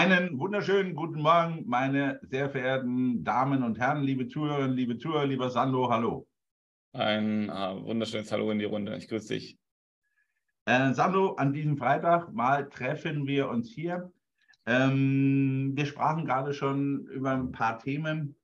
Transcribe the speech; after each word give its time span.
Einen 0.00 0.38
wunderschönen 0.40 0.94
guten 0.94 1.20
Morgen, 1.20 1.64
meine 1.66 2.20
sehr 2.22 2.48
verehrten 2.48 3.22
Damen 3.22 3.62
und 3.62 3.78
Herren, 3.78 4.02
liebe 4.02 4.28
Zuhörerinnen, 4.28 4.74
liebe 4.74 4.96
Zuhörer, 4.96 5.26
lieber 5.26 5.50
Sandro, 5.50 5.90
hallo. 5.90 6.26
Ein 6.94 7.50
äh, 7.50 7.84
wunderschönes 7.84 8.32
Hallo 8.32 8.50
in 8.50 8.58
die 8.58 8.64
Runde. 8.64 8.96
Ich 8.96 9.08
grüße 9.08 9.34
dich. 9.34 9.58
Äh, 10.64 10.94
Sandro, 10.94 11.34
an 11.34 11.52
diesem 11.52 11.76
Freitag 11.76 12.32
mal 12.32 12.70
treffen 12.70 13.26
wir 13.26 13.50
uns 13.50 13.68
hier. 13.68 14.10
Ähm, 14.64 15.72
wir 15.74 15.84
sprachen 15.84 16.24
gerade 16.24 16.54
schon 16.54 17.04
über 17.08 17.32
ein 17.32 17.52
paar 17.52 17.78
Themen. 17.78 18.36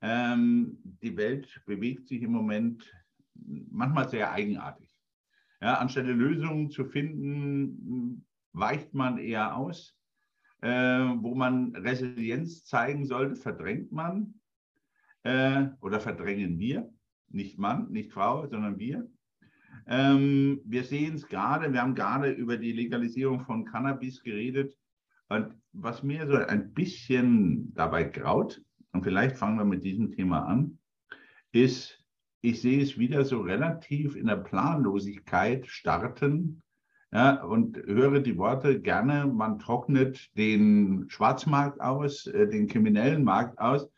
Ähm, 0.00 0.78
die 1.02 1.14
Welt 1.18 1.60
bewegt 1.66 2.08
sich 2.08 2.22
im 2.22 2.32
Moment 2.32 2.90
manchmal 3.34 4.08
sehr 4.08 4.32
eigenartig. 4.32 4.88
Ja, 5.60 5.74
anstelle 5.74 6.14
Lösungen 6.14 6.70
zu 6.70 6.86
finden, 6.86 8.24
weicht 8.54 8.94
man 8.94 9.18
eher 9.18 9.58
aus. 9.58 9.94
Äh, 10.62 10.68
wo 10.68 11.34
man 11.34 11.74
Resilienz 11.74 12.64
zeigen 12.64 13.04
sollte, 13.04 13.34
verdrängt 13.34 13.90
man 13.90 14.34
äh, 15.24 15.66
oder 15.80 15.98
verdrängen 15.98 16.60
wir. 16.60 16.88
Nicht 17.30 17.58
Mann, 17.58 17.90
nicht 17.90 18.12
Frau, 18.12 18.46
sondern 18.46 18.78
wir. 18.78 19.10
Ähm, 19.88 20.60
wir 20.64 20.84
sehen 20.84 21.16
es 21.16 21.26
gerade, 21.26 21.72
wir 21.72 21.82
haben 21.82 21.96
gerade 21.96 22.30
über 22.30 22.56
die 22.56 22.70
Legalisierung 22.70 23.40
von 23.40 23.64
Cannabis 23.64 24.22
geredet. 24.22 24.76
Und 25.28 25.52
was 25.72 26.04
mir 26.04 26.28
so 26.28 26.36
ein 26.36 26.72
bisschen 26.72 27.74
dabei 27.74 28.04
graut, 28.04 28.62
und 28.92 29.02
vielleicht 29.02 29.36
fangen 29.36 29.58
wir 29.58 29.64
mit 29.64 29.82
diesem 29.82 30.12
Thema 30.12 30.46
an, 30.46 30.78
ist, 31.50 31.98
ich 32.40 32.60
sehe 32.60 32.82
es 32.82 32.98
wieder 32.98 33.24
so 33.24 33.40
relativ 33.40 34.14
in 34.14 34.26
der 34.26 34.36
Planlosigkeit 34.36 35.66
starten 35.66 36.62
ja, 37.12 37.42
und 37.42 37.76
höre 37.76 38.20
die 38.20 38.38
Worte 38.38 38.80
gerne, 38.80 39.26
man 39.26 39.58
trocknet 39.58 40.34
den 40.36 41.06
Schwarzmarkt 41.08 41.80
aus, 41.80 42.26
äh, 42.26 42.48
den 42.48 42.66
kriminellen 42.66 43.22
Markt 43.22 43.58
aus. 43.58 43.88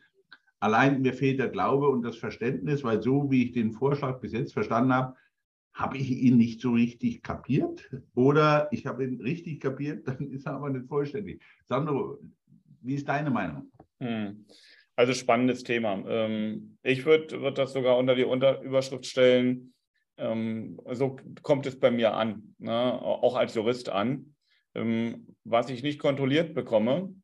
Allein 0.59 1.03
mir 1.03 1.12
fehlt 1.12 1.39
der 1.39 1.48
Glaube 1.48 1.89
und 1.89 2.03
das 2.03 2.17
Verständnis, 2.17 2.83
weil 2.83 3.03
so 3.03 3.31
wie 3.31 3.45
ich 3.45 3.53
den 3.53 3.73
Vorschlag 3.73 4.20
bis 4.20 4.33
jetzt 4.33 4.53
verstanden 4.53 4.95
habe, 4.95 5.15
habe 5.75 5.98
ich 5.98 6.11
ihn 6.11 6.37
nicht 6.37 6.61
so 6.61 6.73
richtig 6.73 7.23
kapiert 7.23 7.91
oder 8.15 8.69
ich 8.73 8.87
habe 8.87 9.05
ihn 9.05 9.20
richtig 9.20 9.61
kapiert, 9.61 10.07
dann 10.09 10.31
ist 10.31 10.47
er 10.47 10.55
aber 10.55 10.70
nicht 10.70 10.87
vollständig. 10.87 11.41
Sandro, 11.67 12.19
wie 12.81 12.95
ist 12.95 13.09
deine 13.09 13.31
Meinung? 13.31 13.70
Hm. 14.01 14.45
Also 14.97 15.12
spannendes 15.12 15.65
Thema. 15.65 16.03
Ähm, 16.07 16.79
ich 16.83 17.05
würde 17.05 17.41
würd 17.41 17.59
das 17.59 17.73
sogar 17.73 17.98
unter 17.98 18.15
die 18.15 18.23
Überschrift 18.23 19.07
stellen, 19.07 19.73
ähm, 20.17 20.81
so 20.93 21.17
kommt 21.43 21.67
es 21.67 21.79
bei 21.79 21.91
mir 21.91 22.15
an, 22.15 22.55
ne? 22.59 22.73
auch 22.73 23.37
als 23.37 23.55
Jurist 23.55 23.89
an. 23.89 24.34
Ähm, 24.75 25.37
was 25.45 25.70
ich 25.70 25.83
nicht 25.83 25.98
kontrolliert 25.98 26.55
bekomme, 26.55 27.15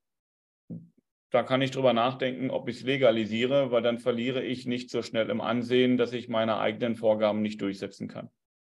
da 1.31 1.43
kann 1.43 1.63
ich 1.63 1.71
drüber 1.71 1.93
nachdenken, 1.93 2.51
ob 2.51 2.69
ich 2.69 2.79
es 2.79 2.83
legalisiere, 2.83 3.71
weil 3.71 3.83
dann 3.83 3.99
verliere 3.99 4.43
ich 4.43 4.67
nicht 4.67 4.91
so 4.91 5.03
schnell 5.03 5.31
im 5.31 5.41
Ansehen, 5.41 5.97
dass 5.97 6.13
ich 6.13 6.29
meine 6.29 6.59
eigenen 6.59 6.97
Vorgaben 6.97 7.41
nicht 7.41 7.61
durchsetzen 7.61 8.09
kann. 8.09 8.31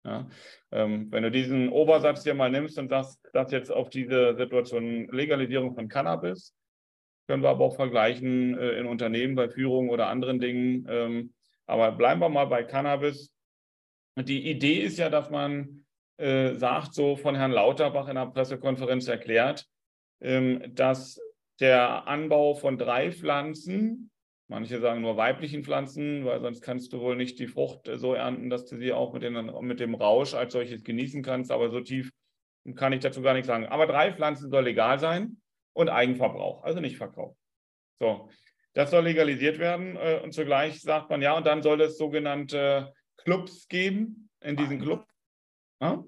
Ja, 0.06 0.28
ähm, 0.72 1.11
wenn 1.11 1.23
du 1.23 1.31
diesen 1.31 1.69
Obersatz 1.69 2.23
dir 2.23 2.34
mal 2.34 2.52
nimmst 2.52 2.78
und 2.78 2.89
sagst, 2.89 3.19
das 3.31 3.52
jetzt 3.52 3.72
auf 3.72 3.89
diese 3.89 4.36
Situation 4.36 5.08
Legalisierung 5.09 5.73
von 5.73 5.88
Cannabis, 5.88 6.53
können 7.28 7.41
wir 7.41 7.50
aber 7.50 7.64
auch 7.64 7.75
vergleichen 7.75 8.58
äh, 8.58 8.72
in 8.72 8.86
Unternehmen 8.86 9.36
bei 9.36 9.50
Führung 9.50 9.89
oder 9.89 10.08
anderen 10.08 10.39
Dingen. 10.39 10.86
Ähm, 10.89 11.34
aber 11.66 11.94
bleiben 11.94 12.19
wir 12.19 12.30
mal 12.30 12.45
bei 12.45 12.64
Cannabis. 12.64 13.32
Die 14.16 14.50
Idee 14.50 14.81
ist 14.81 14.97
ja, 14.97 15.09
dass 15.09 15.29
man 15.29 15.85
äh, 16.18 16.53
sagt, 16.56 16.94
so 16.94 17.16
von 17.16 17.35
Herrn 17.35 17.51
Lauterbach 17.51 18.07
in 18.07 18.16
der 18.16 18.28
Pressekonferenz 18.28 19.07
erklärt, 19.07 19.66
ähm, 20.22 20.62
dass 20.75 21.19
der 21.59 22.07
Anbau 22.07 22.53
von 22.53 22.78
drei 22.78 23.12
Pflanzen, 23.12 24.12
manche 24.47 24.79
sagen 24.79 25.02
nur 25.02 25.18
weiblichen 25.18 25.63
Pflanzen, 25.63 26.25
weil 26.25 26.41
sonst 26.41 26.62
kannst 26.62 26.94
du 26.94 27.00
wohl 27.00 27.16
nicht 27.16 27.40
die 27.40 27.47
Frucht 27.47 27.90
so 27.96 28.13
ernten, 28.13 28.50
dass 28.50 28.66
du 28.66 28.78
sie 28.78 28.94
auch 28.94 29.13
mit, 29.13 29.23
den, 29.23 29.52
mit 29.62 29.79
dem 29.79 29.96
Rausch 29.96 30.34
als 30.35 30.53
solches 30.53 30.84
genießen 30.84 31.23
kannst, 31.23 31.52
aber 31.52 31.69
so 31.69 31.79
tief 31.79 32.12
kann 32.75 32.94
ich 32.94 33.00
dazu 33.00 33.22
gar 33.22 33.34
nichts 33.34 33.47
sagen. 33.47 33.66
Aber 33.66 33.88
drei 33.88 34.13
Pflanzen 34.13 34.50
soll 34.50 34.63
legal 34.63 35.00
sein 35.00 35.38
und 35.73 35.90
Eigenverbrauch, 35.90 36.63
also 36.63 36.79
nicht 36.79 36.97
Verkauf. 36.97 37.35
So, 38.00 38.29
das 38.73 38.91
soll 38.91 39.03
legalisiert 39.03 39.59
werden 39.59 39.96
äh, 39.96 40.19
und 40.23 40.34
zugleich 40.34 40.81
sagt 40.81 41.09
man 41.09 41.22
ja, 41.22 41.35
und 41.35 41.46
dann 41.47 41.63
soll 41.63 41.81
es 41.81 41.97
sogenannte 41.97 42.94
Clubs 43.18 43.68
geben 43.68 44.29
in 44.41 44.56
diesen 44.56 44.81
Club. 44.81 45.06
Ja? 45.81 46.03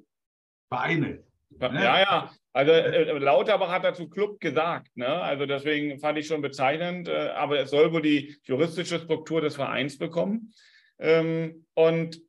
Vereine. 0.70 1.24
Ja, 1.60 2.00
ja. 2.00 2.32
Also 2.54 2.72
äh, 2.72 3.18
Lauterbach 3.20 3.70
hat 3.70 3.84
dazu 3.84 4.10
Club 4.10 4.40
gesagt. 4.40 4.96
Ne? 4.96 5.08
Also 5.08 5.46
deswegen 5.46 6.00
fand 6.00 6.18
ich 6.18 6.28
schon 6.28 6.42
bezeichnend. 6.42 7.08
Äh, 7.08 7.30
aber 7.36 7.60
es 7.60 7.70
soll 7.70 7.92
wohl 7.94 8.02
die 8.02 8.38
juristische 8.44 9.00
Struktur 9.00 9.42
des 9.42 9.56
Vereins 9.56 9.98
bekommen. 9.98 10.54
Ähm, 11.00 11.66
und 11.74 12.22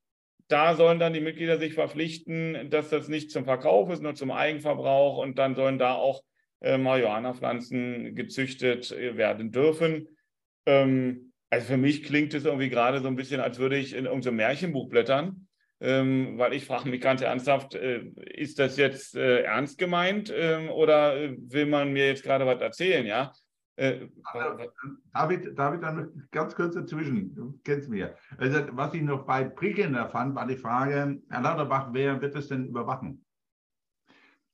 da 0.48 0.74
sollen 0.74 0.98
dann 0.98 1.12
die 1.12 1.20
Mitglieder 1.20 1.58
sich 1.58 1.74
verpflichten, 1.74 2.70
dass 2.70 2.90
das 2.90 3.08
nicht 3.08 3.30
zum 3.30 3.44
Verkauf 3.44 3.90
ist, 3.90 4.02
nur 4.02 4.14
zum 4.14 4.30
Eigenverbrauch. 4.30 5.18
Und 5.18 5.38
dann 5.38 5.54
sollen 5.54 5.78
da 5.78 5.94
auch 5.94 6.22
äh, 6.60 6.78
Marihuana-Pflanzen 6.78 8.14
gezüchtet 8.14 8.92
äh, 8.92 9.16
werden 9.16 9.52
dürfen. 9.52 10.08
Ähm, 10.66 11.32
also 11.50 11.66
für 11.66 11.76
mich 11.76 12.02
klingt 12.02 12.34
es 12.34 12.44
irgendwie 12.44 12.70
gerade 12.70 13.00
so 13.00 13.08
ein 13.08 13.16
bisschen, 13.16 13.40
als 13.40 13.58
würde 13.58 13.76
ich 13.76 13.94
in 13.94 14.06
irgendeinem 14.06 14.36
Märchenbuch 14.36 14.88
blättern, 14.88 15.46
ähm, 15.80 16.38
weil 16.38 16.54
ich 16.54 16.64
frage 16.64 16.88
mich 16.88 17.00
ganz 17.00 17.20
ernsthaft, 17.20 17.74
äh, 17.74 18.10
ist 18.34 18.58
das 18.58 18.76
jetzt 18.76 19.14
äh, 19.14 19.42
ernst 19.42 19.78
gemeint 19.78 20.32
ähm, 20.34 20.70
oder 20.70 21.16
äh, 21.16 21.36
will 21.38 21.66
man 21.66 21.92
mir 21.92 22.06
jetzt 22.06 22.24
gerade 22.24 22.46
was 22.46 22.60
erzählen, 22.60 23.06
ja? 23.06 23.32
Äh, 23.78 24.08
David, 25.12 25.58
David, 25.58 25.82
dann 25.82 26.28
ganz 26.30 26.54
kurz 26.54 26.74
dazwischen, 26.74 27.34
du 27.34 27.60
kennst 27.62 27.90
mich 27.90 28.00
ja. 28.00 28.10
Also, 28.38 28.60
was 28.72 28.94
ich 28.94 29.02
noch 29.02 29.26
bei 29.26 29.44
prickelnder 29.44 30.08
fand, 30.08 30.34
war 30.34 30.46
die 30.46 30.56
Frage, 30.56 31.20
Herr 31.28 31.42
Lauterbach, 31.42 31.90
wer 31.92 32.20
wird 32.22 32.34
es 32.34 32.48
denn 32.48 32.64
überwachen? 32.64 33.25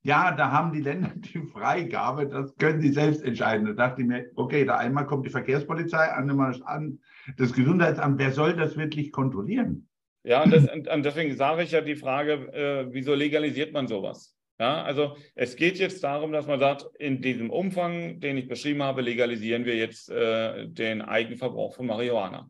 Ja, 0.02 0.32
da 0.32 0.50
haben 0.50 0.72
die 0.72 0.80
Länder 0.80 1.12
die 1.16 1.40
Freigabe, 1.40 2.26
das 2.26 2.54
können 2.56 2.80
sie 2.80 2.92
selbst 2.92 3.22
entscheiden. 3.22 3.66
Da 3.66 3.72
dachte 3.72 4.02
ich 4.02 4.08
mir, 4.08 4.30
okay, 4.34 4.64
da 4.64 4.76
einmal 4.76 5.06
kommt 5.06 5.26
die 5.26 5.30
Verkehrspolizei, 5.30 6.12
einmal 6.12 6.60
an 6.64 6.98
das 7.36 7.52
Gesundheitsamt, 7.52 8.18
wer 8.18 8.32
soll 8.32 8.56
das 8.56 8.76
wirklich 8.76 9.12
kontrollieren? 9.12 9.88
Ja, 10.24 10.42
und, 10.42 10.52
das, 10.52 10.68
und 10.68 11.04
deswegen 11.04 11.36
sage 11.36 11.62
ich 11.64 11.72
ja 11.72 11.80
die 11.80 11.96
Frage, 11.96 12.32
äh, 12.52 12.86
wieso 12.92 13.14
legalisiert 13.14 13.72
man 13.72 13.88
sowas? 13.88 14.36
Ja, 14.60 14.82
also 14.82 15.16
es 15.34 15.56
geht 15.56 15.78
jetzt 15.78 16.04
darum, 16.04 16.30
dass 16.30 16.46
man 16.46 16.60
sagt, 16.60 16.86
in 16.98 17.20
diesem 17.20 17.50
Umfang, 17.50 18.20
den 18.20 18.36
ich 18.36 18.46
beschrieben 18.46 18.82
habe, 18.82 19.02
legalisieren 19.02 19.64
wir 19.64 19.74
jetzt 19.74 20.08
äh, 20.10 20.68
den 20.68 21.02
Eigenverbrauch 21.02 21.74
von 21.74 21.86
Marihuana. 21.86 22.48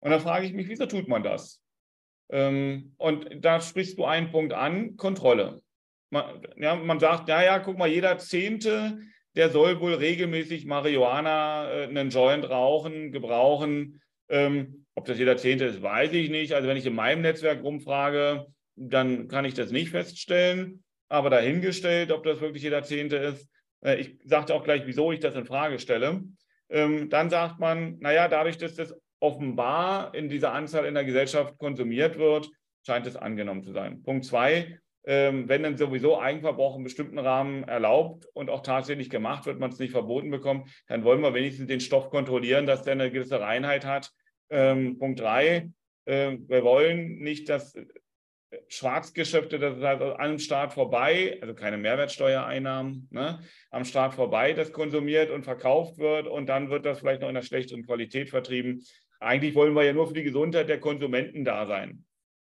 Und 0.00 0.10
da 0.10 0.18
frage 0.18 0.46
ich 0.46 0.52
mich, 0.52 0.68
wieso 0.68 0.86
tut 0.86 1.06
man 1.06 1.22
das? 1.22 1.62
Ähm, 2.30 2.94
und 2.96 3.28
da 3.44 3.60
sprichst 3.60 3.98
du 3.98 4.04
einen 4.04 4.32
Punkt 4.32 4.52
an, 4.52 4.96
Kontrolle. 4.96 5.62
Man, 6.10 6.42
ja, 6.56 6.74
man 6.74 7.00
sagt, 7.00 7.28
ja, 7.28 7.42
ja, 7.42 7.58
guck 7.58 7.78
mal, 7.78 7.88
jeder 7.88 8.18
Zehnte, 8.18 8.98
der 9.36 9.50
soll 9.50 9.80
wohl 9.80 9.94
regelmäßig 9.94 10.66
Marihuana, 10.66 11.70
äh, 11.70 11.84
einen 11.84 12.10
Joint 12.10 12.48
rauchen, 12.48 13.12
gebrauchen. 13.12 14.00
Ähm, 14.28 14.86
ob 14.94 15.04
das 15.04 15.18
jeder 15.18 15.36
Zehnte 15.36 15.64
ist, 15.64 15.82
weiß 15.82 16.12
ich 16.12 16.30
nicht. 16.30 16.52
Also 16.54 16.68
wenn 16.68 16.76
ich 16.76 16.86
in 16.86 16.94
meinem 16.94 17.22
Netzwerk 17.22 17.62
rumfrage, 17.62 18.46
dann 18.74 19.28
kann 19.28 19.44
ich 19.44 19.54
das 19.54 19.70
nicht 19.70 19.90
feststellen. 19.90 20.82
Aber 21.08 21.30
dahingestellt, 21.30 22.12
ob 22.12 22.24
das 22.24 22.40
wirklich 22.40 22.62
jeder 22.62 22.82
Zehnte 22.82 23.16
ist, 23.16 23.48
äh, 23.84 23.96
ich 23.96 24.18
sagte 24.24 24.54
auch 24.54 24.64
gleich, 24.64 24.86
wieso 24.86 25.12
ich 25.12 25.20
das 25.20 25.34
in 25.34 25.46
Frage 25.46 25.78
stelle. 25.78 26.22
Ähm, 26.70 27.08
dann 27.08 27.30
sagt 27.30 27.60
man, 27.60 27.98
naja, 28.00 28.28
dadurch, 28.28 28.58
dass 28.58 28.74
das 28.74 28.94
offenbar 29.20 30.14
in 30.14 30.28
dieser 30.28 30.52
Anzahl 30.52 30.84
in 30.84 30.94
der 30.94 31.04
Gesellschaft 31.04 31.58
konsumiert 31.58 32.18
wird, 32.18 32.50
scheint 32.86 33.06
es 33.06 33.16
angenommen 33.16 33.62
zu 33.62 33.72
sein. 33.72 34.02
Punkt 34.02 34.24
zwei, 34.24 34.78
ähm, 35.08 35.48
wenn 35.48 35.62
dann 35.62 35.78
sowieso 35.78 36.20
Eigenverbrauch 36.20 36.76
im 36.76 36.84
bestimmten 36.84 37.18
Rahmen 37.18 37.64
erlaubt 37.64 38.26
und 38.34 38.50
auch 38.50 38.60
tatsächlich 38.60 39.08
gemacht 39.08 39.46
wird, 39.46 39.58
man 39.58 39.70
es 39.70 39.78
nicht 39.78 39.92
verboten 39.92 40.30
bekommt, 40.30 40.68
dann 40.86 41.02
wollen 41.02 41.22
wir 41.22 41.32
wenigstens 41.32 41.66
den 41.66 41.80
Stoff 41.80 42.10
kontrollieren, 42.10 42.66
dass 42.66 42.82
der 42.82 42.92
eine 42.92 43.10
gewisse 43.10 43.40
Reinheit 43.40 43.86
hat. 43.86 44.12
Ähm, 44.50 44.98
Punkt 44.98 45.20
drei, 45.20 45.70
äh, 46.04 46.36
wir 46.46 46.62
wollen 46.62 47.20
nicht, 47.20 47.48
dass 47.48 47.74
äh, 47.74 47.86
Schwarzgeschäfte, 48.68 49.58
das 49.58 49.76
heißt 49.76 50.02
also 50.02 50.16
am 50.16 50.38
Staat 50.38 50.74
vorbei, 50.74 51.38
also 51.40 51.54
keine 51.54 51.78
Mehrwertsteuereinnahmen, 51.78 53.08
ne, 53.10 53.40
am 53.70 53.86
Staat 53.86 54.12
vorbei 54.12 54.52
das 54.52 54.74
konsumiert 54.74 55.30
und 55.30 55.42
verkauft 55.42 55.96
wird 55.96 56.26
und 56.26 56.50
dann 56.50 56.68
wird 56.68 56.84
das 56.84 56.98
vielleicht 56.98 57.22
noch 57.22 57.30
in 57.30 57.36
einer 57.36 57.46
schlechteren 57.46 57.86
Qualität 57.86 58.28
vertrieben. 58.28 58.84
Eigentlich 59.20 59.54
wollen 59.54 59.72
wir 59.72 59.84
ja 59.84 59.94
nur 59.94 60.06
für 60.06 60.14
die 60.14 60.22
Gesundheit 60.22 60.68
der 60.68 60.80
Konsumenten 60.80 61.46
da 61.46 61.66
sein. 61.66 62.04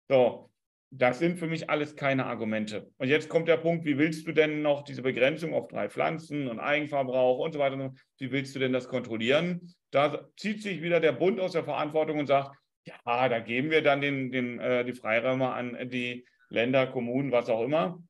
So, 0.08 0.50
das 0.94 1.20
sind 1.20 1.40
für 1.40 1.48
mich 1.48 1.70
alles 1.70 1.96
keine 1.96 2.26
Argumente. 2.26 2.92
Und 2.98 3.08
jetzt 3.08 3.30
kommt 3.30 3.48
der 3.48 3.58
Punkt, 3.58 3.86
wie 3.86 3.98
willst 3.98 4.28
du 4.28 4.34
denn 4.34 4.62
noch 4.62 4.84
diese 4.84 5.02
Begrenzung 5.02 5.54
auf 5.54 5.70
drei 5.70 5.90
Pflanzen 5.90 6.50
und 6.50 6.60
Eigenverbrauch 6.60 7.40
und 7.40 7.54
so 7.54 7.60
weiter, 7.60 7.94
wie 8.18 8.32
willst 8.32 8.54
du 8.56 8.60
denn 8.60 8.74
das 8.74 8.90
kontrollieren? 8.90 9.74
Da 9.92 10.28
zieht 10.36 10.62
sich 10.62 10.82
wieder 10.82 11.00
der 11.00 11.14
Bund 11.14 11.40
aus 11.40 11.54
der 11.54 11.64
Verantwortung 11.64 12.20
und 12.20 12.28
sagt, 12.28 12.58
ja, 12.86 13.30
da 13.30 13.40
geben 13.40 13.72
wir 13.72 13.82
dann 13.82 14.02
den, 14.02 14.32
den, 14.32 14.60
äh, 14.60 14.84
die 14.84 14.94
Freiräume 14.94 15.54
an 15.54 15.90
die 15.90 16.26
Länder, 16.50 16.88
Kommunen, 16.88 17.32
was 17.32 17.50
auch 17.50 17.64
immer. 17.64 18.04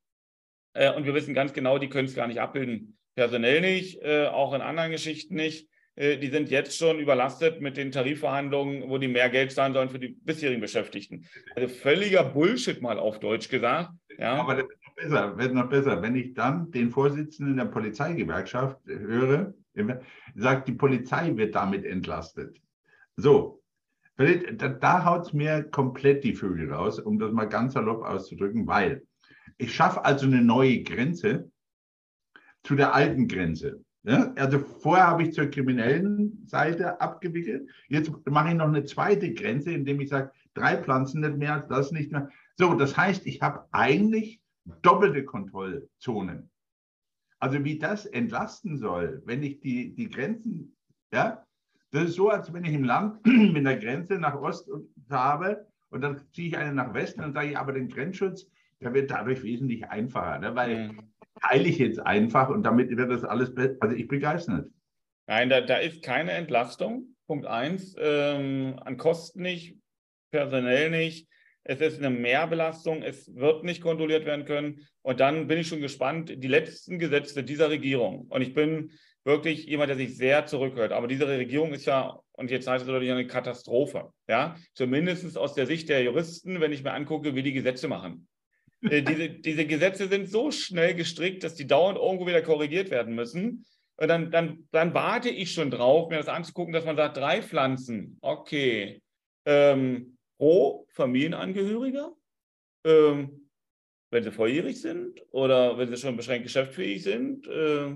Äh, 0.73 0.91
und 0.91 1.05
wir 1.05 1.13
wissen 1.13 1.35
ganz 1.35 1.53
genau, 1.53 1.77
die 1.77 1.89
können 1.89 2.07
es 2.07 2.15
gar 2.15 2.27
nicht 2.27 2.41
abbilden. 2.41 2.97
personell 3.13 3.61
nicht, 3.61 4.01
äh, 4.01 4.25
auch 4.25 4.53
in 4.53 4.61
anderen 4.61 4.89
Geschichten 4.89 5.35
nicht. 5.35 5.69
Äh, 6.01 6.17
die 6.17 6.29
sind 6.29 6.49
jetzt 6.49 6.75
schon 6.75 6.97
überlastet 6.99 7.61
mit 7.61 7.77
den 7.77 7.91
Tarifverhandlungen, 7.91 8.89
wo 8.89 8.97
die 8.97 9.07
mehr 9.07 9.29
Geld 9.29 9.51
zahlen 9.51 9.73
sollen 9.73 9.89
für 9.89 9.99
die 9.99 10.09
bisherigen 10.09 10.59
Beschäftigten. 10.59 11.27
Also 11.55 11.67
völliger 11.67 12.23
Bullshit 12.23 12.81
mal 12.81 12.97
auf 12.97 13.19
Deutsch 13.19 13.49
gesagt. 13.49 13.91
Ja. 14.17 14.35
Aber 14.37 14.55
das 14.55 14.65
ist 14.65 14.81
noch 14.83 14.95
besser, 14.95 15.37
wird 15.37 15.53
noch 15.53 15.69
besser. 15.69 16.01
Wenn 16.01 16.15
ich 16.15 16.33
dann 16.33 16.71
den 16.71 16.89
Vorsitzenden 16.89 17.57
der 17.57 17.65
Polizeigewerkschaft 17.65 18.79
höre, 18.87 19.53
sagt, 20.35 20.67
die 20.67 20.73
Polizei 20.73 21.37
wird 21.37 21.53
damit 21.53 21.85
entlastet. 21.85 22.57
So, 23.15 23.61
da, 24.17 24.69
da 24.69 25.05
haut 25.05 25.27
es 25.27 25.33
mir 25.33 25.63
komplett 25.63 26.23
die 26.23 26.33
Vögel 26.33 26.73
raus, 26.73 26.99
um 26.99 27.19
das 27.19 27.31
mal 27.31 27.45
ganz 27.45 27.73
salopp 27.73 28.03
auszudrücken, 28.03 28.65
weil 28.65 29.03
ich 29.59 29.73
schaffe 29.73 30.03
also 30.03 30.25
eine 30.25 30.41
neue 30.41 30.81
Grenze 30.81 31.51
zu 32.63 32.75
der 32.75 32.95
alten 32.95 33.27
Grenze. 33.27 33.83
Ja, 34.03 34.33
also 34.35 34.59
vorher 34.59 35.07
habe 35.07 35.23
ich 35.23 35.33
zur 35.33 35.47
kriminellen 35.47 36.43
Seite 36.47 36.99
abgewickelt. 36.99 37.69
Jetzt 37.87 38.11
mache 38.25 38.49
ich 38.49 38.55
noch 38.55 38.67
eine 38.67 38.83
zweite 38.83 39.31
Grenze, 39.33 39.71
indem 39.71 40.01
ich 40.01 40.09
sage, 40.09 40.31
drei 40.55 40.77
Pflanzen 40.77 41.21
nicht 41.21 41.37
mehr 41.37 41.59
das 41.69 41.91
nicht 41.91 42.11
mehr. 42.11 42.29
So, 42.55 42.73
das 42.73 42.97
heißt, 42.97 43.27
ich 43.27 43.41
habe 43.41 43.67
eigentlich 43.71 44.41
doppelte 44.81 45.23
Kontrollzonen. 45.23 46.49
Also 47.39 47.63
wie 47.63 47.77
das 47.77 48.07
entlasten 48.07 48.77
soll, 48.77 49.21
wenn 49.25 49.43
ich 49.43 49.59
die, 49.59 49.93
die 49.93 50.09
Grenzen, 50.09 50.75
ja, 51.13 51.45
das 51.91 52.09
ist 52.09 52.15
so, 52.15 52.29
als 52.29 52.51
wenn 52.53 52.65
ich 52.65 52.73
im 52.73 52.83
Land 52.83 53.23
mit 53.25 53.65
der 53.65 53.77
Grenze 53.77 54.15
nach 54.15 54.35
Ost 54.35 54.69
habe 55.11 55.67
und 55.89 56.01
dann 56.01 56.21
ziehe 56.31 56.47
ich 56.47 56.57
eine 56.57 56.73
nach 56.73 56.93
Westen 56.93 57.23
und 57.23 57.33
sage 57.33 57.51
ich, 57.51 57.57
aber 57.57 57.73
den 57.73 57.89
Grenzschutz, 57.89 58.47
der 58.79 58.93
wird 58.93 59.11
dadurch 59.11 59.43
wesentlich 59.43 59.87
einfacher, 59.87 60.39
ne? 60.39 60.55
weil 60.55 60.87
mhm 60.87 61.10
teile 61.41 61.67
ich 61.67 61.77
jetzt 61.77 61.99
einfach 61.99 62.49
und 62.49 62.63
damit 62.63 62.95
wird 62.95 63.11
das 63.11 63.23
alles. 63.23 63.51
Also 63.79 63.95
ich 63.95 64.07
begeistert. 64.07 64.69
Nein, 65.27 65.49
da, 65.49 65.61
da 65.61 65.77
ist 65.77 66.03
keine 66.03 66.31
Entlastung. 66.31 67.15
Punkt 67.27 67.45
eins, 67.45 67.95
ähm, 67.97 68.75
an 68.83 68.97
Kosten 68.97 69.41
nicht, 69.41 69.77
personell 70.31 70.89
nicht. 70.89 71.27
Es 71.63 71.79
ist 71.79 71.99
eine 71.99 72.09
Mehrbelastung, 72.09 73.03
es 73.03 73.33
wird 73.35 73.63
nicht 73.63 73.81
kontrolliert 73.81 74.25
werden 74.25 74.45
können. 74.45 74.87
Und 75.03 75.19
dann 75.19 75.47
bin 75.47 75.59
ich 75.59 75.67
schon 75.67 75.79
gespannt, 75.79 76.33
die 76.35 76.47
letzten 76.47 76.99
Gesetze 76.99 77.43
dieser 77.43 77.69
Regierung. 77.69 78.25
Und 78.29 78.41
ich 78.41 78.53
bin 78.53 78.91
wirklich 79.23 79.65
jemand, 79.65 79.89
der 79.89 79.97
sich 79.97 80.17
sehr 80.17 80.47
zurückhört. 80.47 80.91
Aber 80.91 81.07
diese 81.07 81.27
Regierung 81.27 81.73
ist 81.73 81.85
ja, 81.85 82.19
und 82.33 82.49
jetzt 82.49 82.67
heißt 82.67 82.81
es 82.81 82.87
natürlich 82.87 83.11
eine 83.11 83.27
Katastrophe. 83.27 84.11
Ja, 84.27 84.55
zumindest 84.73 85.37
aus 85.37 85.53
der 85.53 85.67
Sicht 85.67 85.89
der 85.89 86.03
Juristen, 86.03 86.59
wenn 86.59 86.73
ich 86.73 86.83
mir 86.83 86.93
angucke, 86.93 87.35
wie 87.35 87.43
die 87.43 87.53
Gesetze 87.53 87.87
machen. 87.87 88.27
Äh, 88.81 89.03
diese, 89.03 89.29
diese 89.29 89.65
Gesetze 89.65 90.07
sind 90.07 90.29
so 90.29 90.51
schnell 90.51 90.95
gestrickt, 90.95 91.43
dass 91.43 91.55
die 91.55 91.67
dauernd 91.67 91.97
irgendwo 91.97 92.27
wieder 92.27 92.41
korrigiert 92.41 92.89
werden 92.89 93.15
müssen. 93.15 93.65
Und 93.97 94.07
dann, 94.07 94.31
dann, 94.31 94.67
dann 94.71 94.93
warte 94.93 95.29
ich 95.29 95.51
schon 95.51 95.69
drauf, 95.69 96.09
mir 96.09 96.17
das 96.17 96.27
anzugucken, 96.27 96.73
dass 96.73 96.85
man 96.85 96.95
sagt, 96.95 97.17
drei 97.17 97.41
Pflanzen, 97.41 98.17
okay, 98.21 99.01
ähm, 99.45 100.17
pro 100.37 100.87
Familienangehöriger, 100.89 102.11
ähm, 102.85 103.49
wenn 104.09 104.23
sie 104.23 104.31
volljährig 104.31 104.81
sind 104.81 105.21
oder 105.31 105.77
wenn 105.77 105.87
sie 105.87 105.97
schon 105.97 106.17
beschränkt 106.17 106.45
geschäftsfähig 106.45 107.03
sind. 107.03 107.47
Äh, 107.47 107.95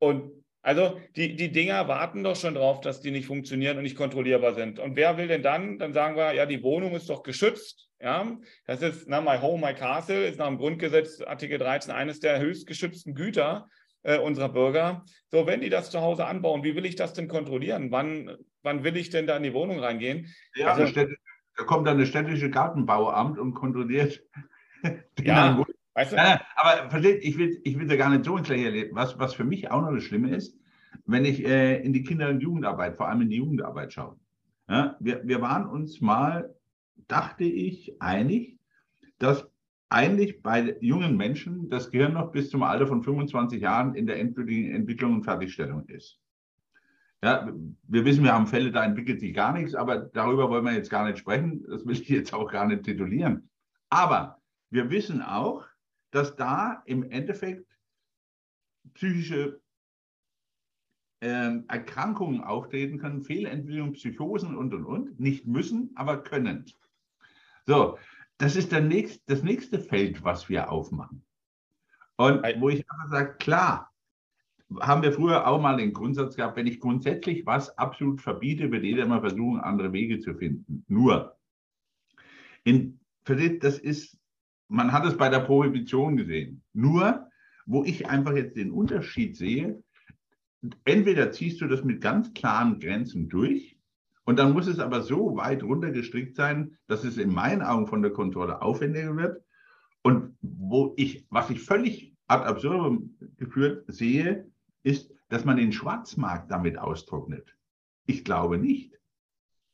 und 0.00 0.44
also 0.60 1.00
die, 1.16 1.34
die 1.34 1.50
Dinger 1.50 1.88
warten 1.88 2.22
doch 2.22 2.36
schon 2.36 2.54
drauf, 2.54 2.80
dass 2.80 3.00
die 3.00 3.10
nicht 3.10 3.26
funktionieren 3.26 3.78
und 3.78 3.84
nicht 3.84 3.96
kontrollierbar 3.96 4.54
sind. 4.54 4.78
Und 4.78 4.96
wer 4.96 5.16
will 5.16 5.28
denn 5.28 5.42
dann? 5.42 5.78
Dann 5.78 5.94
sagen 5.94 6.16
wir, 6.16 6.34
ja, 6.34 6.44
die 6.44 6.62
Wohnung 6.62 6.94
ist 6.94 7.08
doch 7.08 7.22
geschützt. 7.22 7.87
Ja, 8.00 8.38
das 8.66 8.82
ist, 8.82 9.08
na, 9.08 9.20
My 9.20 9.38
Home, 9.40 9.66
My 9.66 9.74
Castle 9.74 10.26
ist 10.26 10.38
nach 10.38 10.46
dem 10.46 10.58
Grundgesetz 10.58 11.20
Artikel 11.20 11.58
13 11.58 11.92
eines 11.92 12.20
der 12.20 12.38
höchst 12.38 12.66
geschützten 12.66 13.14
Güter 13.14 13.68
äh, 14.02 14.18
unserer 14.18 14.48
Bürger. 14.48 15.04
So, 15.30 15.46
wenn 15.46 15.60
die 15.60 15.70
das 15.70 15.90
zu 15.90 16.00
Hause 16.00 16.26
anbauen, 16.26 16.62
wie 16.62 16.76
will 16.76 16.86
ich 16.86 16.94
das 16.94 17.12
denn 17.12 17.26
kontrollieren? 17.26 17.90
Wann, 17.90 18.36
wann 18.62 18.84
will 18.84 18.96
ich 18.96 19.10
denn 19.10 19.26
da 19.26 19.36
in 19.36 19.42
die 19.42 19.52
Wohnung 19.52 19.80
reingehen? 19.80 20.32
Ja, 20.54 20.74
also, 20.74 21.06
da 21.56 21.64
kommt 21.64 21.88
dann 21.88 21.98
das 21.98 22.08
städtische 22.08 22.50
Gartenbauamt 22.50 23.36
und 23.36 23.54
kontrolliert. 23.54 24.22
ja, 25.20 25.64
weißt 25.94 26.12
du? 26.12 26.16
ja, 26.16 26.40
aber 26.54 26.90
versteht, 26.90 27.24
ich 27.24 27.36
will, 27.36 27.60
ich 27.64 27.76
will 27.80 27.88
da 27.88 27.96
gar 27.96 28.10
nicht 28.10 28.24
so 28.24 28.36
ins 28.36 28.48
Lächerliche. 28.48 28.90
Was, 28.92 29.18
was 29.18 29.34
für 29.34 29.44
mich 29.44 29.72
auch 29.72 29.82
noch 29.82 29.92
das 29.92 30.04
Schlimme 30.04 30.36
ist, 30.36 30.56
wenn 31.04 31.24
ich 31.24 31.44
äh, 31.44 31.82
in 31.82 31.92
die 31.92 32.04
Kinder- 32.04 32.28
und 32.28 32.40
Jugendarbeit, 32.40 32.96
vor 32.96 33.08
allem 33.08 33.22
in 33.22 33.30
die 33.30 33.38
Jugendarbeit 33.38 33.92
schaue. 33.92 34.16
Ja, 34.68 34.96
wir, 35.00 35.26
wir 35.26 35.40
waren 35.40 35.66
uns 35.66 36.00
mal 36.00 36.54
dachte 37.06 37.44
ich 37.44 38.00
einig, 38.00 38.58
dass 39.18 39.48
eigentlich 39.88 40.42
bei 40.42 40.76
jungen 40.80 41.16
Menschen 41.16 41.70
das 41.70 41.90
Gehirn 41.90 42.12
noch 42.12 42.32
bis 42.32 42.50
zum 42.50 42.62
Alter 42.62 42.86
von 42.86 43.02
25 43.02 43.62
Jahren 43.62 43.94
in 43.94 44.06
der 44.06 44.18
endgültigen 44.18 44.74
Entwicklung 44.74 45.14
und 45.14 45.24
Fertigstellung 45.24 45.86
ist. 45.86 46.20
Ja, 47.22 47.50
wir 47.88 48.04
wissen, 48.04 48.22
wir 48.22 48.32
haben 48.32 48.46
Fälle, 48.46 48.70
da 48.70 48.84
entwickelt 48.84 49.20
sich 49.20 49.34
gar 49.34 49.52
nichts, 49.52 49.74
aber 49.74 49.98
darüber 49.98 50.50
wollen 50.50 50.64
wir 50.64 50.72
jetzt 50.72 50.90
gar 50.90 51.04
nicht 51.04 51.18
sprechen. 51.18 51.64
Das 51.68 51.84
will 51.84 52.00
ich 52.00 52.08
jetzt 52.08 52.32
auch 52.32 52.50
gar 52.50 52.66
nicht 52.66 52.84
titulieren. 52.84 53.50
Aber 53.90 54.40
wir 54.70 54.90
wissen 54.90 55.22
auch, 55.22 55.64
dass 56.10 56.36
da 56.36 56.82
im 56.86 57.10
Endeffekt 57.10 57.66
psychische 58.94 59.60
äh, 61.20 61.58
Erkrankungen 61.66 62.42
auftreten 62.42 62.98
können, 62.98 63.22
Fehlentwicklung, 63.22 63.94
Psychosen 63.94 64.56
und, 64.56 64.72
und, 64.72 64.84
und. 64.84 65.18
Nicht 65.18 65.46
müssen, 65.46 65.90
aber 65.96 66.22
können. 66.22 66.66
So, 67.68 67.98
das 68.38 68.56
ist 68.56 68.72
der 68.72 68.80
nächst, 68.80 69.28
das 69.28 69.42
nächste 69.42 69.78
Feld, 69.78 70.24
was 70.24 70.48
wir 70.48 70.72
aufmachen. 70.72 71.22
Und 72.16 72.42
wo 72.60 72.70
ich 72.70 72.82
aber 72.88 73.10
sage, 73.10 73.36
klar, 73.36 73.92
haben 74.80 75.02
wir 75.02 75.12
früher 75.12 75.46
auch 75.46 75.60
mal 75.60 75.76
den 75.76 75.92
Grundsatz 75.92 76.34
gehabt, 76.34 76.56
wenn 76.56 76.66
ich 76.66 76.80
grundsätzlich 76.80 77.44
was 77.44 77.76
absolut 77.76 78.22
verbiete, 78.22 78.72
wird 78.72 78.84
jeder 78.84 79.02
immer 79.02 79.20
versuchen, 79.20 79.60
andere 79.60 79.92
Wege 79.92 80.18
zu 80.18 80.34
finden. 80.34 80.82
Nur, 80.88 81.36
in, 82.64 82.98
das 83.26 83.78
ist, 83.78 84.18
man 84.68 84.90
hat 84.90 85.04
es 85.04 85.18
bei 85.18 85.28
der 85.28 85.40
Prohibition 85.40 86.16
gesehen. 86.16 86.62
Nur, 86.72 87.28
wo 87.66 87.84
ich 87.84 88.08
einfach 88.08 88.34
jetzt 88.34 88.56
den 88.56 88.70
Unterschied 88.70 89.36
sehe, 89.36 89.82
entweder 90.86 91.32
ziehst 91.32 91.60
du 91.60 91.66
das 91.66 91.84
mit 91.84 92.00
ganz 92.00 92.32
klaren 92.32 92.80
Grenzen 92.80 93.28
durch 93.28 93.77
und 94.28 94.38
dann 94.38 94.52
muss 94.52 94.66
es 94.66 94.78
aber 94.78 95.00
so 95.00 95.38
weit 95.38 95.62
runtergestrickt 95.62 96.36
sein, 96.36 96.76
dass 96.86 97.02
es 97.02 97.16
in 97.16 97.32
meinen 97.32 97.62
Augen 97.62 97.86
von 97.86 98.02
der 98.02 98.10
Kontrolle 98.10 98.60
aufwendiger 98.60 99.16
wird. 99.16 99.42
Und 100.02 100.36
wo 100.42 100.92
ich, 100.98 101.24
was 101.30 101.48
ich 101.48 101.62
völlig 101.62 102.14
ad 102.26 102.44
absurdum 102.44 103.16
geführt 103.38 103.86
sehe, 103.86 104.46
ist, 104.82 105.10
dass 105.30 105.46
man 105.46 105.56
den 105.56 105.72
Schwarzmarkt 105.72 106.50
damit 106.50 106.76
austrocknet. 106.76 107.56
Ich 108.04 108.22
glaube 108.22 108.58
nicht. 108.58 109.00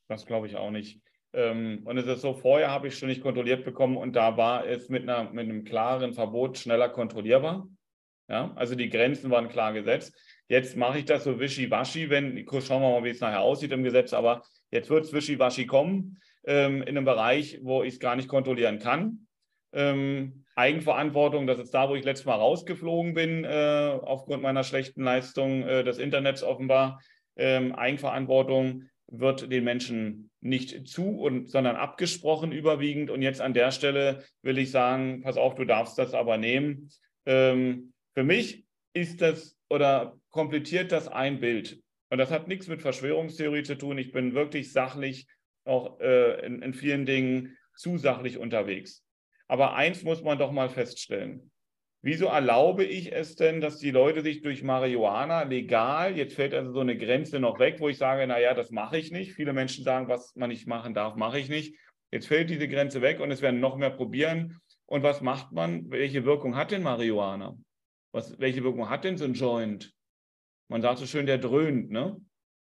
Das 0.06 0.25
glaube 0.25 0.46
ich 0.46 0.54
auch 0.54 0.70
nicht. 0.70 1.02
Ähm, 1.32 1.80
und 1.84 1.99
es 1.99 2.06
ist 2.06 2.20
so, 2.20 2.34
vorher 2.34 2.70
habe 2.70 2.87
ich 2.87 2.96
schon 2.96 3.08
nicht 3.08 3.23
kontrolliert 3.23 3.64
bekommen 3.64 3.96
und 3.96 4.14
da 4.14 4.37
war 4.37 4.68
es 4.68 4.88
mit, 4.88 5.02
einer, 5.02 5.32
mit 5.32 5.49
einem 5.49 5.64
klaren 5.64 6.12
Verbot 6.12 6.58
schneller 6.58 6.90
kontrollierbar. 6.90 7.68
Ja, 8.28 8.52
also 8.54 8.76
die 8.76 8.88
Grenzen 8.88 9.32
waren 9.32 9.49
klar 9.49 9.73
gesetzt. 9.73 10.16
Jetzt 10.49 10.77
mache 10.77 10.99
ich 10.99 11.05
das 11.07 11.25
so 11.25 11.41
wischiwaschi, 11.41 12.11
wenn, 12.11 12.47
schauen 12.49 12.83
wir 12.83 12.91
mal, 12.91 13.05
wie 13.05 13.11
es 13.11 13.21
nachher 13.21 13.41
aussieht 13.41 13.73
im 13.73 13.83
Gesetz, 13.83 14.13
aber 14.13 14.43
jetzt 14.71 14.91
wird 14.91 15.05
es 15.05 15.13
wischiwaschi 15.13 15.67
kommen 15.67 16.19
ähm, 16.45 16.83
in 16.83 16.89
einem 16.89 17.05
Bereich, 17.05 17.61
wo 17.63 17.83
ich 17.83 17.95
es 17.95 18.01
gar 18.01 18.17
nicht 18.17 18.29
kontrollieren 18.29 18.79
kann. 18.79 19.27
Ähm, 19.73 20.45
Eigenverantwortung, 20.55 21.47
das 21.47 21.59
ist 21.59 21.75
da, 21.75 21.89
wo 21.89 21.95
ich 21.95 22.05
letztes 22.05 22.27
Mal 22.27 22.37
rausgeflogen 22.37 23.15
bin, 23.15 23.45
äh, 23.45 23.99
aufgrund 24.03 24.43
meiner 24.43 24.63
schlechten 24.63 25.03
Leistung 25.03 25.63
äh, 25.63 25.83
des 25.83 25.99
Internets 25.99 26.43
offenbar. 26.43 27.01
Ähm, 27.37 27.75
Eigenverantwortung 27.75 28.85
wird 29.09 29.51
den 29.51 29.65
Menschen 29.65 30.31
nicht 30.41 30.87
zu, 30.87 31.19
und, 31.19 31.51
sondern 31.51 31.77
abgesprochen 31.77 32.53
überwiegend. 32.53 33.11
Und 33.11 33.23
jetzt 33.23 33.41
an 33.41 33.55
der 33.55 33.73
Stelle 33.73 34.25
will 34.43 34.59
ich 34.59 34.71
sagen, 34.71 35.23
pass 35.23 35.37
auf, 35.37 35.55
du 35.55 35.65
darfst 35.65 35.99
das 35.99 36.15
aber 36.15 36.37
nehmen. 36.37 36.91
Ähm, 37.27 37.93
für 38.13 38.23
mich 38.23 38.65
ist 38.93 39.23
das 39.23 39.57
oder 39.75 40.16
komplettiert 40.31 40.93
das 40.93 41.09
ein 41.09 41.40
Bild. 41.40 41.81
Und 42.11 42.19
das 42.19 42.31
hat 42.31 42.49
nichts 42.49 42.69
mit 42.69 42.81
Verschwörungstheorie 42.81 43.64
zu 43.64 43.76
tun. 43.76 43.99
Ich 43.99 44.12
bin 44.12 44.35
wirklich 44.35 44.73
sachlich, 44.73 45.26
auch 45.64 45.99
äh, 46.00 46.47
in, 46.47 46.62
in 46.62 46.75
vielen 46.75 47.07
Dingen 47.07 47.57
zu 47.75 47.99
sachlich 47.99 48.38
unterwegs. 48.38 49.04
Aber 49.49 49.75
eins 49.75 50.04
muss 50.04 50.23
man 50.23 50.38
doch 50.38 50.52
mal 50.52 50.69
feststellen. 50.69 51.50
Wieso 52.02 52.26
erlaube 52.26 52.85
ich 52.85 53.12
es 53.14 53.35
denn, 53.35 53.61
dass 53.62 53.78
die 53.78 53.90
Leute 53.90 54.21
sich 54.21 54.43
durch 54.43 54.62
Marihuana 54.62 55.45
legal, 55.45 56.16
jetzt 56.16 56.35
fällt 56.35 56.52
also 56.52 56.71
so 56.71 56.81
eine 56.81 56.99
Grenze 56.99 57.40
noch 57.40 57.59
weg, 57.59 57.76
wo 57.81 57.88
ich 57.88 57.97
sage, 57.97 58.26
naja, 58.26 58.52
das 58.52 58.71
mache 58.71 58.99
ich 58.99 59.11
nicht. 59.11 59.33
Viele 59.33 59.54
Menschen 59.54 59.85
sagen, 59.85 60.07
was 60.07 60.37
man 60.37 60.50
nicht 60.50 60.66
machen 60.66 60.93
darf, 60.93 61.16
mache 61.16 61.38
ich 61.38 61.49
nicht. 61.49 61.76
Jetzt 62.11 62.28
fällt 62.28 62.50
diese 62.50 62.69
Grenze 62.69 63.00
weg 63.00 63.21
und 63.21 63.31
es 63.31 63.40
werden 63.40 63.59
noch 63.59 63.76
mehr 63.76 63.90
probieren. 63.90 64.61
Und 64.87 65.02
was 65.02 65.23
macht 65.23 65.52
man? 65.52 65.90
Welche 65.90 66.26
Wirkung 66.26 66.57
hat 66.57 66.73
denn 66.73 66.83
Marihuana? 66.83 67.57
Was, 68.14 68.38
welche 68.38 68.62
Wirkung 68.62 68.88
hat 68.88 69.02
denn 69.02 69.16
so 69.16 69.25
ein 69.25 69.35
Joint? 69.35 69.92
Man 70.68 70.83
sagt 70.83 70.99
so 70.99 71.06
schön, 71.06 71.26
der 71.26 71.38
dröhnt, 71.38 71.90
ne? 71.90 72.16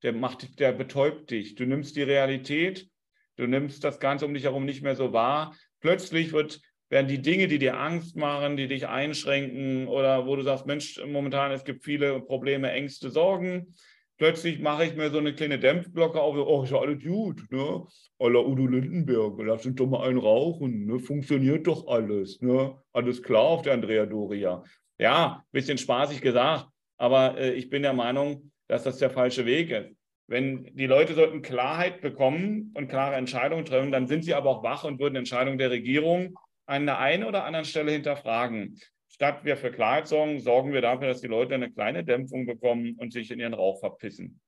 Der 0.05 0.13
macht, 0.13 0.61
der 0.61 0.71
betäubt 0.71 1.33
dich. 1.33 1.57
Du 1.57 1.67
nimmst 1.67 1.97
die 1.97 2.05
Realität, 2.05 2.89
du 3.35 3.49
nimmst 3.49 3.83
das 3.83 3.99
Ganze 3.99 4.27
um 4.27 4.35
dich 4.35 4.45
herum 4.45 4.65
nicht 4.65 4.85
mehr 4.85 4.95
so 4.95 5.13
wahr. 5.13 5.57
Plötzlich 5.81 6.33
wird, 6.33 6.61
während 6.89 7.11
die 7.11 7.21
Dinge, 7.21 7.49
die 7.49 7.59
dir 7.59 7.81
Angst 7.81 8.15
machen, 8.15 8.57
die 8.57 8.69
dich 8.69 8.87
einschränken 8.87 9.89
oder 9.89 10.25
wo 10.29 10.37
du 10.37 10.43
sagst, 10.43 10.67
Mensch, 10.67 11.03
momentan 11.05 11.51
es 11.51 11.65
gibt 11.65 11.83
viele 11.83 12.21
Probleme, 12.21 12.71
Ängste, 12.71 13.11
Sorgen, 13.11 13.75
plötzlich 14.19 14.61
mache 14.61 14.85
ich 14.85 14.95
mir 14.95 15.11
so 15.11 15.19
eine 15.19 15.35
kleine 15.35 15.59
Dämpfglocke 15.59 16.21
auf, 16.21 16.37
oh, 16.37 16.63
ist 16.63 16.71
ja 16.71 16.79
alles 16.79 17.03
gut, 17.03 17.43
ne? 17.51 17.85
Aller 18.21 18.47
Udo 18.47 18.69
Lindenberg, 18.69 19.35
lass 19.39 19.67
uns 19.67 19.75
doch 19.75 19.89
mal 19.89 20.09
einen 20.09 20.19
rauchen, 20.19 20.87
ne? 20.87 21.01
Funktioniert 21.01 21.67
doch 21.67 21.89
alles, 21.89 22.41
ne? 22.41 22.81
Alles 22.93 23.21
klar 23.21 23.43
auf 23.43 23.63
der 23.63 23.73
Andrea 23.73 24.07
Doria. 24.07 24.63
Ja, 24.99 25.45
bisschen 25.53 25.79
spaßig 25.79 26.21
gesagt, 26.21 26.69
aber 26.99 27.37
äh, 27.39 27.53
ich 27.53 27.69
bin 27.71 27.83
der 27.83 27.93
Meinung, 27.93 28.53
dass 28.69 28.85
das 28.85 28.99
der 28.99 29.11
falsche 29.11 29.45
Weg 29.47 29.71
ist. 29.71 29.97
Wenn 30.27 30.65
die 30.75 30.87
Leute 30.87 31.15
sollten 31.15 31.43
Klarheit 31.43 32.01
bekommen 32.01 32.73
und 32.75 32.89
klare 32.89 33.17
Entscheidungen 33.17 33.67
treffen, 33.67 33.93
dann 33.93 34.07
sind 34.07 34.25
sie 34.25 34.35
aber 34.35 34.51
auch 34.51 34.63
wach 34.63 34.85
und 34.85 34.99
würden 34.99 35.17
Entscheidungen 35.17 35.59
der 35.59 35.71
Regierung 35.71 36.39
an 36.67 36.87
der 36.87 36.99
einen 36.99 37.25
oder 37.25 37.45
anderen 37.45 37.67
Stelle 37.67 37.93
hinterfragen. 37.93 38.81
Statt 39.09 39.45
wir 39.45 39.57
für 39.57 39.71
Klarheit 39.71 40.09
sorgen, 40.09 40.41
sorgen 40.41 40.73
wir 40.73 40.81
dafür, 40.81 41.09
dass 41.09 41.21
die 41.21 41.29
Leute 41.29 41.55
eine 41.55 41.71
kleine 41.71 42.05
Dämpfung 42.05 42.47
bekommen 42.47 42.97
und 42.99 43.13
sich 43.13 43.31
in 43.31 43.39
ihren 43.41 43.55
Rauch 43.55 43.81
verpissen. 43.81 44.41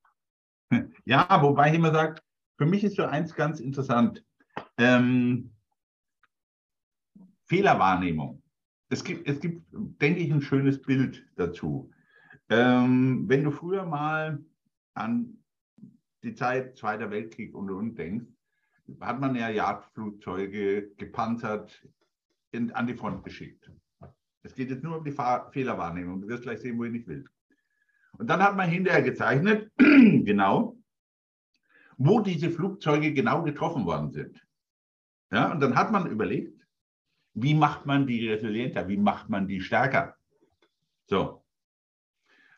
Ja, 1.05 1.41
wobei 1.41 1.69
ich 1.69 1.75
immer 1.75 1.93
sage, 1.93 2.21
für 2.57 2.65
mich 2.65 2.83
ist 2.83 2.97
so 2.97 3.03
eins 3.03 3.33
ganz 3.33 3.61
interessant. 3.61 4.25
Ähm, 4.77 5.53
Fehlerwahrnehmung. 7.45 8.43
Es 8.89 9.03
gibt, 9.03 9.27
es 9.27 9.39
gibt, 9.39 9.65
denke 9.71 10.21
ich, 10.21 10.31
ein 10.31 10.41
schönes 10.41 10.81
Bild 10.81 11.25
dazu. 11.35 11.91
Ähm, 12.49 13.25
wenn 13.27 13.43
du 13.43 13.51
früher 13.51 13.85
mal 13.85 14.43
an 14.93 15.37
die 16.23 16.33
Zeit 16.33 16.77
Zweiter 16.77 17.11
Weltkrieg 17.11 17.53
und 17.53 17.69
und 17.69 17.95
denkst, 17.97 18.25
hat 19.01 19.19
man 19.19 19.35
ja 19.35 19.49
Jagdflugzeuge 19.49 20.91
gepanzert 20.95 21.85
in, 22.51 22.71
an 22.71 22.87
die 22.87 22.95
Front 22.95 23.23
geschickt. 23.23 23.69
Es 24.43 24.55
geht 24.55 24.69
jetzt 24.69 24.83
nur 24.83 24.97
um 24.97 25.03
die 25.03 25.11
Fahr 25.11 25.51
Fehlerwahrnehmung. 25.51 26.21
Du 26.21 26.27
wirst 26.29 26.43
gleich 26.43 26.59
sehen, 26.59 26.77
wo 26.77 26.85
ich 26.85 26.91
nicht 26.91 27.07
will. 27.07 27.25
Und 28.13 28.29
dann 28.29 28.41
hat 28.41 28.55
man 28.55 28.69
hinterher 28.69 29.01
gezeichnet, 29.01 29.71
genau, 29.77 30.77
wo 31.97 32.21
diese 32.21 32.49
Flugzeuge 32.49 33.13
genau 33.13 33.43
getroffen 33.43 33.85
worden 33.85 34.11
sind. 34.11 34.41
Ja, 35.31 35.51
und 35.51 35.59
dann 35.59 35.75
hat 35.75 35.91
man 35.91 36.09
überlegt, 36.09 36.56
wie 37.39 37.53
macht 37.53 37.85
man 37.85 38.07
die 38.07 38.27
resilienter, 38.27 38.87
wie 38.87 38.97
macht 38.97 39.29
man 39.29 39.47
die 39.47 39.61
stärker. 39.61 40.17
So. 41.05 41.45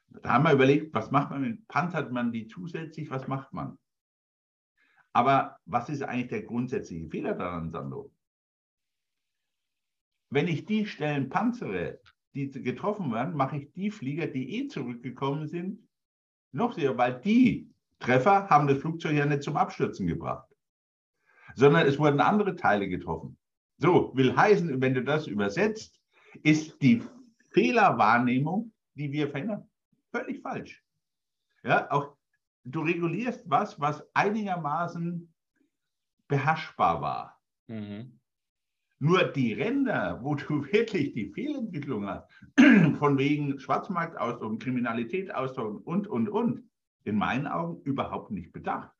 Da 0.07 0.29
haben 0.33 0.45
wir 0.45 0.53
überlegt, 0.53 0.93
was 0.93 1.11
macht 1.11 1.31
man, 1.31 1.65
panzert 1.67 2.13
man 2.13 2.31
die 2.31 2.47
zusätzlich, 2.47 3.09
was 3.09 3.27
macht 3.27 3.51
man? 3.51 3.77
Aber 5.11 5.59
was 5.65 5.89
ist 5.89 6.01
eigentlich 6.01 6.29
der 6.29 6.43
grundsätzliche 6.43 7.09
Fehler 7.09 7.33
daran, 7.33 7.71
Sandro? 7.71 8.13
Wenn 10.29 10.47
ich 10.47 10.63
die 10.65 10.85
Stellen 10.85 11.27
panzere, 11.27 11.99
die 12.33 12.49
getroffen 12.49 13.11
werden, 13.11 13.35
mache 13.35 13.57
ich 13.57 13.73
die 13.73 13.91
Flieger, 13.91 14.27
die 14.27 14.61
eh 14.61 14.67
zurückgekommen 14.67 15.47
sind, 15.47 15.85
noch 16.53 16.73
sehr, 16.73 16.97
weil 16.97 17.19
die 17.19 17.69
Treffer 17.99 18.49
haben 18.49 18.67
das 18.67 18.77
Flugzeug 18.77 19.17
ja 19.17 19.25
nicht 19.25 19.43
zum 19.43 19.57
Abstürzen 19.57 20.07
gebracht, 20.07 20.47
sondern 21.55 21.85
es 21.85 21.99
wurden 21.99 22.21
andere 22.21 22.55
Teile 22.55 22.87
getroffen. 22.87 23.38
So, 23.79 24.11
will 24.15 24.35
heißen, 24.35 24.81
wenn 24.81 24.93
du 24.93 25.03
das 25.03 25.25
übersetzt, 25.27 25.99
ist 26.43 26.81
die 26.81 27.01
Fehlerwahrnehmung, 27.51 28.73
die 28.93 29.11
wir 29.11 29.29
verändern, 29.29 29.67
völlig 30.11 30.41
falsch. 30.41 30.83
Ja, 31.63 31.89
auch 31.89 32.15
du 32.65 32.81
regulierst 32.81 33.49
was, 33.49 33.79
was 33.79 34.05
einigermaßen 34.13 35.33
beherrschbar 36.27 37.01
war. 37.01 37.41
Mhm. 37.67 38.19
Nur 38.99 39.23
die 39.23 39.53
Ränder, 39.53 40.19
wo 40.21 40.35
du 40.35 40.65
wirklich 40.71 41.13
die 41.13 41.31
Fehlentwicklung 41.31 42.05
hast, 42.05 42.29
von 42.99 43.17
wegen 43.17 43.59
Schwarzmarkt 43.59 44.17
ausdrucken, 44.17 44.59
Kriminalität 44.59 45.33
ausdrucken 45.33 45.77
und, 45.77 46.07
und, 46.07 46.27
und, 46.27 46.63
in 47.05 47.15
meinen 47.15 47.47
Augen 47.47 47.81
überhaupt 47.83 48.29
nicht 48.31 48.51
bedacht. 48.51 48.91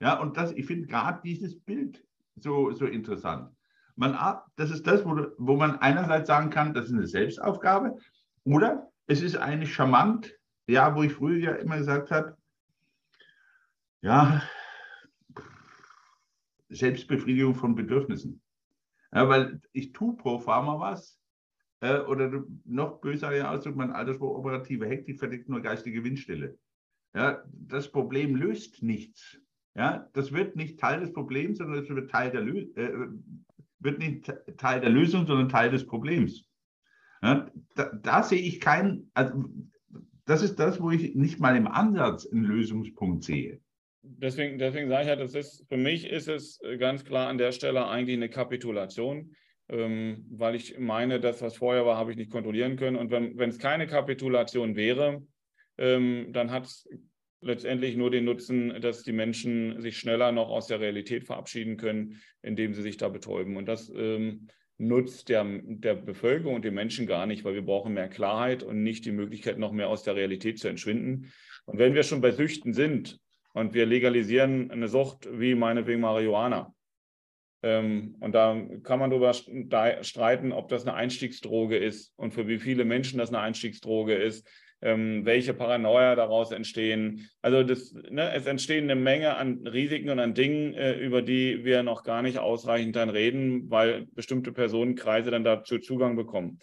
Ja, 0.00 0.20
und 0.20 0.36
das, 0.36 0.52
ich 0.52 0.66
finde 0.66 0.86
gerade 0.86 1.20
dieses 1.24 1.58
Bild 1.58 2.06
so, 2.36 2.72
so 2.72 2.84
interessant. 2.84 3.50
Man, 3.96 4.16
das 4.56 4.70
ist 4.70 4.86
das, 4.86 5.04
wo, 5.04 5.26
wo 5.38 5.56
man 5.56 5.78
einerseits 5.78 6.28
sagen 6.28 6.50
kann, 6.50 6.74
das 6.74 6.86
ist 6.86 6.92
eine 6.92 7.06
Selbstaufgabe, 7.06 7.96
oder 8.44 8.90
es 9.06 9.22
ist 9.22 9.36
eigentlich 9.36 9.74
charmant, 9.74 10.32
ja, 10.66 10.94
wo 10.94 11.02
ich 11.02 11.12
früher 11.12 11.38
ja 11.38 11.52
immer 11.52 11.78
gesagt 11.78 12.10
habe, 12.10 12.36
ja, 14.00 14.42
Selbstbefriedigung 16.68 17.54
von 17.54 17.74
Bedürfnissen. 17.74 18.40
Ja, 19.12 19.28
weil 19.28 19.60
ich 19.72 19.92
tue 19.92 20.16
pro 20.16 20.38
Pharma 20.38 20.80
was, 20.80 21.20
äh, 21.80 21.98
oder 22.00 22.44
noch 22.64 23.00
böser 23.00 23.50
Ausdruck, 23.50 23.76
mein 23.76 23.92
Altersspruch, 23.92 24.38
operative 24.38 24.86
Hektik 24.86 25.18
verdeckt 25.18 25.48
nur 25.48 25.60
geistige 25.60 26.02
Windstille. 26.02 26.58
Ja, 27.14 27.42
das 27.52 27.92
Problem 27.92 28.36
löst 28.36 28.82
nichts. 28.82 29.38
Ja, 29.74 30.08
das 30.12 30.32
wird 30.32 30.56
nicht 30.56 30.80
Teil 30.80 31.00
des 31.00 31.12
Problems, 31.12 31.58
sondern 31.58 31.82
es 31.82 31.88
wird 31.88 32.10
Teil 32.10 32.30
der, 32.30 32.42
äh, 32.42 33.08
wird 33.82 33.98
nicht 33.98 34.32
Teil 34.56 34.80
der 34.80 34.90
Lösung, 34.90 35.26
sondern 35.26 35.48
Teil 35.48 35.70
des 35.70 35.86
Problems. 35.86 36.44
Ja, 37.22 37.50
da, 37.76 37.92
da, 38.02 38.22
sehe 38.22 38.40
ich 38.40 38.60
keinen, 38.60 39.10
also 39.14 39.44
das 40.24 40.42
ist 40.42 40.58
das, 40.58 40.80
wo 40.80 40.90
ich 40.90 41.14
nicht 41.14 41.38
mal 41.38 41.56
im 41.56 41.68
Ansatz 41.68 42.26
einen 42.26 42.44
Lösungspunkt 42.44 43.24
sehe. 43.24 43.60
Deswegen, 44.02 44.58
deswegen 44.58 44.88
sage 44.88 45.02
ich 45.02 45.08
ja, 45.08 45.16
das 45.16 45.34
ist, 45.34 45.64
für 45.68 45.76
mich 45.76 46.10
ist 46.10 46.28
es 46.28 46.58
ganz 46.78 47.04
klar 47.04 47.28
an 47.28 47.38
der 47.38 47.52
Stelle 47.52 47.86
eigentlich 47.86 48.16
eine 48.16 48.28
Kapitulation, 48.28 49.36
ähm, 49.68 50.26
weil 50.30 50.56
ich 50.56 50.78
meine, 50.78 51.20
das, 51.20 51.40
was 51.40 51.56
vorher 51.56 51.86
war, 51.86 51.96
habe 51.96 52.10
ich 52.10 52.16
nicht 52.16 52.32
kontrollieren 52.32 52.76
können. 52.76 52.96
Und 52.96 53.12
wenn, 53.12 53.38
wenn 53.38 53.50
es 53.50 53.58
keine 53.58 53.86
Kapitulation 53.86 54.74
wäre, 54.74 55.22
ähm, 55.78 56.32
dann 56.32 56.50
hat 56.50 56.64
es 56.64 56.88
letztendlich 57.42 57.96
nur 57.96 58.10
den 58.10 58.24
Nutzen, 58.24 58.80
dass 58.80 59.02
die 59.02 59.12
Menschen 59.12 59.80
sich 59.80 59.98
schneller 59.98 60.32
noch 60.32 60.48
aus 60.48 60.68
der 60.68 60.80
Realität 60.80 61.24
verabschieden 61.24 61.76
können, 61.76 62.20
indem 62.40 62.72
sie 62.72 62.82
sich 62.82 62.96
da 62.96 63.08
betäuben. 63.08 63.56
Und 63.56 63.66
das 63.66 63.92
ähm, 63.94 64.48
nutzt 64.78 65.28
der, 65.28 65.44
der 65.44 65.94
Bevölkerung 65.94 66.54
und 66.54 66.64
den 66.64 66.74
Menschen 66.74 67.06
gar 67.06 67.26
nicht, 67.26 67.44
weil 67.44 67.54
wir 67.54 67.64
brauchen 67.64 67.94
mehr 67.94 68.08
Klarheit 68.08 68.62
und 68.62 68.82
nicht 68.82 69.04
die 69.04 69.12
Möglichkeit, 69.12 69.58
noch 69.58 69.72
mehr 69.72 69.88
aus 69.88 70.02
der 70.02 70.16
Realität 70.16 70.58
zu 70.58 70.68
entschwinden. 70.68 71.32
Und 71.64 71.78
wenn 71.78 71.94
wir 71.94 72.04
schon 72.04 72.20
bei 72.20 72.30
Süchten 72.30 72.72
sind 72.72 73.18
und 73.52 73.74
wir 73.74 73.86
legalisieren 73.86 74.70
eine 74.70 74.88
Sucht 74.88 75.28
wie 75.32 75.54
meinetwegen 75.54 76.00
Marihuana, 76.00 76.72
ähm, 77.64 78.16
und 78.20 78.34
da 78.34 78.60
kann 78.82 78.98
man 78.98 79.10
darüber 79.10 79.32
streiten, 79.32 80.52
ob 80.52 80.68
das 80.68 80.82
eine 80.86 80.94
Einstiegsdroge 80.94 81.76
ist 81.76 82.12
und 82.16 82.32
für 82.32 82.48
wie 82.48 82.58
viele 82.58 82.84
Menschen 82.84 83.18
das 83.18 83.28
eine 83.28 83.38
Einstiegsdroge 83.38 84.14
ist 84.14 84.48
ähm, 84.82 85.24
welche 85.24 85.54
Paranoia 85.54 86.14
daraus 86.16 86.50
entstehen. 86.50 87.28
Also 87.40 87.62
das, 87.62 87.94
ne, 88.10 88.32
es 88.34 88.46
entstehen 88.46 88.84
eine 88.90 89.00
Menge 89.00 89.36
an 89.36 89.66
Risiken 89.66 90.10
und 90.10 90.18
an 90.18 90.34
Dingen, 90.34 90.74
äh, 90.74 90.94
über 90.94 91.22
die 91.22 91.64
wir 91.64 91.82
noch 91.82 92.02
gar 92.02 92.22
nicht 92.22 92.38
ausreichend 92.38 92.96
dann 92.96 93.08
reden, 93.08 93.70
weil 93.70 94.06
bestimmte 94.12 94.52
Personenkreise 94.52 95.30
dann 95.30 95.44
dazu 95.44 95.78
Zugang 95.78 96.16
bekommen. 96.16 96.58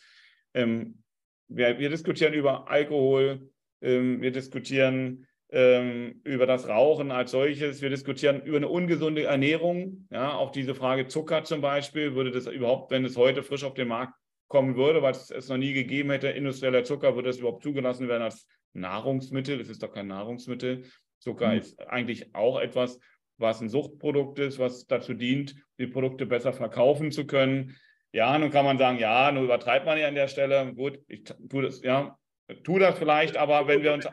Ähm, 0.53 1.01
wir, 1.47 1.79
wir, 1.79 1.89
diskutieren 1.89 2.33
über 2.33 2.69
Alkohol, 2.69 3.49
ähm, 3.81 4.21
wir 4.21 4.31
diskutieren 4.31 5.25
ähm, 5.51 6.21
über 6.25 6.45
das 6.45 6.67
Rauchen 6.67 7.11
als 7.11 7.31
solches, 7.31 7.81
wir 7.81 7.89
diskutieren 7.89 8.41
über 8.43 8.57
eine 8.57 8.67
ungesunde 8.67 9.23
Ernährung. 9.23 10.07
Ja, 10.11 10.33
auch 10.33 10.51
diese 10.51 10.75
Frage 10.75 11.07
Zucker 11.07 11.43
zum 11.45 11.61
Beispiel, 11.61 12.15
würde 12.15 12.31
das 12.31 12.47
überhaupt, 12.47 12.91
wenn 12.91 13.05
es 13.05 13.17
heute 13.17 13.43
frisch 13.43 13.63
auf 13.63 13.73
den 13.73 13.87
Markt 13.87 14.13
kommen 14.49 14.75
würde, 14.75 15.01
weil 15.01 15.11
es 15.11 15.31
es 15.31 15.47
noch 15.47 15.57
nie 15.57 15.73
gegeben 15.73 16.09
hätte. 16.09 16.27
Industrieller 16.27 16.83
Zucker 16.83 17.15
würde 17.15 17.29
es 17.29 17.37
überhaupt 17.37 17.63
zugelassen 17.63 18.09
werden 18.09 18.23
als 18.23 18.45
Nahrungsmittel. 18.73 19.61
Es 19.61 19.69
ist 19.69 19.81
doch 19.81 19.93
kein 19.93 20.07
Nahrungsmittel. 20.07 20.83
Zucker 21.19 21.49
mhm. 21.49 21.59
ist 21.59 21.79
eigentlich 21.87 22.35
auch 22.35 22.59
etwas, 22.59 22.99
was 23.37 23.61
ein 23.61 23.69
Suchtprodukt 23.69 24.39
ist, 24.39 24.59
was 24.59 24.85
dazu 24.87 25.13
dient, 25.13 25.55
die 25.77 25.87
Produkte 25.87 26.25
besser 26.25 26.51
verkaufen 26.51 27.11
zu 27.11 27.25
können. 27.25 27.77
Ja, 28.11 28.37
nun 28.37 28.49
kann 28.49 28.65
man 28.65 28.77
sagen, 28.77 28.97
ja, 28.97 29.31
nun 29.31 29.45
übertreibt 29.45 29.85
man 29.85 29.97
ja 29.97 30.07
an 30.07 30.15
der 30.15 30.27
Stelle. 30.27 30.73
Gut, 30.73 30.99
ich 31.07 31.23
tue 31.23 31.61
das, 31.61 31.81
ja, 31.83 32.17
tue 32.63 32.79
das 32.79 32.97
vielleicht, 32.97 33.37
aber 33.37 33.67
wenn 33.67 33.83
wir 33.83 33.93
uns. 33.93 34.07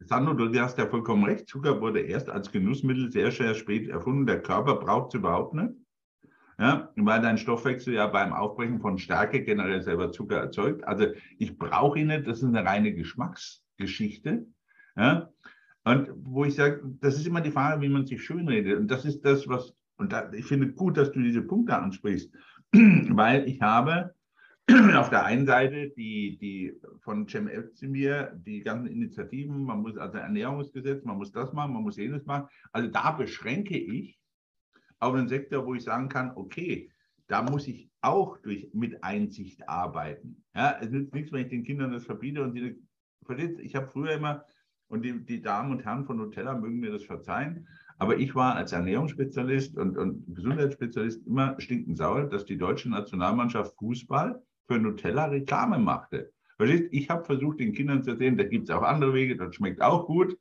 Sandro, 0.00 0.34
du 0.34 0.60
hast 0.60 0.78
ja 0.78 0.86
vollkommen 0.86 1.24
recht. 1.24 1.48
Zucker 1.48 1.80
wurde 1.80 2.00
erst 2.00 2.28
als 2.28 2.52
Genussmittel 2.52 3.10
sehr, 3.10 3.30
sehr 3.32 3.54
spät 3.54 3.88
erfunden. 3.88 4.26
Der 4.26 4.40
Körper 4.40 4.76
braucht 4.76 5.08
es 5.08 5.18
überhaupt 5.18 5.54
nicht 5.54 5.70
ja, 6.60 6.92
weil 6.94 7.22
dein 7.22 7.38
Stoffwechsel 7.38 7.94
ja 7.94 8.06
beim 8.06 8.34
Aufbrechen 8.34 8.80
von 8.80 8.98
Stärke 8.98 9.42
generell 9.42 9.80
selber 9.80 10.12
Zucker 10.12 10.36
erzeugt. 10.36 10.84
Also 10.84 11.06
ich 11.38 11.56
brauche 11.56 11.98
ihn 11.98 12.08
nicht, 12.08 12.26
das 12.26 12.42
ist 12.42 12.44
eine 12.44 12.66
reine 12.66 12.92
Geschmacksgeschichte. 12.92 14.46
Ja, 14.94 15.30
und 15.84 16.10
wo 16.16 16.44
ich 16.44 16.56
sage, 16.56 16.82
das 17.00 17.16
ist 17.16 17.26
immer 17.26 17.40
die 17.40 17.50
Frage, 17.50 17.80
wie 17.80 17.88
man 17.88 18.04
sich 18.04 18.22
schönredet. 18.22 18.78
Und 18.78 18.90
das 18.90 19.06
ist 19.06 19.24
das, 19.24 19.48
was, 19.48 19.74
und 19.96 20.12
da, 20.12 20.30
ich 20.34 20.44
finde 20.44 20.70
gut, 20.70 20.98
dass 20.98 21.10
du 21.12 21.22
diese 21.22 21.40
Punkte 21.40 21.78
ansprichst, 21.78 22.30
weil 22.72 23.48
ich 23.48 23.62
habe 23.62 24.14
auf 24.94 25.08
der 25.08 25.24
einen 25.24 25.46
Seite 25.46 25.88
die, 25.96 26.36
die 26.38 26.78
von 27.00 27.26
Cem 27.26 27.48
Özdemir, 27.48 28.38
die 28.44 28.62
ganzen 28.62 28.88
Initiativen, 28.88 29.64
man 29.64 29.80
muss 29.80 29.96
also 29.96 30.18
Ernährungsgesetz, 30.18 31.04
man 31.04 31.16
muss 31.16 31.32
das 31.32 31.54
machen, 31.54 31.72
man 31.72 31.84
muss 31.84 31.96
jenes 31.96 32.26
machen. 32.26 32.48
Also 32.72 32.88
da 32.88 33.12
beschränke 33.12 33.78
ich 33.78 34.19
auf 35.00 35.14
einen 35.14 35.28
Sektor, 35.28 35.66
wo 35.66 35.74
ich 35.74 35.82
sagen 35.82 36.08
kann, 36.08 36.32
okay, 36.36 36.90
da 37.26 37.42
muss 37.42 37.66
ich 37.68 37.90
auch 38.02 38.38
durch, 38.38 38.68
mit 38.72 39.02
Einsicht 39.02 39.68
arbeiten. 39.68 40.42
Ja, 40.54 40.78
es 40.80 40.90
nützt 40.90 41.14
nichts, 41.14 41.32
wenn 41.32 41.42
ich 41.42 41.48
den 41.48 41.64
Kindern 41.64 41.92
das 41.92 42.04
verbiete 42.04 42.42
und 42.42 42.54
die, 42.54 42.76
ich 43.62 43.76
habe 43.76 43.88
früher 43.88 44.12
immer, 44.12 44.44
und 44.88 45.02
die, 45.02 45.24
die, 45.24 45.40
Damen 45.40 45.70
und 45.70 45.84
Herren 45.84 46.04
von 46.04 46.16
Nutella 46.16 46.54
mögen 46.54 46.80
mir 46.80 46.90
das 46.90 47.04
verzeihen, 47.04 47.68
aber 47.98 48.16
ich 48.16 48.34
war 48.34 48.56
als 48.56 48.72
Ernährungsspezialist 48.72 49.76
und, 49.76 49.96
und 49.96 50.24
Gesundheitsspezialist 50.34 51.24
immer 51.26 51.54
stinkend 51.60 51.96
sauer, 51.96 52.24
dass 52.24 52.44
die 52.44 52.56
deutsche 52.56 52.90
Nationalmannschaft 52.90 53.76
Fußball 53.78 54.42
für 54.66 54.78
Nutella 54.78 55.26
Reklame 55.26 55.78
machte. 55.78 56.32
Verstehst? 56.56 56.88
Ich 56.90 57.08
habe 57.08 57.24
versucht, 57.24 57.60
den 57.60 57.72
Kindern 57.72 58.02
zu 58.02 58.10
erzählen, 58.10 58.36
da 58.36 58.44
gibt 58.44 58.68
es 58.68 58.74
auch 58.74 58.82
andere 58.82 59.14
Wege, 59.14 59.36
das 59.36 59.54
schmeckt 59.54 59.80
auch 59.80 60.06
gut. 60.06 60.36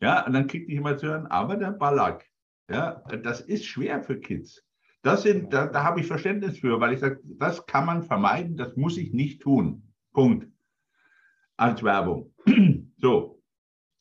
Ja, 0.00 0.24
und 0.24 0.34
dann 0.34 0.46
kriegte 0.46 0.70
ich 0.70 0.78
immer 0.78 0.96
zu 0.96 1.08
hören, 1.08 1.26
aber 1.26 1.56
der 1.56 1.72
Ballack, 1.72 2.29
ja, 2.70 3.02
das 3.22 3.40
ist 3.40 3.66
schwer 3.66 4.02
für 4.02 4.18
Kids. 4.18 4.64
Das 5.02 5.22
sind, 5.22 5.52
da, 5.52 5.66
da 5.66 5.82
habe 5.82 6.00
ich 6.00 6.06
Verständnis 6.06 6.58
für, 6.58 6.80
weil 6.80 6.92
ich 6.92 7.00
sage, 7.00 7.20
das 7.24 7.64
kann 7.66 7.86
man 7.86 8.02
vermeiden, 8.02 8.56
das 8.56 8.76
muss 8.76 8.98
ich 8.98 9.12
nicht 9.12 9.42
tun. 9.42 9.82
Punkt. 10.12 10.46
Als 11.56 11.82
Werbung. 11.82 12.32
so. 12.98 13.42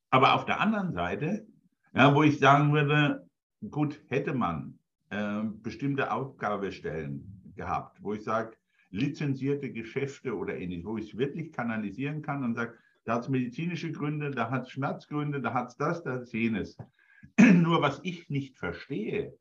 Aber 0.09 0.33
auf 0.33 0.45
der 0.45 0.59
anderen 0.59 0.93
Seite, 0.93 1.47
ja, 1.93 2.13
wo 2.13 2.23
ich 2.23 2.39
sagen 2.39 2.73
würde, 2.73 3.27
gut, 3.69 4.01
hätte 4.07 4.33
man 4.33 4.79
äh, 5.09 5.43
bestimmte 5.43 6.11
Aufgabestellen 6.11 7.53
gehabt, 7.55 8.01
wo 8.01 8.13
ich 8.13 8.23
sage, 8.23 8.55
lizenzierte 8.91 9.71
Geschäfte 9.71 10.35
oder 10.35 10.57
ähnliches, 10.57 10.85
wo 10.85 10.97
ich 10.97 11.13
es 11.13 11.17
wirklich 11.17 11.51
kanalisieren 11.51 12.21
kann 12.21 12.43
und 12.43 12.55
sage, 12.55 12.75
da 13.05 13.15
hat 13.15 13.23
es 13.23 13.29
medizinische 13.29 13.91
Gründe, 13.91 14.31
da 14.31 14.49
hat 14.49 14.63
es 14.63 14.71
Schmerzgründe, 14.71 15.41
da 15.41 15.53
hat 15.53 15.69
es 15.69 15.77
das, 15.77 16.03
da 16.03 16.13
hat 16.13 16.23
es 16.23 16.31
jenes. 16.31 16.77
Nur 17.39 17.81
was 17.81 17.99
ich 18.03 18.29
nicht 18.29 18.57
verstehe, 18.57 19.38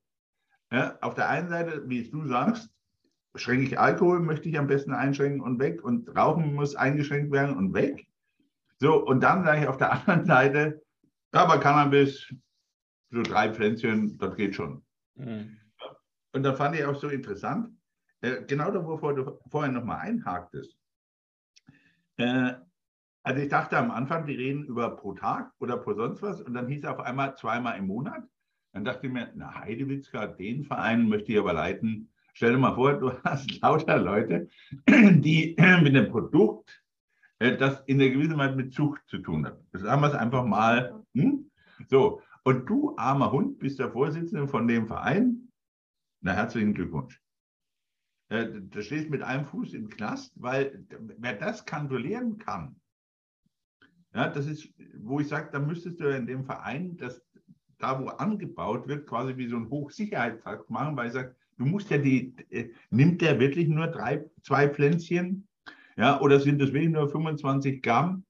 ja, 0.70 0.98
auf 1.00 1.14
der 1.14 1.28
einen 1.28 1.48
Seite, 1.48 1.88
wie 1.88 2.08
du 2.08 2.26
sagst, 2.26 2.70
schränke 3.34 3.64
ich 3.64 3.78
Alkohol, 3.78 4.20
möchte 4.20 4.48
ich 4.48 4.58
am 4.58 4.66
besten 4.66 4.92
einschränken 4.92 5.40
und 5.40 5.58
weg 5.58 5.82
und 5.82 6.14
Rauchen 6.16 6.54
muss 6.54 6.74
eingeschränkt 6.74 7.32
werden 7.32 7.56
und 7.56 7.74
weg. 7.74 8.06
So, 8.78 9.04
und 9.04 9.22
dann 9.22 9.44
sage 9.44 9.62
ich 9.62 9.68
auf 9.68 9.76
der 9.76 9.92
anderen 10.08 10.24
Seite, 10.24 10.82
aber 11.32 11.58
Cannabis, 11.58 12.32
so 13.10 13.22
drei 13.22 13.52
Pflänzchen, 13.52 14.18
das 14.18 14.36
geht 14.36 14.54
schon. 14.54 14.84
Mhm. 15.14 15.56
Und 16.32 16.42
da 16.42 16.54
fand 16.54 16.76
ich 16.76 16.84
auch 16.84 16.94
so 16.94 17.08
interessant, 17.08 17.70
äh, 18.20 18.44
genau 18.44 18.70
da, 18.70 18.84
wovor 18.84 19.14
du 19.14 19.38
vorhin 19.50 19.74
nochmal 19.74 20.00
einhaktest. 20.00 20.76
Äh, 22.16 22.54
also 23.28 23.42
ich 23.42 23.50
dachte 23.50 23.76
am 23.76 23.90
Anfang, 23.90 24.24
die 24.24 24.34
reden 24.34 24.64
über 24.64 24.96
pro 24.96 25.12
Tag 25.12 25.52
oder 25.58 25.76
pro 25.76 25.92
sonst 25.92 26.22
was 26.22 26.40
und 26.40 26.54
dann 26.54 26.66
hieß 26.66 26.78
es 26.78 26.84
auf 26.86 26.98
einmal 27.00 27.36
zweimal 27.36 27.76
im 27.76 27.86
Monat. 27.86 28.22
Dann 28.72 28.86
dachte 28.86 29.06
ich 29.06 29.12
mir, 29.12 29.30
na 29.34 29.54
Heidewitzka, 29.54 30.28
den 30.28 30.64
Verein 30.64 31.10
möchte 31.10 31.32
ich 31.32 31.38
aber 31.38 31.52
leiten. 31.52 32.08
Stell 32.32 32.52
dir 32.52 32.58
mal 32.58 32.74
vor, 32.74 32.94
du 32.94 33.12
hast 33.24 33.60
lauter 33.60 33.98
Leute, 33.98 34.48
die 34.88 35.54
mit 35.82 35.94
dem 35.94 36.08
Produkt, 36.08 36.82
äh, 37.38 37.54
das 37.58 37.82
in 37.84 37.98
der 37.98 38.08
gewissen 38.08 38.38
Weise 38.38 38.56
mit 38.56 38.72
Zucht 38.72 39.02
zu 39.08 39.18
tun 39.18 39.44
hat. 39.44 39.60
Das 39.72 39.82
haben 39.82 40.00
wir 40.00 40.08
es 40.08 40.14
einfach 40.14 40.46
mal. 40.46 40.98
Hm? 41.14 41.50
So, 41.88 42.22
und 42.44 42.64
du, 42.64 42.96
armer 42.96 43.30
Hund, 43.30 43.58
bist 43.58 43.78
der 43.78 43.92
Vorsitzende 43.92 44.48
von 44.48 44.66
dem 44.66 44.86
Verein. 44.86 45.52
Na, 46.22 46.32
herzlichen 46.32 46.72
Glückwunsch. 46.72 47.20
Äh, 48.30 48.46
du 48.46 48.80
stehst 48.80 49.10
mit 49.10 49.20
einem 49.20 49.44
Fuß 49.44 49.74
im 49.74 49.90
Knast, 49.90 50.32
weil 50.36 50.82
wer 51.18 51.34
das 51.34 51.66
kontrollieren 51.66 52.38
kann, 52.38 52.80
ja, 54.18 54.28
das 54.28 54.46
ist, 54.46 54.68
wo 55.00 55.20
ich 55.20 55.28
sage, 55.28 55.48
da 55.52 55.60
müsstest 55.60 56.00
du 56.00 56.08
in 56.08 56.26
dem 56.26 56.44
Verein 56.44 56.96
das 56.96 57.22
da 57.78 58.02
wo 58.02 58.08
angebaut 58.08 58.88
wird, 58.88 59.06
quasi 59.06 59.36
wie 59.36 59.46
so 59.46 59.56
ein 59.56 59.70
Hochsicherheitstrakt 59.70 60.68
machen, 60.68 60.96
weil 60.96 61.06
ich 61.06 61.12
sage, 61.12 61.36
du 61.56 61.66
musst 61.66 61.88
ja 61.90 61.98
die, 61.98 62.34
äh, 62.50 62.70
nimmt 62.90 63.22
der 63.22 63.38
wirklich 63.38 63.68
nur 63.68 63.86
drei, 63.86 64.24
zwei 64.42 64.68
Pflänzchen? 64.68 65.46
Ja, 65.96 66.20
oder 66.20 66.40
sind 66.40 66.60
das 66.60 66.72
wirklich 66.72 66.90
nur 66.90 67.08
25 67.08 67.80
Gramm? 67.80 68.24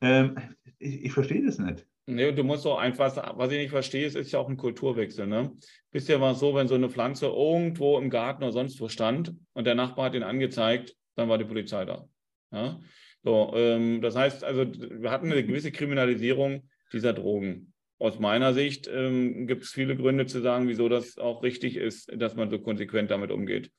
Ähm, 0.00 0.36
ich, 0.78 1.04
ich 1.04 1.12
verstehe 1.12 1.44
das 1.44 1.58
nicht. 1.58 1.86
Nee, 2.06 2.32
du 2.32 2.42
musst 2.42 2.66
auch 2.66 2.78
einfach, 2.78 3.14
was 3.36 3.52
ich 3.52 3.58
nicht 3.58 3.70
verstehe, 3.70 4.06
ist, 4.06 4.16
ist 4.16 4.32
ja 4.32 4.38
auch 4.38 4.48
ein 4.48 4.56
Kulturwechsel. 4.56 5.26
Ne? 5.26 5.52
Bisher 5.90 6.18
war 6.22 6.32
es 6.32 6.38
so, 6.38 6.54
wenn 6.54 6.66
so 6.66 6.76
eine 6.76 6.88
Pflanze 6.88 7.26
irgendwo 7.26 7.98
im 7.98 8.08
Garten 8.08 8.42
oder 8.42 8.52
sonst 8.52 8.80
wo 8.80 8.88
stand 8.88 9.34
und 9.52 9.66
der 9.66 9.74
Nachbar 9.74 10.06
hat 10.06 10.14
ihn 10.14 10.22
angezeigt, 10.22 10.96
dann 11.16 11.28
war 11.28 11.36
die 11.36 11.44
Polizei 11.44 11.84
da. 11.84 12.08
Ja? 12.52 12.80
So, 13.22 13.52
ähm, 13.54 14.00
das 14.00 14.16
heißt, 14.16 14.44
also 14.44 14.66
wir 14.66 15.10
hatten 15.10 15.30
eine 15.30 15.44
gewisse 15.44 15.72
Kriminalisierung 15.72 16.68
dieser 16.92 17.12
Drogen 17.12 17.70
aus 18.00 18.18
meiner 18.18 18.54
Sicht 18.54 18.88
ähm, 18.88 19.46
gibt 19.46 19.62
es 19.62 19.70
viele 19.70 19.94
Gründe 19.94 20.24
zu 20.24 20.40
sagen, 20.40 20.68
wieso 20.68 20.88
das 20.88 21.18
auch 21.18 21.42
richtig 21.42 21.76
ist, 21.76 22.10
dass 22.16 22.34
man 22.34 22.50
so 22.50 22.58
konsequent 22.58 23.10
damit 23.10 23.30
umgeht. 23.30 23.70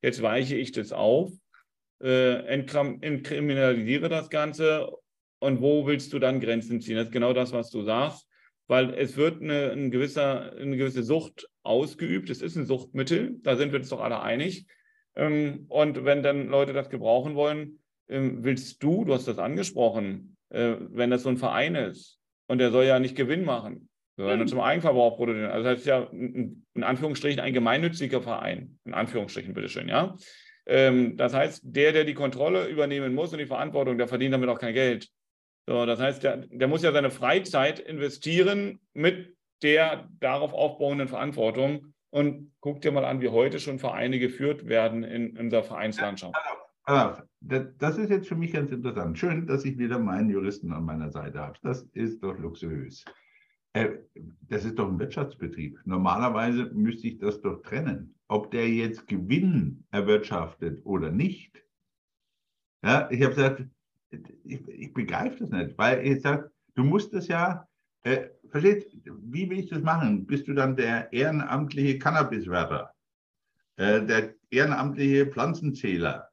Jetzt 0.00 0.22
weiche 0.22 0.56
ich 0.56 0.72
das 0.72 0.92
auf, 0.92 1.30
äh, 2.02 2.38
entkriminalisiere 2.46 4.08
das 4.08 4.30
Ganze 4.30 4.90
und 5.40 5.60
wo 5.60 5.86
willst 5.86 6.12
du 6.14 6.18
dann 6.18 6.40
Grenzen 6.40 6.80
ziehen? 6.80 6.96
Das 6.96 7.08
ist 7.08 7.12
genau 7.12 7.34
das, 7.34 7.52
was 7.52 7.70
du 7.70 7.82
sagst, 7.82 8.26
weil 8.66 8.94
es 8.94 9.18
wird 9.18 9.42
eine, 9.42 9.72
ein 9.72 9.90
gewisser, 9.90 10.56
eine 10.56 10.78
gewisse 10.78 11.02
Sucht 11.02 11.46
ausgeübt. 11.62 12.30
Es 12.30 12.40
ist 12.40 12.56
ein 12.56 12.66
Suchtmittel, 12.66 13.36
da 13.42 13.56
sind 13.56 13.72
wir 13.72 13.80
uns 13.80 13.90
doch 13.90 14.00
alle 14.00 14.22
einig. 14.22 14.66
Ähm, 15.16 15.66
und 15.68 16.02
wenn 16.06 16.22
dann 16.22 16.48
Leute 16.48 16.72
das 16.72 16.88
gebrauchen 16.88 17.34
wollen, 17.34 17.78
willst 18.08 18.82
du, 18.82 19.04
du 19.04 19.14
hast 19.14 19.28
das 19.28 19.38
angesprochen, 19.38 20.36
äh, 20.50 20.76
wenn 20.78 21.10
das 21.10 21.22
so 21.22 21.28
ein 21.28 21.36
Verein 21.36 21.74
ist, 21.74 22.18
und 22.48 22.58
der 22.58 22.70
soll 22.70 22.84
ja 22.84 22.98
nicht 22.98 23.16
Gewinn 23.16 23.44
machen, 23.44 23.88
sondern 24.16 24.40
mhm. 24.40 24.46
zum 24.46 24.60
Eigenverbrauch 24.60 25.16
produzieren. 25.16 25.50
Also 25.50 25.64
das 25.64 25.78
heißt 25.78 25.86
ja 25.86 26.08
in 26.12 26.82
Anführungsstrichen 26.82 27.40
ein 27.40 27.52
gemeinnütziger 27.52 28.22
Verein, 28.22 28.78
in 28.84 28.94
Anführungsstrichen 28.94 29.54
bitteschön, 29.54 29.88
ja. 29.88 30.16
Ähm, 30.66 31.16
das 31.16 31.32
heißt, 31.32 31.62
der, 31.64 31.92
der 31.92 32.04
die 32.04 32.14
Kontrolle 32.14 32.66
übernehmen 32.66 33.14
muss 33.14 33.32
und 33.32 33.38
die 33.38 33.46
Verantwortung, 33.46 33.98
der 33.98 34.08
verdient 34.08 34.34
damit 34.34 34.48
auch 34.48 34.58
kein 34.58 34.74
Geld. 34.74 35.08
So, 35.68 35.84
das 35.86 36.00
heißt, 36.00 36.22
der, 36.22 36.38
der 36.48 36.68
muss 36.68 36.82
ja 36.82 36.92
seine 36.92 37.10
Freizeit 37.10 37.78
investieren 37.78 38.80
mit 38.92 39.34
der 39.62 40.08
darauf 40.20 40.52
aufbauenden 40.52 41.08
Verantwortung. 41.08 41.92
Und 42.10 42.52
guck 42.60 42.80
dir 42.80 42.92
mal 42.92 43.04
an, 43.04 43.20
wie 43.20 43.28
heute 43.28 43.58
schon 43.58 43.78
Vereine 43.78 44.18
geführt 44.18 44.68
werden 44.68 45.02
in, 45.02 45.36
unserer 45.36 45.64
Vereinslandschaft. 45.64 46.34
Aber 46.34 46.65
das 46.86 47.98
ist 47.98 48.10
jetzt 48.10 48.28
für 48.28 48.36
mich 48.36 48.52
ganz 48.52 48.70
interessant. 48.70 49.18
Schön, 49.18 49.46
dass 49.46 49.64
ich 49.64 49.76
wieder 49.78 49.98
meinen 49.98 50.30
Juristen 50.30 50.72
an 50.72 50.84
meiner 50.84 51.10
Seite 51.10 51.40
habe. 51.40 51.58
Das 51.62 51.82
ist 51.92 52.22
doch 52.22 52.38
luxuriös. 52.38 53.04
Äh, 53.72 53.98
das 54.48 54.64
ist 54.64 54.78
doch 54.78 54.88
ein 54.88 54.98
Wirtschaftsbetrieb. 54.98 55.78
Normalerweise 55.84 56.70
müsste 56.72 57.08
ich 57.08 57.18
das 57.18 57.40
doch 57.40 57.60
trennen. 57.62 58.14
Ob 58.28 58.50
der 58.50 58.68
jetzt 58.68 59.06
Gewinn 59.06 59.84
erwirtschaftet 59.90 60.84
oder 60.84 61.10
nicht. 61.10 61.62
Ja, 62.82 63.08
ich 63.10 63.22
habe 63.22 63.34
gesagt, 63.34 63.64
ich, 64.44 64.66
ich 64.68 64.94
begreife 64.94 65.40
das 65.40 65.50
nicht, 65.50 65.76
weil 65.78 66.06
ich 66.06 66.22
sage, 66.22 66.50
du 66.74 66.84
musst 66.84 67.12
das 67.12 67.28
ja, 67.28 67.66
äh, 68.04 68.28
versteht, 68.48 68.86
wie 69.04 69.50
will 69.50 69.58
ich 69.58 69.68
das 69.68 69.82
machen? 69.82 70.24
Bist 70.26 70.46
du 70.46 70.54
dann 70.54 70.76
der 70.76 71.12
ehrenamtliche 71.12 71.98
Cannabiswerber, 71.98 72.92
äh, 73.76 74.04
der 74.06 74.34
ehrenamtliche 74.50 75.26
Pflanzenzähler? 75.26 76.25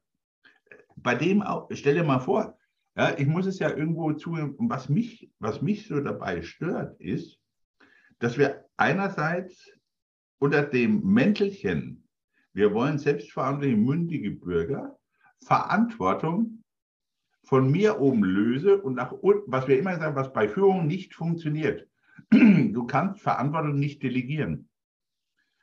Bei 1.04 1.14
dem 1.14 1.42
auch, 1.42 1.68
stell 1.70 1.94
dir 1.94 2.02
mal 2.02 2.18
vor, 2.18 2.58
ja, 2.96 3.16
ich 3.16 3.26
muss 3.26 3.46
es 3.46 3.60
ja 3.60 3.70
irgendwo 3.70 4.12
zugeben, 4.14 4.56
was 4.58 4.88
mich, 4.88 5.30
was 5.38 5.62
mich 5.62 5.86
so 5.86 6.00
dabei 6.00 6.42
stört, 6.42 7.00
ist, 7.00 7.38
dass 8.18 8.38
wir 8.38 8.64
einerseits 8.76 9.70
unter 10.38 10.62
dem 10.62 11.02
Mäntelchen, 11.04 12.08
wir 12.52 12.72
wollen 12.72 12.98
selbstverantwortliche, 12.98 13.76
mündige 13.76 14.30
Bürger, 14.30 14.98
Verantwortung 15.44 16.62
von 17.44 17.70
mir 17.70 18.00
oben 18.00 18.24
löse 18.24 18.80
und 18.80 18.94
nach 18.94 19.12
unten, 19.12 19.52
was 19.52 19.68
wir 19.68 19.78
immer 19.78 19.98
sagen, 19.98 20.16
was 20.16 20.32
bei 20.32 20.48
Führung 20.48 20.86
nicht 20.86 21.14
funktioniert. 21.14 21.88
Du 22.30 22.86
kannst 22.86 23.20
Verantwortung 23.20 23.78
nicht 23.78 24.02
delegieren. 24.02 24.70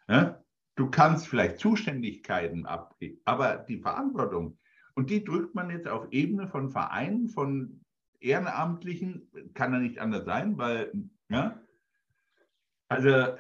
Ja? 0.08 0.44
Du 0.76 0.90
kannst 0.90 1.28
vielleicht 1.28 1.60
Zuständigkeiten 1.60 2.66
abgeben, 2.66 3.20
aber 3.26 3.58
die 3.58 3.80
Verantwortung, 3.80 4.58
und 4.96 5.10
die 5.10 5.24
drückt 5.24 5.56
man 5.56 5.70
jetzt 5.70 5.88
auf 5.88 6.08
Ebene 6.12 6.48
von 6.48 6.70
Vereinen, 6.70 7.28
von 7.28 7.82
Ehrenamtlichen, 8.20 9.30
kann 9.54 9.74
ja 9.74 9.80
nicht 9.80 10.00
anders 10.00 10.26
sein, 10.26 10.58
weil, 10.58 10.92
ja, 11.30 11.60
also. 12.88 13.38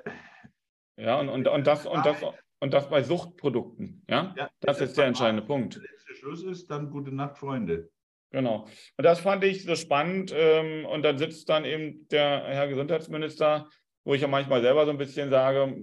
Ja, 0.97 1.19
und, 1.19 1.29
und, 1.29 1.47
und, 1.47 1.67
das, 1.67 1.85
und, 1.85 2.05
das, 2.05 2.17
und 2.59 2.73
das 2.73 2.89
bei 2.89 3.03
Suchtprodukten, 3.03 4.03
ja, 4.09 4.33
ja 4.37 4.49
das, 4.59 4.77
das 4.77 4.89
ist 4.89 4.97
der 4.97 5.05
entscheidende 5.05 5.43
Punkt. 5.43 5.75
Der 5.75 5.83
letzte 5.83 6.15
Schluss 6.15 6.43
ist 6.43 6.69
dann 6.69 6.89
gute 6.89 7.11
Nacht, 7.11 7.37
Freunde. 7.37 7.89
Genau. 8.31 8.65
Und 8.97 9.03
das 9.03 9.19
fand 9.19 9.43
ich 9.43 9.63
so 9.63 9.75
spannend. 9.75 10.33
Ähm, 10.33 10.85
und 10.85 11.03
dann 11.03 11.17
sitzt 11.17 11.49
dann 11.49 11.65
eben 11.65 12.07
der 12.07 12.45
Herr 12.45 12.67
Gesundheitsminister 12.67 13.69
wo 14.03 14.13
ich 14.13 14.21
ja 14.21 14.27
manchmal 14.27 14.61
selber 14.61 14.85
so 14.85 14.91
ein 14.91 14.97
bisschen 14.97 15.29
sage, 15.29 15.75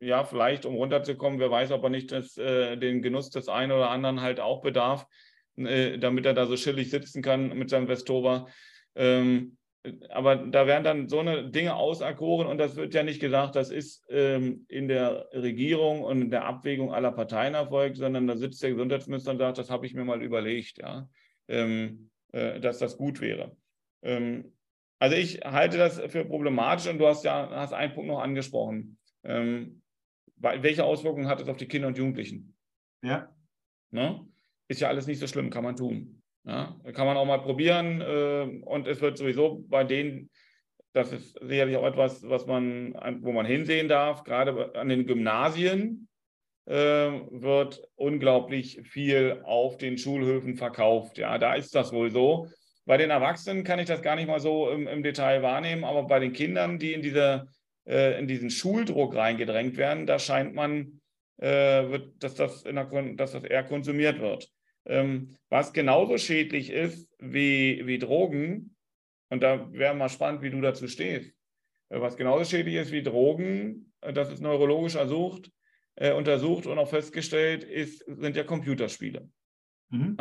ja, 0.00 0.24
vielleicht 0.24 0.64
um 0.64 0.74
runterzukommen, 0.74 1.38
wer 1.38 1.50
weiß, 1.50 1.70
ob 1.72 1.84
er 1.84 1.90
nicht 1.90 2.12
das, 2.12 2.36
äh, 2.36 2.76
den 2.76 3.02
Genuss 3.02 3.30
des 3.30 3.48
einen 3.48 3.72
oder 3.72 3.90
anderen 3.90 4.20
halt 4.20 4.40
auch 4.40 4.62
bedarf, 4.62 5.06
äh, 5.56 5.98
damit 5.98 6.24
er 6.24 6.34
da 6.34 6.46
so 6.46 6.54
chillig 6.54 6.90
sitzen 6.90 7.22
kann 7.22 7.56
mit 7.56 7.70
seinem 7.70 7.88
Vestova. 7.88 8.46
Ähm, 8.94 9.58
aber 10.10 10.36
da 10.36 10.66
werden 10.66 10.84
dann 10.84 11.08
so 11.08 11.20
eine 11.20 11.50
Dinge 11.50 11.76
auserkoren 11.76 12.46
und 12.46 12.58
das 12.58 12.76
wird 12.76 12.94
ja 12.94 13.02
nicht 13.02 13.20
gesagt, 13.20 13.56
das 13.56 13.70
ist 13.70 14.04
ähm, 14.10 14.66
in 14.68 14.88
der 14.88 15.28
Regierung 15.32 16.02
und 16.02 16.22
in 16.22 16.30
der 16.30 16.44
Abwägung 16.44 16.92
aller 16.92 17.12
Parteien 17.12 17.54
erfolgt, 17.54 17.96
sondern 17.96 18.26
da 18.26 18.36
sitzt 18.36 18.62
der 18.62 18.70
Gesundheitsminister 18.70 19.30
und 19.30 19.38
sagt, 19.38 19.58
das 19.58 19.70
habe 19.70 19.86
ich 19.86 19.94
mir 19.94 20.04
mal 20.04 20.22
überlegt, 20.22 20.78
ja, 20.78 21.08
ähm, 21.48 22.10
äh, 22.32 22.60
dass 22.60 22.78
das 22.78 22.96
gut 22.96 23.20
wäre. 23.20 23.56
Ähm, 24.02 24.52
also 24.98 25.16
ich 25.16 25.40
halte 25.44 25.78
das 25.78 26.00
für 26.08 26.24
problematisch 26.24 26.88
und 26.88 26.98
du 26.98 27.06
hast 27.06 27.24
ja 27.24 27.48
hast 27.50 27.72
einen 27.72 27.94
Punkt 27.94 28.08
noch 28.08 28.20
angesprochen. 28.20 28.98
Ähm, 29.24 29.82
welche 30.36 30.84
Auswirkungen 30.84 31.28
hat 31.28 31.40
es 31.40 31.48
auf 31.48 31.56
die 31.56 31.66
Kinder 31.66 31.88
und 31.88 31.98
Jugendlichen? 31.98 32.56
Ja. 33.02 33.34
Ne? 33.90 34.26
Ist 34.68 34.80
ja 34.80 34.88
alles 34.88 35.06
nicht 35.06 35.18
so 35.18 35.26
schlimm, 35.26 35.50
kann 35.50 35.64
man 35.64 35.76
tun. 35.76 36.22
Ja? 36.44 36.76
Kann 36.92 37.06
man 37.06 37.16
auch 37.16 37.24
mal 37.26 37.40
probieren 37.40 38.00
äh, 38.00 38.62
und 38.64 38.86
es 38.86 39.00
wird 39.00 39.18
sowieso 39.18 39.64
bei 39.68 39.84
denen, 39.84 40.30
das 40.92 41.12
ist 41.12 41.38
sicherlich 41.40 41.76
auch 41.76 41.86
etwas, 41.86 42.28
was 42.28 42.46
man, 42.46 42.94
wo 43.22 43.32
man 43.32 43.46
hinsehen 43.46 43.88
darf, 43.88 44.24
gerade 44.24 44.74
an 44.74 44.88
den 44.88 45.06
Gymnasien 45.06 46.08
äh, 46.66 46.72
wird 47.30 47.82
unglaublich 47.94 48.80
viel 48.84 49.42
auf 49.44 49.78
den 49.78 49.96
Schulhöfen 49.96 50.56
verkauft. 50.56 51.18
Ja, 51.18 51.38
da 51.38 51.54
ist 51.54 51.74
das 51.74 51.92
wohl 51.92 52.10
so. 52.10 52.48
Bei 52.88 52.96
den 52.96 53.10
Erwachsenen 53.10 53.64
kann 53.64 53.78
ich 53.78 53.84
das 53.84 54.00
gar 54.00 54.16
nicht 54.16 54.28
mal 54.28 54.40
so 54.40 54.70
im, 54.70 54.86
im 54.86 55.02
Detail 55.02 55.42
wahrnehmen, 55.42 55.84
aber 55.84 56.04
bei 56.04 56.20
den 56.20 56.32
Kindern, 56.32 56.78
die 56.78 56.94
in, 56.94 57.02
diese, 57.02 57.46
äh, 57.86 58.18
in 58.18 58.26
diesen 58.26 58.48
Schuldruck 58.48 59.14
reingedrängt 59.14 59.76
werden, 59.76 60.06
da 60.06 60.18
scheint 60.18 60.54
man, 60.54 61.02
äh, 61.36 61.46
wird, 61.90 62.24
dass, 62.24 62.34
das 62.34 62.62
der, 62.62 63.12
dass 63.16 63.32
das 63.32 63.44
eher 63.44 63.62
konsumiert 63.64 64.20
wird. 64.20 64.48
Ähm, 64.86 65.36
was 65.50 65.74
genauso 65.74 66.16
schädlich 66.16 66.70
ist 66.70 67.10
wie, 67.18 67.86
wie 67.86 67.98
Drogen, 67.98 68.74
und 69.28 69.42
da 69.42 69.70
wäre 69.70 69.94
mal 69.94 70.08
spannend, 70.08 70.40
wie 70.40 70.48
du 70.48 70.62
dazu 70.62 70.88
stehst, 70.88 71.30
äh, 71.90 72.00
was 72.00 72.16
genauso 72.16 72.44
schädlich 72.46 72.76
ist 72.76 72.90
wie 72.90 73.02
Drogen, 73.02 73.92
äh, 74.00 74.14
das 74.14 74.32
ist 74.32 74.40
neurologisch 74.40 74.94
ersucht, 74.94 75.50
äh, 75.96 76.12
untersucht 76.12 76.64
und 76.64 76.78
auch 76.78 76.88
festgestellt, 76.88 77.64
ist, 77.64 77.98
sind 78.06 78.34
ja 78.34 78.44
Computerspiele. 78.44 79.28
Mhm. 79.90 80.16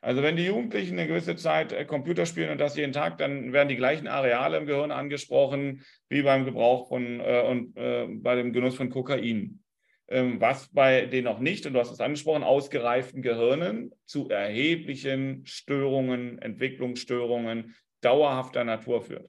Also 0.00 0.22
wenn 0.22 0.36
die 0.36 0.44
Jugendlichen 0.44 0.98
eine 0.98 1.08
gewisse 1.08 1.36
Zeit 1.36 1.72
äh, 1.72 1.84
Computer 1.84 2.26
spielen 2.26 2.50
und 2.50 2.58
das 2.58 2.76
jeden 2.76 2.92
Tag, 2.92 3.18
dann 3.18 3.52
werden 3.52 3.68
die 3.68 3.76
gleichen 3.76 4.08
Areale 4.08 4.58
im 4.58 4.66
Gehirn 4.66 4.90
angesprochen 4.90 5.82
wie 6.08 6.22
beim 6.22 6.44
Gebrauch 6.44 6.88
von 6.88 7.20
äh, 7.20 7.42
und 7.48 7.76
äh, 7.76 8.06
bei 8.08 8.36
dem 8.36 8.52
Genuss 8.52 8.76
von 8.76 8.90
Kokain. 8.90 9.62
Ähm, 10.08 10.40
was 10.40 10.68
bei 10.68 11.06
den 11.06 11.24
noch 11.24 11.40
nicht, 11.40 11.66
und 11.66 11.72
du 11.72 11.80
hast 11.80 11.90
es 11.90 12.00
angesprochen, 12.00 12.44
ausgereiften 12.44 13.22
Gehirnen 13.22 13.90
zu 14.04 14.28
erheblichen 14.28 15.44
Störungen, 15.46 16.38
Entwicklungsstörungen 16.38 17.74
dauerhafter 18.02 18.62
Natur 18.62 19.02
führt. 19.02 19.28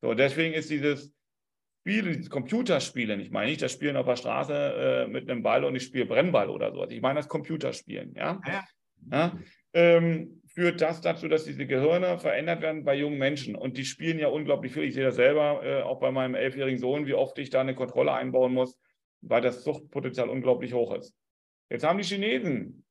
So, 0.00 0.14
deswegen 0.14 0.54
ist 0.54 0.70
dieses 0.70 1.12
Spiel, 1.80 2.04
dieses 2.04 2.30
Computerspielen, 2.30 3.20
ich 3.20 3.30
meine 3.30 3.50
nicht 3.50 3.60
das 3.60 3.72
Spielen 3.72 3.96
auf 3.96 4.06
der 4.06 4.16
Straße 4.16 4.54
äh, 4.54 5.06
mit 5.08 5.28
einem 5.28 5.42
Ball 5.42 5.64
und 5.64 5.76
ich 5.76 5.82
spiele 5.82 6.06
Brennball 6.06 6.48
oder 6.48 6.72
so. 6.72 6.88
Ich 6.88 7.02
meine 7.02 7.18
das 7.18 7.28
Computerspielen. 7.28 8.14
Ja? 8.14 8.40
ja. 8.46 8.64
Ja, 9.10 9.38
ähm, 9.72 10.40
führt 10.46 10.80
das 10.80 11.00
dazu, 11.00 11.26
dass 11.26 11.44
diese 11.44 11.66
Gehirne 11.66 12.18
verändert 12.18 12.62
werden 12.62 12.84
bei 12.84 12.94
jungen 12.94 13.18
Menschen. 13.18 13.56
Und 13.56 13.76
die 13.76 13.84
spielen 13.84 14.20
ja 14.20 14.28
unglaublich 14.28 14.72
viel. 14.72 14.84
Ich 14.84 14.94
sehe 14.94 15.04
das 15.04 15.16
selber, 15.16 15.64
äh, 15.64 15.82
auch 15.82 15.98
bei 15.98 16.12
meinem 16.12 16.36
elfjährigen 16.36 16.78
Sohn, 16.78 17.06
wie 17.06 17.14
oft 17.14 17.38
ich 17.38 17.50
da 17.50 17.60
eine 17.60 17.74
Kontrolle 17.74 18.12
einbauen 18.12 18.54
muss, 18.54 18.78
weil 19.20 19.40
das 19.40 19.64
Suchtpotenzial 19.64 20.28
unglaublich 20.28 20.72
hoch 20.72 20.94
ist. 20.94 21.14
Jetzt 21.70 21.84
haben 21.84 21.98
die 21.98 22.04
Chinesen, 22.04 22.84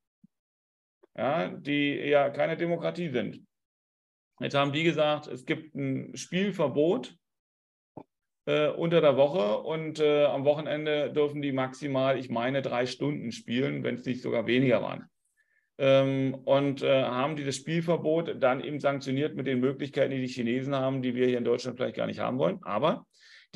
ja, 1.16 1.50
die 1.50 1.96
ja 1.96 2.30
keine 2.30 2.58
Demokratie 2.58 3.10
sind. 3.10 3.42
Jetzt 4.40 4.56
haben 4.56 4.74
die 4.74 4.84
gesagt, 4.84 5.28
es 5.28 5.46
gibt 5.46 5.74
ein 5.76 6.18
Spielverbot 6.18 7.16
äh, 8.46 8.68
unter 8.68 9.00
der 9.00 9.16
Woche 9.16 9.60
und 9.60 10.00
äh, 10.00 10.26
am 10.26 10.44
Wochenende 10.44 11.14
dürfen 11.14 11.42
die 11.42 11.54
maximal, 11.54 12.20
ich 12.20 12.30
meine, 12.30 12.62
drei 12.62 12.88
Stunden 12.88 13.32
spielen, 13.32 13.84
wenn 13.84 13.96
es 13.96 14.06
nicht 14.06 14.22
sogar 14.22 14.48
weniger 14.48 14.82
waren 14.82 15.08
ähm, 15.78 16.36
und 16.46 16.82
äh, 16.82 17.04
haben 17.04 17.36
dieses 17.36 17.56
Spielverbot 17.56 18.42
dann 18.42 18.64
eben 18.64 18.80
sanktioniert 18.80 19.36
mit 19.36 19.48
den 19.48 19.60
Möglichkeiten, 19.60 20.12
die 20.12 20.22
die 20.22 20.28
Chinesen 20.28 20.76
haben, 20.76 21.02
die 21.02 21.16
wir 21.16 21.28
hier 21.28 21.38
in 21.38 21.46
Deutschland 21.46 21.78
vielleicht 21.78 21.96
gar 21.96 22.08
nicht 22.08 22.20
haben 22.20 22.38
wollen. 22.38 22.60
Aber 22.64 23.06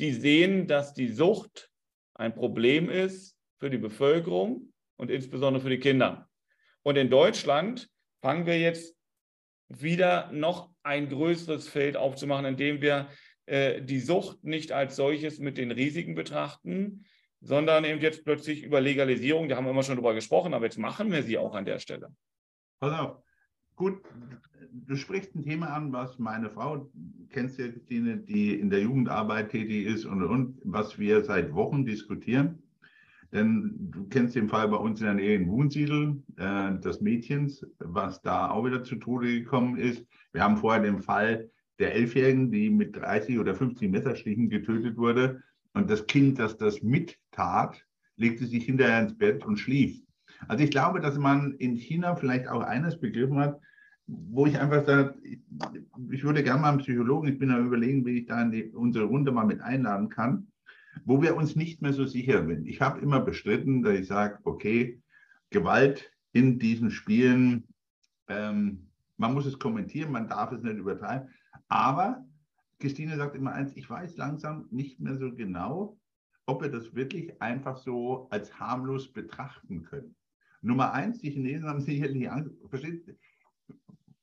die 0.00 0.12
sehen, 0.12 0.66
dass 0.66 0.94
die 0.94 1.08
Sucht 1.08 1.70
ein 2.14 2.34
Problem 2.34 2.90
ist 2.90 3.36
für 3.58 3.70
die 3.70 3.78
Bevölkerung 3.78 4.72
und 4.96 5.10
insbesondere 5.10 5.62
für 5.62 5.70
die 5.70 5.78
Kinder. 5.78 6.28
Und 6.82 6.96
in 6.96 7.10
Deutschland 7.10 7.88
fangen 8.20 8.46
wir 8.46 8.58
jetzt 8.58 8.96
wieder 9.68 10.30
noch 10.32 10.70
ein 10.82 11.08
größeres 11.08 11.68
Feld 11.68 11.96
aufzumachen, 11.96 12.46
indem 12.46 12.80
wir 12.80 13.08
äh, 13.46 13.82
die 13.82 14.00
Sucht 14.00 14.42
nicht 14.44 14.72
als 14.72 14.96
solches 14.96 15.38
mit 15.38 15.58
den 15.58 15.70
Risiken 15.70 16.14
betrachten, 16.14 17.04
sondern 17.40 17.84
eben 17.84 18.00
jetzt 18.00 18.24
plötzlich 18.24 18.64
über 18.64 18.80
Legalisierung, 18.80 19.48
da 19.48 19.56
haben 19.56 19.64
wir 19.64 19.70
immer 19.70 19.82
schon 19.82 19.96
drüber 19.96 20.14
gesprochen, 20.14 20.54
aber 20.54 20.64
jetzt 20.64 20.78
machen 20.78 21.12
wir 21.12 21.22
sie 21.22 21.38
auch 21.38 21.54
an 21.54 21.64
der 21.64 21.78
Stelle. 21.78 22.12
Pass 22.80 22.98
auf, 22.98 23.22
gut, 23.76 24.00
du 24.72 24.96
sprichst 24.96 25.34
ein 25.34 25.42
Thema 25.42 25.68
an, 25.68 25.92
was 25.92 26.18
meine 26.18 26.50
Frau, 26.50 26.90
kennst 27.30 27.58
ja 27.58 27.68
Christine, 27.68 28.18
die 28.18 28.58
in 28.58 28.70
der 28.70 28.80
Jugendarbeit 28.80 29.50
tätig 29.50 29.86
ist 29.86 30.04
und, 30.04 30.22
und, 30.22 30.60
was 30.64 30.98
wir 30.98 31.24
seit 31.24 31.52
Wochen 31.54 31.84
diskutieren. 31.84 32.62
Denn 33.32 33.90
du 33.90 34.08
kennst 34.08 34.34
den 34.36 34.48
Fall 34.48 34.68
bei 34.68 34.76
uns 34.76 35.00
in 35.00 35.06
der 35.06 35.14
Nähe 35.14 35.36
in 35.36 35.48
Wunsiedel, 35.48 36.22
äh, 36.36 36.78
des 36.78 37.02
Mädchens, 37.02 37.66
was 37.78 38.22
da 38.22 38.50
auch 38.50 38.64
wieder 38.64 38.82
zu 38.82 38.96
Tode 38.96 39.26
gekommen 39.26 39.76
ist. 39.76 40.04
Wir 40.32 40.42
haben 40.42 40.56
vorher 40.56 40.82
den 40.82 41.02
Fall 41.02 41.50
der 41.78 41.94
Elfjährigen, 41.94 42.50
die 42.50 42.70
mit 42.70 42.96
30 42.96 43.38
oder 43.38 43.54
50 43.54 43.90
Messerstichen 43.90 44.48
getötet 44.48 44.96
wurde. 44.96 45.42
Und 45.74 45.90
das 45.90 46.06
Kind, 46.06 46.38
das 46.38 46.56
das 46.56 46.82
mittat, 47.38 47.84
legte 48.16 48.46
sich 48.46 48.64
hinterher 48.64 49.00
ins 49.00 49.16
Bett 49.16 49.44
und 49.44 49.58
schlief. 49.58 50.00
Also 50.46 50.64
ich 50.64 50.70
glaube, 50.70 51.00
dass 51.00 51.18
man 51.18 51.52
in 51.54 51.74
China 51.76 52.16
vielleicht 52.16 52.48
auch 52.48 52.62
eines 52.62 52.98
begriffen 52.98 53.38
hat, 53.38 53.60
wo 54.06 54.46
ich 54.46 54.58
einfach 54.58 54.86
sage, 54.86 55.14
ich 56.10 56.24
würde 56.24 56.42
gerne 56.42 56.60
mal 56.60 56.70
einen 56.70 56.78
Psychologen, 56.78 57.28
ich 57.28 57.38
bin 57.38 57.50
am 57.50 57.66
überlegen, 57.66 58.06
wie 58.06 58.20
ich 58.20 58.26
da 58.26 58.40
in 58.42 58.50
die, 58.50 58.64
unsere 58.70 59.04
Runde 59.04 59.32
mal 59.32 59.44
mit 59.44 59.60
einladen 59.60 60.08
kann, 60.08 60.48
wo 61.04 61.20
wir 61.20 61.36
uns 61.36 61.56
nicht 61.56 61.82
mehr 61.82 61.92
so 61.92 62.06
sicher 62.06 62.46
sind. 62.46 62.66
Ich 62.66 62.80
habe 62.80 63.00
immer 63.00 63.20
bestritten, 63.20 63.82
dass 63.82 63.98
ich 63.98 64.06
sage, 64.06 64.38
okay, 64.44 65.00
Gewalt 65.50 66.10
in 66.32 66.58
diesen 66.58 66.90
Spielen, 66.90 67.64
ähm, 68.28 68.88
man 69.16 69.34
muss 69.34 69.46
es 69.46 69.58
kommentieren, 69.58 70.12
man 70.12 70.28
darf 70.28 70.52
es 70.52 70.62
nicht 70.62 70.78
übertreiben, 70.78 71.28
aber 71.68 72.24
Christine 72.78 73.16
sagt 73.16 73.34
immer 73.34 73.52
eins, 73.52 73.72
ich 73.74 73.90
weiß 73.90 74.16
langsam 74.16 74.68
nicht 74.70 75.00
mehr 75.00 75.16
so 75.16 75.34
genau, 75.34 75.97
ob 76.48 76.62
wir 76.62 76.70
das 76.70 76.94
wirklich 76.94 77.40
einfach 77.42 77.76
so 77.76 78.26
als 78.30 78.58
harmlos 78.58 79.12
betrachten 79.12 79.82
können. 79.82 80.16
Nummer 80.62 80.92
eins, 80.92 81.20
die 81.20 81.30
Chinesen 81.30 81.68
haben 81.68 81.80
sicherlich 81.80 82.30
Angst, 82.30 82.50
versteht, 82.68 83.16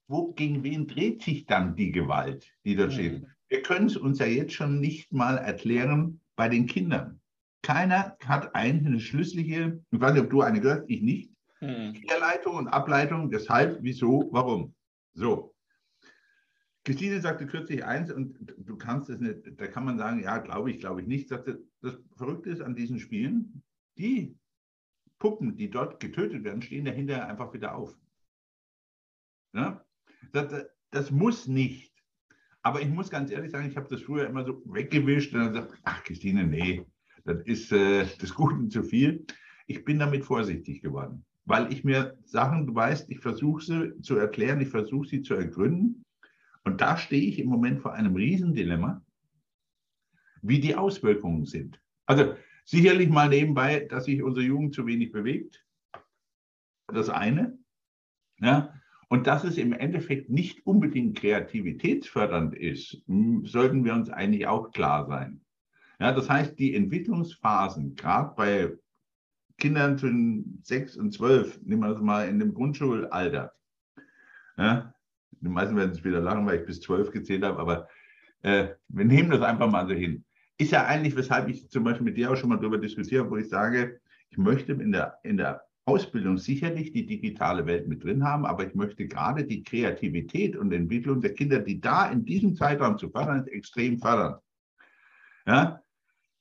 wo, 0.08 0.34
gegen 0.34 0.64
wen 0.64 0.88
dreht 0.88 1.22
sich 1.22 1.46
dann 1.46 1.76
die 1.76 1.92
Gewalt, 1.92 2.52
die 2.66 2.76
da 2.76 2.90
steht? 2.90 3.22
Mhm. 3.22 3.28
Wir 3.48 3.62
können 3.62 3.88
es 3.88 3.96
uns 3.96 4.20
ja 4.20 4.26
jetzt 4.26 4.54
schon 4.54 4.80
nicht 4.80 5.14
mal 5.14 5.38
erklären 5.38 6.20
bei 6.36 6.50
den 6.50 6.66
Kindern. 6.66 7.22
Keiner 7.62 8.18
hat 8.26 8.54
eine 8.54 9.00
schlüssige, 9.00 9.84
ich 9.92 10.00
weiß 10.00 10.14
nicht, 10.14 10.24
ob 10.24 10.30
du 10.30 10.42
eine 10.42 10.60
gehört, 10.60 10.90
ich 10.90 11.02
nicht, 11.02 11.32
mhm. 11.62 11.94
Herleitung 12.08 12.56
und 12.56 12.68
Ableitung, 12.68 13.30
deshalb, 13.30 13.78
wieso, 13.82 14.30
warum. 14.32 14.74
So, 15.14 15.55
Christine 16.86 17.20
sagte 17.20 17.48
kürzlich 17.48 17.84
eins, 17.84 18.12
und 18.12 18.38
du 18.58 18.78
kannst 18.78 19.10
es 19.10 19.20
nicht, 19.20 19.60
da 19.60 19.66
kann 19.66 19.86
man 19.86 19.98
sagen, 19.98 20.22
ja, 20.22 20.38
glaube 20.38 20.70
ich, 20.70 20.80
glaube 20.80 21.02
ich 21.02 21.08
nicht. 21.08 21.28
Sagte, 21.28 21.64
das 21.82 21.98
Verrückte 22.16 22.52
ist 22.52 22.62
an 22.62 22.76
diesen 22.76 23.00
Spielen, 23.00 23.64
die 23.98 24.38
Puppen, 25.18 25.58
die 25.58 25.72
dort 25.72 26.00
getötet 26.00 26.44
werden, 26.44 26.62
stehen 26.62 26.86
dahinter 26.86 27.28
einfach 27.28 27.52
wieder 27.54 27.76
auf. 27.76 27.98
Ja? 29.54 29.84
Das, 30.32 30.68
das 30.92 31.10
muss 31.10 31.48
nicht. 31.48 31.92
Aber 32.62 32.82
ich 32.82 32.90
muss 32.90 33.10
ganz 33.10 33.32
ehrlich 33.32 33.52
sagen, 33.52 33.68
ich 33.68 33.78
habe 33.78 33.90
das 33.90 34.04
früher 34.04 34.28
immer 34.28 34.46
so 34.46 34.62
weggewischt 34.66 35.34
und 35.34 35.40
dann 35.40 35.54
gesagt, 35.54 35.80
ach 35.84 36.04
Christine, 36.04 36.46
nee, 36.46 36.86
das 37.24 37.42
ist 37.46 37.72
äh, 37.72 38.06
das 38.20 38.34
Gute 38.34 38.68
zu 38.70 38.84
viel. 38.84 39.26
Ich 39.66 39.84
bin 39.86 39.98
damit 39.98 40.24
vorsichtig 40.24 40.82
geworden, 40.82 41.26
weil 41.46 41.72
ich 41.74 41.84
mir 41.84 42.16
Sachen, 42.26 42.68
du 42.68 42.76
weißt, 42.76 43.10
ich 43.10 43.20
versuche 43.20 43.64
sie 43.64 44.02
zu 44.02 44.18
erklären, 44.18 44.62
ich 44.62 44.70
versuche 44.70 45.08
sie 45.08 45.24
zu 45.24 45.34
ergründen 45.34 46.05
und 46.66 46.82
da 46.82 46.98
stehe 46.98 47.30
ich 47.30 47.40
im 47.40 47.48
Moment 47.48 47.80
vor 47.82 47.94
einem 47.94 48.16
Riesendilemma, 48.16 49.02
wie 50.42 50.60
die 50.60 50.76
Auswirkungen 50.76 51.46
sind. 51.46 51.80
Also 52.06 52.36
sicherlich 52.66 53.10
mal 53.10 53.30
nebenbei, 53.30 53.82
dass 53.82 54.06
sich 54.06 54.22
unsere 54.22 54.46
Jugend 54.46 54.76
zu 54.76 54.86
wenig 54.86 55.12
bewegt. 55.12 55.64
Das 56.88 57.10
eine. 57.10 57.58
Ja, 58.40 58.74
und 59.10 59.28
dass 59.28 59.44
es 59.44 59.58
im 59.58 59.74
Endeffekt 59.74 60.30
nicht 60.30 60.66
unbedingt 60.66 61.18
kreativitätsfördernd 61.18 62.56
ist, 62.56 63.02
sollten 63.44 63.86
wir 63.86 63.94
uns 63.94 64.10
eigentlich 64.10 64.48
auch 64.48 64.72
klar 64.72 65.06
sein. 65.08 65.42
Ja, 66.00 66.12
das 66.12 66.30
heißt, 66.30 66.60
die 66.60 66.76
Entwicklungsphasen, 66.76 67.96
gerade 67.96 68.34
bei 68.36 68.78
Kindern 69.58 69.98
zwischen 69.98 70.60
sechs 70.64 70.98
und 70.98 71.14
zwölf, 71.14 71.62
nehmen 71.62 71.84
wir 71.84 71.94
das 71.94 72.02
mal 72.02 72.28
in 72.28 72.40
dem 72.40 72.54
Grundschulalter, 72.54 73.54
ja, 74.58 74.95
die 75.46 75.52
meisten 75.52 75.76
werden 75.76 75.92
es 75.92 76.04
wieder 76.04 76.20
lachen, 76.20 76.46
weil 76.46 76.60
ich 76.60 76.66
bis 76.66 76.82
zwölf 76.82 77.12
gezählt 77.12 77.44
habe, 77.44 77.60
aber 77.60 77.88
äh, 78.42 78.70
wir 78.90 79.06
nehmen 79.06 79.30
das 79.30 79.42
einfach 79.42 79.70
mal 79.70 79.88
so 79.88 79.94
hin. 79.94 80.24
Ist 80.58 80.72
ja 80.72 80.86
eigentlich, 80.86 81.16
weshalb 81.16 81.50
ich 81.50 81.70
zum 81.70 81.84
Beispiel 81.84 82.06
mit 82.06 82.18
dir 82.18 82.32
auch 82.32 82.36
schon 82.36 82.50
mal 82.50 82.58
darüber 82.58 82.78
diskutiere, 82.78 83.30
wo 83.30 83.38
ich 83.38 83.50
sage, 83.50 84.00
ich 84.30 84.38
möchte 84.38 84.74
in 84.74 84.92
der, 84.92 85.18
in 85.24 85.38
der 85.38 85.64
Ausbildung 85.86 86.38
sicherlich 86.38 86.92
die 86.92 87.06
digitale 87.06 87.66
Welt 87.68 87.88
mit 87.88 88.04
drin 88.04 88.24
haben, 88.24 88.46
aber 88.46 88.66
ich 88.66 88.74
möchte 88.74 89.08
gerade 89.08 89.44
die 89.44 89.64
Kreativität 89.64 90.56
und 90.56 90.72
Entwicklung 90.72 91.22
der 91.22 91.34
Kinder, 91.34 91.60
die 91.60 91.80
da 91.80 92.10
in 92.10 92.26
diesem 92.26 92.56
Zeitraum 92.56 92.98
zu 92.98 93.10
fördern 93.10 93.42
ist, 93.42 93.48
extrem 93.48 94.00
fördern. 94.00 94.40
Ja, 95.46 95.84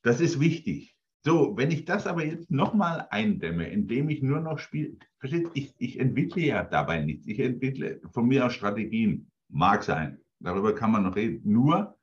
das 0.03 0.21
ist 0.21 0.41
wichtig. 0.41 0.94
So, 1.27 1.57
wenn 1.57 1.71
ich 1.71 1.87
das 1.87 2.07
aber 2.07 2.23
jetzt 2.23 2.51
nochmal 2.51 3.07
eindämme, 3.11 3.67
indem 3.69 4.11
ich 4.11 4.23
nur 4.23 4.41
noch 4.41 4.59
spiele, 4.59 4.97
versteht, 5.19 5.49
ich, 5.55 5.75
ich 5.79 5.99
entwickle 5.99 6.43
ja 6.43 6.65
dabei 6.65 7.01
nichts. 7.01 7.27
Ich 7.27 7.41
entwickle 7.41 8.01
von 8.13 8.29
mir 8.29 8.45
aus 8.45 8.53
Strategien. 8.53 9.31
Mag 9.49 9.83
sein. 9.83 10.19
Darüber 10.41 10.75
kann 10.75 10.93
man 10.93 11.05
noch 11.05 11.17
reden. 11.17 11.41
Nur 11.51 11.97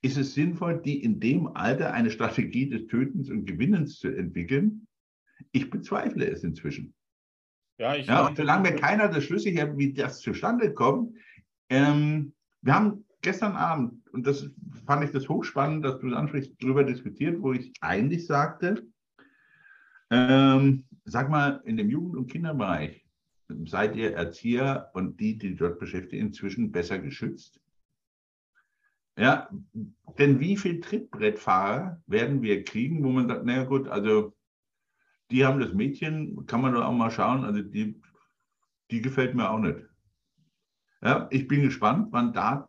ist 0.00 0.16
es 0.16 0.32
sinnvoll, 0.32 0.80
die 0.80 1.02
in 1.02 1.20
dem 1.20 1.48
Alter 1.48 1.92
eine 1.92 2.10
Strategie 2.10 2.70
des 2.70 2.86
Tötens 2.86 3.28
und 3.28 3.44
Gewinnens 3.44 3.98
zu 3.98 4.08
entwickeln? 4.08 4.86
Ich 5.52 5.68
bezweifle 5.68 6.26
es 6.26 6.42
inzwischen. 6.42 6.94
Ja, 7.78 7.96
ich 7.96 8.06
ja, 8.06 8.26
und 8.26 8.36
solange 8.36 8.70
mir 8.70 8.76
keiner 8.76 9.08
das 9.08 9.24
schlüssig 9.24 9.60
hat, 9.60 9.76
wie 9.76 9.92
das 9.92 10.20
zustande 10.20 10.72
kommt, 10.72 11.14
ähm, 11.68 12.32
wir 12.62 12.74
haben 12.74 13.04
gestern 13.22 13.52
Abend, 13.52 14.08
und 14.10 14.26
das 14.26 14.50
fand 14.86 15.04
ich 15.04 15.10
das 15.10 15.28
hochspannend, 15.28 15.84
dass 15.84 15.98
du 15.98 16.08
es 16.08 16.14
ansprichst, 16.14 16.54
darüber 16.60 16.84
diskutiert, 16.84 17.40
wo 17.40 17.52
ich 17.52 17.72
eigentlich 17.80 18.26
sagte, 18.26 18.86
ähm, 20.10 20.84
sag 21.04 21.28
mal, 21.28 21.60
in 21.64 21.76
dem 21.76 21.90
Jugend- 21.90 22.16
und 22.16 22.30
Kinderbereich 22.30 23.04
seid 23.64 23.96
ihr 23.96 24.14
Erzieher 24.14 24.90
und 24.94 25.20
die, 25.20 25.38
die 25.38 25.56
dort 25.56 25.78
beschäftigen, 25.78 26.26
inzwischen 26.26 26.70
besser 26.70 26.98
geschützt? 26.98 27.60
Ja, 29.16 29.50
denn 30.18 30.38
wie 30.38 30.56
viele 30.56 30.80
Trittbrettfahrer 30.80 32.00
werden 32.06 32.40
wir 32.40 32.62
kriegen, 32.62 33.02
wo 33.02 33.10
man 33.10 33.26
sagt, 33.26 33.44
naja 33.44 33.64
gut, 33.64 33.88
also 33.88 34.36
die 35.30 35.44
haben 35.44 35.60
das 35.60 35.72
Mädchen, 35.72 36.46
kann 36.46 36.60
man 36.60 36.72
doch 36.72 36.84
auch 36.84 36.92
mal 36.92 37.10
schauen, 37.10 37.44
also 37.44 37.60
die, 37.60 38.00
die 38.90 39.02
gefällt 39.02 39.34
mir 39.34 39.50
auch 39.50 39.58
nicht. 39.58 39.80
Ja, 41.02 41.28
ich 41.30 41.48
bin 41.48 41.62
gespannt, 41.62 42.08
wann 42.10 42.32
da, 42.32 42.67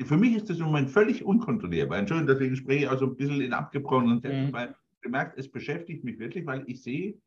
für 0.00 0.16
mich 0.16 0.34
ist 0.34 0.50
das 0.50 0.58
im 0.58 0.64
Moment 0.64 0.90
völlig 0.90 1.24
unkontrollierbar. 1.24 1.98
Entschuldigung, 1.98 2.34
deswegen 2.34 2.56
spreche 2.56 2.84
ich 2.84 2.88
auch 2.88 2.98
so 2.98 3.06
ein 3.06 3.16
bisschen 3.16 3.40
in 3.40 3.52
abgebrochenen 3.52 4.20
Sätzen, 4.20 4.46
mhm. 4.46 4.52
weil 4.52 4.74
gemerkt, 5.00 5.38
es 5.38 5.50
beschäftigt 5.50 6.02
mich 6.02 6.18
wirklich, 6.18 6.46
weil 6.46 6.64
ich 6.66 6.82
sehe 6.82 7.20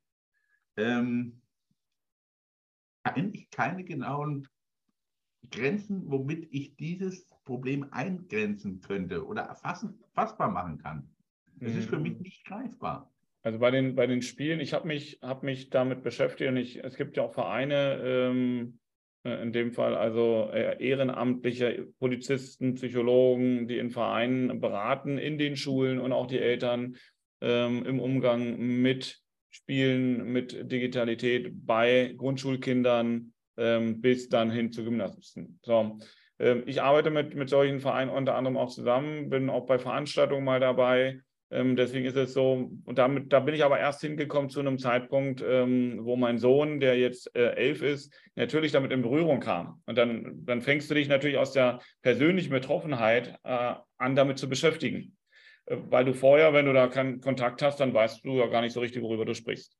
ähm, 0.76 1.42
eigentlich 3.04 3.50
keine 3.52 3.84
genauen 3.84 4.48
Grenzen, 5.52 6.04
womit 6.12 6.48
ich 6.52 6.76
dieses 6.76 7.26
Problem 7.46 7.88
eingrenzen 7.92 8.82
könnte 8.82 9.26
oder 9.26 9.44
erfassen, 9.44 10.04
fassbar 10.14 10.52
machen 10.52 10.80
kann. 10.80 11.10
Das 11.56 11.74
mhm. 11.74 11.80
ist 11.80 11.90
für 11.90 12.00
mich 12.00 12.16
mhm. 12.16 12.24
nicht 12.24 12.46
greifbar. 12.46 13.12
Also 13.44 13.60
bei 13.60 13.72
den, 13.72 13.96
bei 13.96 14.08
den 14.08 14.22
Spielen, 14.22 14.60
ich 14.60 14.74
habe 14.74 14.88
mich, 14.88 15.20
hab 15.22 15.44
mich 15.44 15.70
damit 15.70 16.04
beschäftigt 16.04 16.50
und 16.50 16.58
ich, 16.58 16.84
es 16.84 16.98
gibt 16.98 17.16
ja 17.16 17.24
auch 17.24 17.34
Vereine, 17.34 18.02
ähm, 18.04 18.74
äh, 18.74 18.87
in 19.24 19.52
dem 19.52 19.72
Fall 19.72 19.96
also 19.96 20.50
äh, 20.54 20.82
ehrenamtliche 20.84 21.88
Polizisten, 22.00 22.76
Psychologen, 22.76 23.68
die 23.68 23.78
in 23.78 23.90
Vereinen 23.90 24.60
beraten, 24.60 25.18
in 25.18 25.38
den 25.38 25.58
Schulen 25.58 26.00
und 26.00 26.14
auch 26.14 26.28
die 26.28 26.40
Eltern 26.40 26.96
ähm, 27.42 27.86
im 27.86 28.00
Umgang 28.00 28.58
mit 28.58 29.20
Spielen, 29.50 30.32
mit 30.32 30.72
Digitalität 30.72 31.52
bei 31.66 32.14
Grundschulkindern 32.18 33.34
ähm, 33.58 34.02
bis 34.02 34.30
dann 34.30 34.52
hin 34.52 34.72
zu 34.72 34.84
Gymnasien. 34.84 35.60
So. 35.64 35.98
Ähm, 36.40 36.64
ich 36.66 36.82
arbeite 36.82 37.10
mit, 37.10 37.36
mit 37.36 37.50
solchen 37.50 37.80
Vereinen 37.80 38.12
unter 38.12 38.36
anderem 38.36 38.58
auch 38.58 38.70
zusammen, 38.70 39.30
bin 39.30 39.50
auch 39.50 39.66
bei 39.66 39.80
Veranstaltungen 39.80 40.46
mal 40.46 40.60
dabei. 40.60 41.22
Ähm, 41.50 41.76
deswegen 41.76 42.06
ist 42.06 42.18
es 42.18 42.34
so, 42.34 42.70
und 42.84 42.98
damit, 42.98 43.32
da 43.32 43.40
bin 43.40 43.56
ich 43.56 43.64
aber 43.64 43.80
erst 43.80 44.02
hingekommen 44.02 44.50
zu 44.50 44.60
einem 44.60 44.78
Zeitpunkt, 44.80 45.44
ähm, 45.48 46.00
wo 46.02 46.16
mein 46.18 46.38
Sohn, 46.38 46.80
der 46.80 46.98
jetzt 46.98 47.34
äh, 47.36 47.54
elf 47.56 47.82
ist, 47.82 48.14
natürlich 48.36 48.74
damit 48.74 48.92
in 48.92 49.02
Berührung 49.02 49.40
kam. 49.40 49.82
Und 49.86 49.98
dann, 49.98 50.46
dann 50.46 50.62
fängst 50.62 50.90
du 50.90 50.96
dich 50.96 51.08
natürlich 51.08 51.38
aus 51.38 51.54
der 51.54 51.80
persönlichen 52.02 52.52
Betroffenheit 52.52 53.40
äh, 53.44 53.76
an, 53.98 54.16
damit 54.16 54.40
zu 54.40 54.50
beschäftigen. 54.50 55.16
Äh, 55.66 55.78
weil 55.90 56.04
du 56.04 56.14
vorher, 56.14 56.54
wenn 56.54 56.66
du 56.66 56.74
da 56.74 56.88
keinen 56.88 57.22
Kontakt 57.22 57.62
hast, 57.62 57.80
dann 57.80 57.94
weißt 57.94 58.26
du 58.26 58.38
ja 58.38 58.48
gar 58.48 58.62
nicht 58.62 58.74
so 58.74 58.82
richtig, 58.82 59.02
worüber 59.02 59.24
du 59.24 59.34
sprichst. 59.34 59.78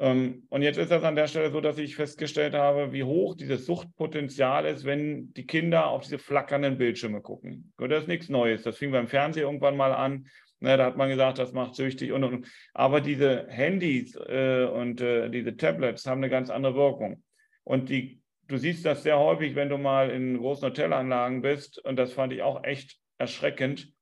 Ähm, 0.00 0.44
und 0.48 0.62
jetzt 0.62 0.78
ist 0.78 0.90
das 0.90 1.02
an 1.02 1.16
der 1.16 1.26
Stelle 1.26 1.50
so, 1.50 1.60
dass 1.60 1.78
ich 1.78 1.96
festgestellt 1.96 2.54
habe, 2.54 2.92
wie 2.92 3.02
hoch 3.02 3.34
dieses 3.34 3.66
Suchtpotenzial 3.66 4.64
ist, 4.64 4.84
wenn 4.84 5.32
die 5.34 5.46
Kinder 5.46 5.88
auf 5.88 6.02
diese 6.02 6.18
flackernden 6.18 6.78
Bildschirme 6.78 7.20
gucken. 7.20 7.72
Und 7.76 7.90
das 7.90 8.02
ist 8.02 8.08
nichts 8.08 8.28
Neues. 8.28 8.62
Das 8.62 8.76
fing 8.76 8.92
beim 8.92 9.08
Fernsehen 9.08 9.44
irgendwann 9.44 9.76
mal 9.76 9.92
an. 9.92 10.26
Ne, 10.60 10.76
da 10.76 10.86
hat 10.86 10.96
man 10.96 11.08
gesagt, 11.08 11.38
das 11.38 11.52
macht 11.52 11.76
süchtig 11.76 12.12
und, 12.12 12.24
und. 12.24 12.46
Aber 12.74 13.00
diese 13.00 13.46
Handys 13.48 14.16
äh, 14.16 14.64
und 14.64 15.00
äh, 15.00 15.30
diese 15.30 15.56
Tablets 15.56 16.04
haben 16.06 16.18
eine 16.18 16.30
ganz 16.30 16.50
andere 16.50 16.74
Wirkung. 16.74 17.22
Und 17.62 17.90
die, 17.90 18.20
du 18.48 18.56
siehst 18.56 18.84
das 18.84 19.04
sehr 19.04 19.18
häufig, 19.18 19.54
wenn 19.54 19.68
du 19.68 19.78
mal 19.78 20.10
in 20.10 20.38
großen 20.38 20.68
Hotelanlagen 20.68 21.42
bist. 21.42 21.78
Und 21.84 21.96
das 21.96 22.12
fand 22.12 22.32
ich 22.32 22.42
auch 22.42 22.64
echt 22.64 22.98
erschreckend 23.18 23.92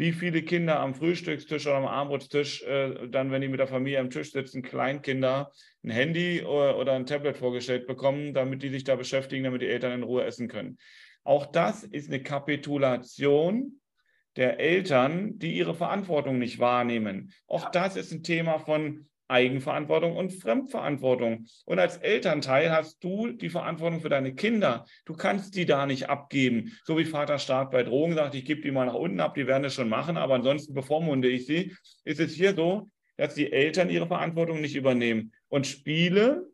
wie 0.00 0.12
viele 0.12 0.40
Kinder 0.42 0.80
am 0.80 0.94
Frühstückstisch 0.94 1.66
oder 1.66 1.76
am 1.76 1.86
Armutstisch, 1.86 2.62
äh, 2.62 3.06
dann, 3.08 3.30
wenn 3.30 3.42
die 3.42 3.48
mit 3.48 3.60
der 3.60 3.66
Familie 3.66 4.00
am 4.00 4.08
Tisch 4.08 4.32
sitzen, 4.32 4.62
Kleinkinder, 4.62 5.52
ein 5.84 5.90
Handy 5.90 6.42
oder, 6.42 6.78
oder 6.78 6.94
ein 6.94 7.04
Tablet 7.04 7.36
vorgestellt 7.36 7.86
bekommen, 7.86 8.32
damit 8.32 8.62
die 8.62 8.70
sich 8.70 8.84
da 8.84 8.96
beschäftigen, 8.96 9.44
damit 9.44 9.60
die 9.60 9.68
Eltern 9.68 9.92
in 9.92 10.02
Ruhe 10.02 10.24
essen 10.24 10.48
können. 10.48 10.78
Auch 11.22 11.44
das 11.44 11.84
ist 11.84 12.08
eine 12.08 12.22
Kapitulation 12.22 13.78
der 14.36 14.60
Eltern, 14.60 15.38
die 15.38 15.56
ihre 15.56 15.74
Verantwortung 15.74 16.38
nicht 16.38 16.58
wahrnehmen. 16.58 17.32
Auch 17.46 17.70
das 17.70 17.96
ist 17.96 18.12
ein 18.12 18.22
Thema 18.22 18.58
von 18.58 19.06
Eigenverantwortung 19.30 20.16
und 20.16 20.32
Fremdverantwortung. 20.32 21.46
Und 21.64 21.78
als 21.78 21.98
Elternteil 21.98 22.72
hast 22.72 23.02
du 23.02 23.28
die 23.30 23.48
Verantwortung 23.48 24.00
für 24.00 24.08
deine 24.08 24.34
Kinder. 24.34 24.84
Du 25.04 25.14
kannst 25.14 25.54
die 25.54 25.66
da 25.66 25.86
nicht 25.86 26.08
abgeben. 26.08 26.76
So 26.84 26.98
wie 26.98 27.04
Vater 27.04 27.38
Staat 27.38 27.70
bei 27.70 27.84
Drogen 27.84 28.14
sagt, 28.14 28.34
ich 28.34 28.44
gebe 28.44 28.60
die 28.60 28.72
mal 28.72 28.86
nach 28.86 28.94
unten 28.94 29.20
ab, 29.20 29.34
die 29.34 29.46
werden 29.46 29.64
es 29.64 29.74
schon 29.74 29.88
machen, 29.88 30.16
aber 30.16 30.34
ansonsten 30.34 30.74
bevormunde 30.74 31.28
ich 31.28 31.46
sie. 31.46 31.76
Ist 32.04 32.20
es 32.20 32.34
hier 32.34 32.54
so, 32.54 32.88
dass 33.16 33.34
die 33.34 33.52
Eltern 33.52 33.88
ihre 33.88 34.08
Verantwortung 34.08 34.60
nicht 34.60 34.74
übernehmen. 34.74 35.32
Und 35.48 35.66
Spiele 35.66 36.50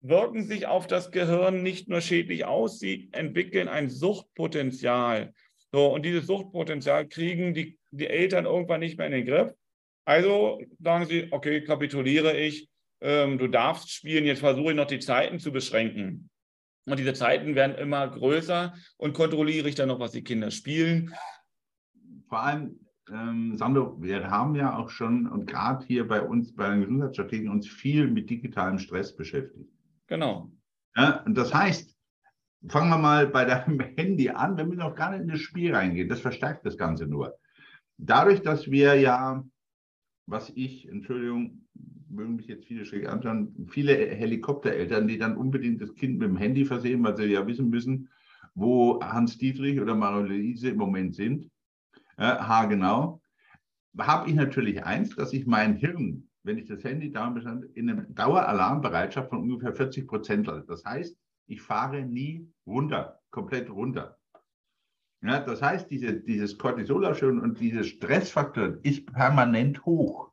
wirken 0.00 0.44
sich 0.44 0.66
auf 0.66 0.86
das 0.86 1.10
Gehirn 1.10 1.62
nicht 1.62 1.88
nur 1.88 2.00
schädlich 2.00 2.44
aus, 2.44 2.78
sie 2.78 3.08
entwickeln 3.12 3.68
ein 3.68 3.88
Suchtpotenzial. 3.88 5.32
So, 5.72 5.92
und 5.92 6.04
dieses 6.04 6.26
Suchtpotenzial 6.26 7.08
kriegen 7.08 7.54
die, 7.54 7.78
die 7.90 8.06
Eltern 8.06 8.44
irgendwann 8.44 8.80
nicht 8.80 8.98
mehr 8.98 9.06
in 9.06 9.12
den 9.12 9.26
Griff. 9.26 9.52
Also 10.04 10.60
sagen 10.80 11.06
sie, 11.06 11.28
okay, 11.30 11.62
kapituliere 11.64 12.36
ich, 12.36 12.68
ähm, 13.00 13.38
du 13.38 13.48
darfst 13.48 13.90
spielen, 13.90 14.26
jetzt 14.26 14.40
versuche 14.40 14.70
ich 14.70 14.76
noch 14.76 14.86
die 14.86 14.98
Zeiten 14.98 15.38
zu 15.38 15.50
beschränken. 15.50 16.28
Und 16.84 16.98
diese 16.98 17.14
Zeiten 17.14 17.54
werden 17.54 17.76
immer 17.76 18.08
größer 18.08 18.74
und 18.96 19.14
kontrolliere 19.14 19.68
ich 19.68 19.76
dann 19.76 19.88
noch, 19.88 20.00
was 20.00 20.12
die 20.12 20.24
Kinder 20.24 20.50
spielen. 20.50 21.14
Vor 22.28 22.40
allem, 22.40 22.80
ähm, 23.10 23.56
Sandro, 23.56 24.00
wir 24.00 24.28
haben 24.28 24.54
ja 24.56 24.76
auch 24.76 24.90
schon 24.90 25.28
und 25.28 25.46
gerade 25.46 25.86
hier 25.86 26.06
bei 26.06 26.20
uns, 26.20 26.54
bei 26.54 26.70
den 26.70 26.80
Gesundheitsstrategien, 26.80 27.50
uns 27.50 27.68
viel 27.68 28.08
mit 28.08 28.28
digitalem 28.28 28.78
Stress 28.78 29.14
beschäftigt. 29.14 29.70
Genau. 30.08 30.50
Ja, 30.96 31.22
und 31.24 31.36
das 31.36 31.54
heißt, 31.54 31.91
fangen 32.68 32.90
wir 32.90 32.98
mal 32.98 33.26
bei 33.26 33.44
deinem 33.44 33.80
Handy 33.96 34.30
an, 34.30 34.56
wenn 34.56 34.70
wir 34.70 34.78
noch 34.78 34.94
gar 34.94 35.10
nicht 35.10 35.22
in 35.22 35.28
das 35.28 35.40
Spiel 35.40 35.74
reingehen, 35.74 36.08
das 36.08 36.20
verstärkt 36.20 36.64
das 36.66 36.76
Ganze 36.76 37.06
nur. 37.06 37.36
Dadurch, 37.98 38.42
dass 38.42 38.70
wir 38.70 38.94
ja 38.94 39.44
was 40.26 40.50
ich, 40.54 40.88
Entschuldigung, 40.88 41.66
mögen 42.08 42.36
mich 42.36 42.46
jetzt 42.46 42.66
viele 42.66 42.84
schräg 42.84 43.08
anschauen, 43.08 43.68
viele 43.70 43.94
Helikoptereltern, 43.94 45.08
die 45.08 45.18
dann 45.18 45.36
unbedingt 45.36 45.80
das 45.80 45.94
Kind 45.94 46.18
mit 46.18 46.28
dem 46.28 46.36
Handy 46.36 46.64
versehen, 46.64 47.02
weil 47.02 47.16
sie 47.16 47.24
ja 47.24 47.46
wissen 47.46 47.70
müssen, 47.70 48.08
wo 48.54 49.00
Hans 49.02 49.38
Dietrich 49.38 49.80
oder 49.80 49.94
Marie-Louise 49.94 50.70
im 50.70 50.76
Moment 50.76 51.14
sind, 51.14 51.50
äh, 52.18 52.68
genau, 52.68 53.20
habe 53.98 54.28
ich 54.28 54.34
natürlich 54.34 54.84
eins, 54.84 55.14
dass 55.16 55.32
ich 55.32 55.46
mein 55.46 55.76
Hirn, 55.76 56.28
wenn 56.44 56.58
ich 56.58 56.66
das 56.66 56.84
Handy 56.84 57.10
da 57.10 57.30
bestand, 57.30 57.64
in 57.74 57.90
einer 57.90 58.02
Daueralarmbereitschaft 58.02 59.30
von 59.30 59.40
ungefähr 59.40 59.74
40 59.74 60.06
Prozent 60.06 60.48
halte. 60.48 60.66
Das 60.66 60.84
heißt, 60.84 61.16
ich 61.46 61.60
fahre 61.60 62.02
nie 62.02 62.50
runter, 62.66 63.20
komplett 63.30 63.70
runter. 63.70 64.18
Ja, 65.22 65.38
das 65.38 65.62
heißt, 65.62 65.88
diese, 65.90 66.14
dieses 66.14 66.58
Cortisolausschüttung 66.58 67.40
und 67.40 67.60
dieses 67.60 67.86
Stressfaktor 67.86 68.78
ist 68.82 69.06
permanent 69.06 69.84
hoch. 69.86 70.32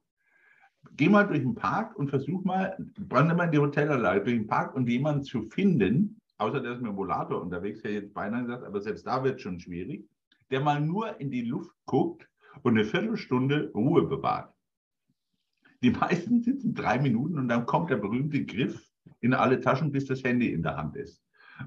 Geh 0.94 1.10
mal 1.10 1.28
durch 1.28 1.42
den 1.42 1.54
Park 1.54 1.96
und 1.96 2.10
versuch 2.10 2.44
mal, 2.44 2.76
brande 2.98 3.36
mal 3.36 3.46
in 3.46 3.52
die 3.52 3.60
Hotelanlage 3.60 4.24
durch 4.24 4.38
den 4.38 4.48
Park 4.48 4.76
und 4.76 4.90
jemanden 4.90 5.24
zu 5.24 5.44
finden, 5.44 6.20
außer 6.40 6.60
der 6.60 6.74
ist 6.74 6.82
mit 6.82 6.90
dem 6.90 6.98
Volator 6.98 7.42
unterwegs, 7.42 7.82
der 7.84 7.94
jetzt 7.94 8.14
beinahe 8.14 8.44
gesagt, 8.44 8.64
aber 8.64 8.82
selbst 8.82 9.06
da 9.06 9.24
wird 9.24 9.36
es 9.36 9.42
schon 9.42 9.60
schwierig, 9.60 10.10
der 10.50 10.62
mal 10.62 10.82
nur 10.82 11.20
in 11.20 11.30
die 11.30 11.44
Luft 11.44 11.76
guckt 11.86 12.28
und 12.64 12.76
eine 12.76 12.86
Viertelstunde 12.86 13.72
Ruhe 13.74 14.04
bewahrt. 14.08 14.54
Die 15.84 15.92
meisten 15.92 16.42
sitzen 16.42 16.74
drei 16.74 17.00
Minuten 17.00 17.38
und 17.38 17.48
dann 17.48 17.66
kommt 17.66 17.90
der 17.92 17.98
berühmte 17.98 18.44
Griff 18.44 18.89
in 19.22 19.34
alle 19.34 19.60
Taschen, 19.62 19.92
bis 19.92 20.06
das 20.06 20.24
Handy 20.24 20.52
in 20.52 20.64
der 20.64 20.78
Hand 20.78 20.96
ist. 20.96 21.22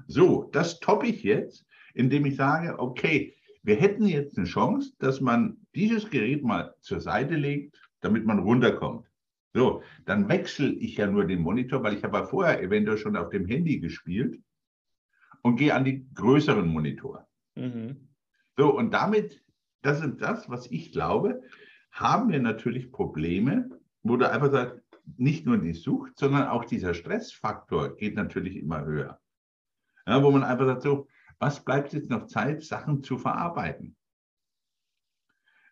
So, 0.07 0.49
das 0.51 0.79
toppe 0.79 1.07
ich 1.07 1.23
jetzt 1.23 1.65
indem 1.93 2.25
ich 2.25 2.35
sage, 2.35 2.79
okay, 2.79 3.35
Wir 3.65 3.77
hätten 3.77 4.05
jetzt 4.05 4.37
eine 4.37 4.45
Chance, 4.45 4.91
dass 4.99 5.21
man 5.21 5.55
dieses 5.73 6.09
Gerät 6.09 6.43
mal 6.43 6.75
zur 6.81 6.99
Seite 6.99 7.35
legt, 7.35 7.79
damit 8.01 8.25
man 8.25 8.39
runterkommt. 8.39 9.07
So, 9.53 9.83
dann 10.05 10.27
wechsle 10.27 10.73
ich 10.73 10.97
ja 10.97 11.07
nur 11.07 11.25
den 11.25 11.39
Monitor, 11.39 11.81
weil 11.81 11.93
ich 11.93 12.03
habe 12.03 12.17
ja 12.17 12.25
vorher 12.25 12.61
eventuell 12.61 12.97
schon 12.97 13.15
auf 13.15 13.29
dem 13.29 13.45
Handy 13.45 13.79
gespielt 13.79 14.37
und 15.43 15.55
gehe 15.55 15.73
an 15.73 15.85
die 15.85 16.05
größeren 16.13 16.67
Monitor. 16.67 17.25
Mhm. 17.55 18.09
So, 18.57 18.75
und 18.75 18.93
damit, 18.93 19.41
das 19.81 20.03
ist 20.03 20.17
das, 20.19 20.49
was 20.49 20.69
ich 20.69 20.91
glaube, 20.91 21.41
haben 21.91 22.29
wir 22.31 22.39
natürlich 22.39 22.91
Probleme, 22.91 23.69
wo 24.01 24.17
du 24.17 24.29
einfach 24.29 24.51
sagst, 24.51 24.81
nicht 25.17 25.45
nur 25.45 25.57
die 25.57 25.73
Sucht, 25.73 26.17
sondern 26.17 26.47
auch 26.47 26.65
dieser 26.65 26.93
Stressfaktor 26.93 27.95
geht 27.95 28.15
natürlich 28.15 28.57
immer 28.57 28.85
höher. 28.85 29.19
Ja, 30.05 30.23
wo 30.23 30.31
man 30.31 30.43
einfach 30.43 30.65
sagt, 30.65 30.81
so, 30.81 31.07
was 31.39 31.63
bleibt 31.63 31.93
jetzt 31.93 32.09
noch 32.09 32.27
Zeit, 32.27 32.63
Sachen 32.63 33.03
zu 33.03 33.17
verarbeiten? 33.17 33.95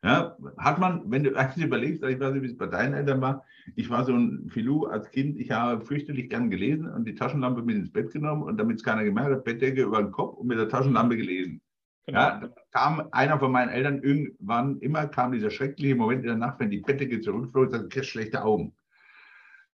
Ja, 0.04 0.36
hat 0.58 0.80
man, 0.80 1.12
wenn 1.12 1.24
du 1.24 1.36
eigentlich 1.36 1.66
überlegst, 1.66 2.04
ich 2.04 2.20
weiß 2.20 2.34
nicht, 2.34 2.44
wie 2.44 2.48
es 2.48 2.58
bei 2.58 2.68
deinen 2.68 2.94
Eltern 2.94 3.22
war, 3.22 3.46
ich 3.76 3.90
war 3.90 4.04
so 4.04 4.14
ein 4.14 4.50
Filou 4.50 4.86
als 4.86 5.12
Kind, 5.12 5.38
ich 5.38 5.52
habe 5.52 5.86
fürchterlich 5.86 6.30
gern 6.30 6.50
gelesen 6.50 6.88
und 6.88 7.06
die 7.06 7.16
Taschenlampe 7.16 7.62
mit 7.62 7.76
ins 7.76 7.92
Bett 7.92 8.12
genommen 8.12 8.44
und 8.44 8.58
damit 8.58 8.78
es 8.78 8.84
keiner 8.84 9.04
gemerkt 9.04 9.32
hat, 9.32 9.44
Bettdecke 9.44 9.84
über 9.84 10.02
den 10.02 10.12
Kopf 10.12 10.38
und 10.38 10.48
mit 10.48 10.58
der 10.58 10.70
Taschenlampe 10.70 11.18
gelesen. 11.18 11.62
Genau. 12.08 12.20
Ja, 12.20 12.40
da 12.40 12.50
kam 12.72 13.08
einer 13.12 13.40
von 13.40 13.52
meinen 13.52 13.70
Eltern 13.70 14.02
irgendwann, 14.02 14.80
immer 14.80 15.06
kam 15.08 15.34
dieser 15.34 15.52
schreckliche 15.52 15.96
Moment 15.96 16.22
in 16.22 16.28
der 16.30 16.38
Nacht, 16.38 16.60
wenn 16.60 16.72
die 16.72 16.80
Bettdecke 16.80 17.22
zurückflog, 17.22 17.70
dann 17.70 17.90
kriegst 17.90 18.10
du 18.10 18.12
schlechte 18.14 18.44
Augen. 18.44 18.74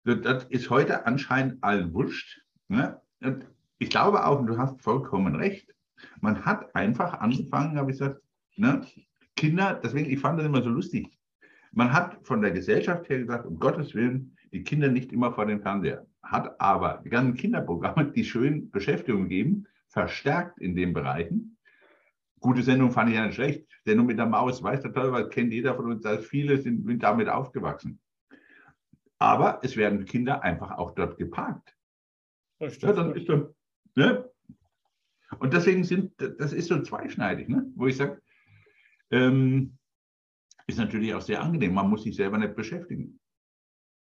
Das 0.06 0.44
ist 0.44 0.70
heute 0.70 1.04
anscheinend 1.04 1.64
allen 1.64 1.92
wurscht. 1.92 2.40
Ne? 2.68 3.00
Ich 3.78 3.90
glaube 3.90 4.24
auch, 4.24 4.46
du 4.46 4.56
hast 4.56 4.80
vollkommen 4.80 5.34
recht, 5.34 5.74
man 6.20 6.44
hat 6.44 6.74
einfach 6.76 7.14
angefangen, 7.14 7.76
habe 7.76 7.90
ich 7.90 7.98
gesagt, 7.98 8.20
ne, 8.56 8.82
Kinder, 9.34 9.80
deswegen, 9.82 10.08
ich 10.08 10.20
fand 10.20 10.38
das 10.38 10.46
immer 10.46 10.62
so 10.62 10.70
lustig. 10.70 11.18
Man 11.72 11.92
hat 11.92 12.18
von 12.22 12.40
der 12.40 12.52
Gesellschaft 12.52 13.08
her 13.08 13.18
gesagt, 13.18 13.46
um 13.46 13.58
Gottes 13.58 13.94
Willen, 13.94 14.36
die 14.52 14.62
Kinder 14.62 14.88
nicht 14.88 15.12
immer 15.12 15.32
vor 15.32 15.44
dem 15.44 15.60
Fernseher. 15.60 16.06
Hat 16.22 16.60
aber 16.60 17.02
die 17.04 17.10
ganzen 17.10 17.34
Kinderprogramme, 17.34 18.12
die 18.12 18.24
schön 18.24 18.70
Beschäftigung 18.70 19.28
geben, 19.28 19.66
verstärkt 19.88 20.58
in 20.60 20.76
den 20.76 20.92
Bereichen. 20.92 21.58
Gute 22.38 22.62
Sendung 22.62 22.92
fand 22.92 23.10
ich 23.10 23.16
ja 23.16 23.26
nicht 23.26 23.34
schlecht. 23.34 23.66
Sendung 23.84 24.06
mit 24.06 24.18
der 24.18 24.26
Maus, 24.26 24.62
weiß 24.62 24.82
der 24.82 24.92
Teufel, 24.92 25.28
kennt 25.30 25.52
jeder 25.52 25.74
von 25.74 25.90
uns, 25.90 26.02
dass 26.02 26.24
viele 26.24 26.58
sind 26.58 27.02
damit 27.02 27.28
aufgewachsen. 27.28 27.98
Aber 29.18 29.60
es 29.62 29.76
werden 29.76 30.04
Kinder 30.04 30.42
einfach 30.42 30.72
auch 30.78 30.94
dort 30.94 31.16
geparkt. 31.16 31.74
Ja, 32.60 32.92
dann 32.92 33.14
ist 33.14 33.28
dann, 33.28 33.54
ne? 33.94 34.30
Und 35.38 35.52
deswegen 35.52 35.84
sind, 35.84 36.12
das 36.18 36.52
ist 36.52 36.68
so 36.68 36.80
zweischneidig, 36.82 37.48
ne? 37.48 37.66
wo 37.74 37.86
ich 37.86 37.96
sage, 37.96 38.22
ähm, 39.10 39.76
ist 40.66 40.78
natürlich 40.78 41.14
auch 41.14 41.20
sehr 41.20 41.42
angenehm. 41.42 41.74
Man 41.74 41.90
muss 41.90 42.04
sich 42.04 42.16
selber 42.16 42.38
nicht 42.38 42.54
beschäftigen. 42.54 43.20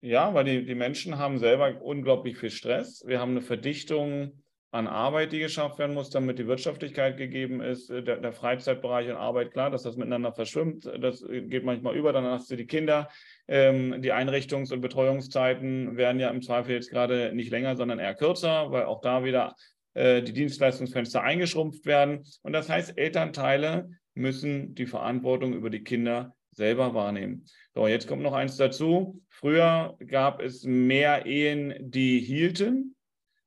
Ja, 0.02 0.34
weil 0.34 0.44
die, 0.44 0.66
die 0.66 0.74
Menschen 0.74 1.18
haben 1.18 1.38
selber 1.38 1.80
unglaublich 1.80 2.36
viel 2.36 2.50
Stress. 2.50 3.02
Wir 3.06 3.20
haben 3.20 3.30
eine 3.30 3.42
Verdichtung 3.42 4.42
an 4.74 4.88
Arbeit, 4.88 5.30
die 5.30 5.38
geschafft 5.38 5.78
werden 5.78 5.94
muss, 5.94 6.10
damit 6.10 6.40
die 6.40 6.48
Wirtschaftlichkeit 6.48 7.16
gegeben 7.16 7.60
ist. 7.60 7.90
Der, 7.90 8.16
der, 8.16 8.32
Freizeitbereich 8.32 9.08
und 9.08 9.16
Arbeit, 9.16 9.52
klar, 9.52 9.70
dass 9.70 9.84
das 9.84 9.96
miteinander 9.96 10.32
verschwimmt. 10.32 10.84
Das 11.00 11.24
geht 11.28 11.64
manchmal 11.64 11.94
über. 11.94 12.12
Dann 12.12 12.24
hast 12.24 12.50
du 12.50 12.56
die 12.56 12.66
Kinder. 12.66 13.08
Ähm, 13.46 14.02
die 14.02 14.12
Einrichtungs- 14.12 14.72
und 14.72 14.80
Betreuungszeiten 14.80 15.96
werden 15.96 16.18
ja 16.18 16.28
im 16.28 16.42
Zweifel 16.42 16.74
jetzt 16.74 16.90
gerade 16.90 17.32
nicht 17.34 17.52
länger, 17.52 17.76
sondern 17.76 18.00
eher 18.00 18.16
kürzer, 18.16 18.72
weil 18.72 18.84
auch 18.86 19.00
da 19.00 19.22
wieder 19.22 19.54
äh, 19.94 20.22
die 20.22 20.32
Dienstleistungsfenster 20.32 21.22
eingeschrumpft 21.22 21.86
werden. 21.86 22.24
Und 22.42 22.52
das 22.52 22.68
heißt, 22.68 22.98
Elternteile 22.98 23.88
müssen 24.14 24.74
die 24.74 24.86
Verantwortung 24.86 25.54
über 25.54 25.70
die 25.70 25.84
Kinder 25.84 26.34
selber 26.50 26.94
wahrnehmen. 26.94 27.44
So, 27.74 27.86
jetzt 27.86 28.08
kommt 28.08 28.22
noch 28.22 28.32
eins 28.32 28.56
dazu. 28.56 29.22
Früher 29.28 29.96
gab 30.04 30.42
es 30.42 30.64
mehr 30.64 31.26
Ehen, 31.26 31.74
die 31.78 32.18
hielten. 32.18 32.93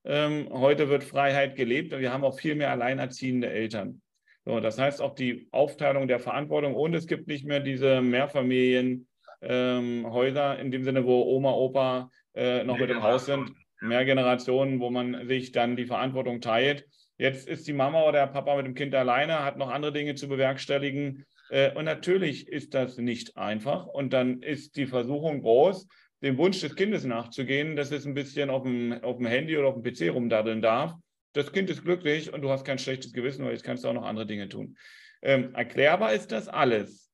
Ähm, 0.09 0.47
heute 0.51 0.87
wird 0.87 1.03
Freiheit 1.03 1.57
gelebt 1.57 1.91
und 1.91 1.99
wir 1.99 2.13
haben 2.13 2.23
auch 2.23 2.39
viel 2.39 2.55
mehr 2.55 2.71
alleinerziehende 2.71 3.49
Eltern. 3.49 4.01
So, 4.45 4.61
das 4.61 4.79
heißt 4.79 5.01
auch 5.01 5.13
die 5.15 5.49
Aufteilung 5.51 6.07
der 6.07 6.21
Verantwortung 6.21 6.75
und 6.75 6.93
es 6.93 7.07
gibt 7.07 7.27
nicht 7.27 7.45
mehr 7.45 7.59
diese 7.59 8.01
Mehrfamilienhäuser 8.01 9.05
ähm, 9.41 10.65
in 10.65 10.71
dem 10.71 10.85
Sinne, 10.85 11.05
wo 11.05 11.23
Oma, 11.23 11.51
Opa 11.51 12.09
äh, 12.33 12.63
noch 12.63 12.79
mit 12.79 12.89
im 12.89 13.03
Haus 13.03 13.25
sind. 13.25 13.51
Mehr 13.81 14.05
Generationen, 14.05 14.79
wo 14.79 14.89
man 14.89 15.27
sich 15.27 15.51
dann 15.51 15.75
die 15.75 15.85
Verantwortung 15.85 16.39
teilt. 16.39 16.87
Jetzt 17.17 17.45
ist 17.45 17.67
die 17.67 17.73
Mama 17.73 18.03
oder 18.03 18.19
der 18.19 18.27
Papa 18.27 18.55
mit 18.55 18.65
dem 18.65 18.75
Kind 18.75 18.95
alleine, 18.95 19.43
hat 19.43 19.57
noch 19.57 19.69
andere 19.69 19.91
Dinge 19.91 20.15
zu 20.15 20.29
bewerkstelligen. 20.29 21.25
Äh, 21.49 21.73
und 21.75 21.83
natürlich 21.83 22.47
ist 22.47 22.73
das 22.73 22.97
nicht 22.97 23.35
einfach. 23.35 23.85
Und 23.87 24.13
dann 24.13 24.41
ist 24.41 24.77
die 24.77 24.87
Versuchung 24.87 25.41
groß, 25.41 25.85
dem 26.21 26.37
Wunsch 26.37 26.61
des 26.61 26.75
Kindes 26.75 27.03
nachzugehen, 27.03 27.75
dass 27.75 27.91
es 27.91 28.05
ein 28.05 28.13
bisschen 28.13 28.49
auf 28.49 28.63
dem, 28.63 28.93
auf 29.03 29.17
dem 29.17 29.27
Handy 29.27 29.57
oder 29.57 29.67
auf 29.67 29.81
dem 29.81 29.83
PC 29.83 30.13
rumdaddeln 30.13 30.61
darf. 30.61 30.95
Das 31.33 31.51
Kind 31.51 31.69
ist 31.69 31.83
glücklich 31.83 32.33
und 32.33 32.41
du 32.41 32.49
hast 32.49 32.65
kein 32.65 32.79
schlechtes 32.79 33.13
Gewissen, 33.13 33.45
weil 33.45 33.51
jetzt 33.51 33.63
kannst 33.63 33.83
du 33.83 33.89
auch 33.89 33.93
noch 33.93 34.05
andere 34.05 34.25
Dinge 34.25 34.49
tun. 34.49 34.77
Ähm, 35.21 35.53
erklärbar 35.53 36.13
ist 36.13 36.31
das 36.31 36.47
alles. 36.47 37.11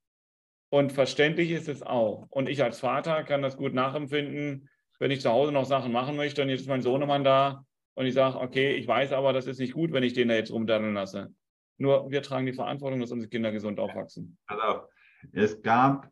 Und 0.69 0.91
verständlich 0.91 1.51
ist 1.51 1.67
es 1.67 1.83
auch. 1.83 2.27
Und 2.29 2.49
ich 2.49 2.63
als 2.63 2.79
Vater 2.79 3.23
kann 3.23 3.41
das 3.41 3.57
gut 3.57 3.73
nachempfinden, 3.73 4.69
wenn 4.99 5.11
ich 5.11 5.21
zu 5.21 5.29
Hause 5.29 5.51
noch 5.51 5.65
Sachen 5.65 5.91
machen 5.91 6.15
möchte 6.15 6.41
und 6.41 6.49
jetzt 6.49 6.61
ist 6.61 6.67
mein 6.67 6.81
Sohnemann 6.81 7.23
da 7.23 7.65
und 7.95 8.05
ich 8.05 8.13
sage, 8.13 8.39
okay, 8.39 8.75
ich 8.75 8.87
weiß 8.87 9.11
aber, 9.11 9.33
das 9.33 9.47
ist 9.47 9.59
nicht 9.59 9.73
gut, 9.73 9.91
wenn 9.91 10.03
ich 10.03 10.13
den 10.13 10.29
da 10.29 10.35
jetzt 10.35 10.51
rumdaddeln 10.51 10.93
lasse. 10.93 11.33
Nur 11.77 12.09
wir 12.09 12.21
tragen 12.21 12.45
die 12.45 12.53
Verantwortung, 12.53 13.01
dass 13.01 13.11
unsere 13.11 13.29
Kinder 13.29 13.51
gesund 13.51 13.79
aufwachsen. 13.79 14.37
Also, 14.47 14.83
es 15.31 15.61
gab, 15.61 16.09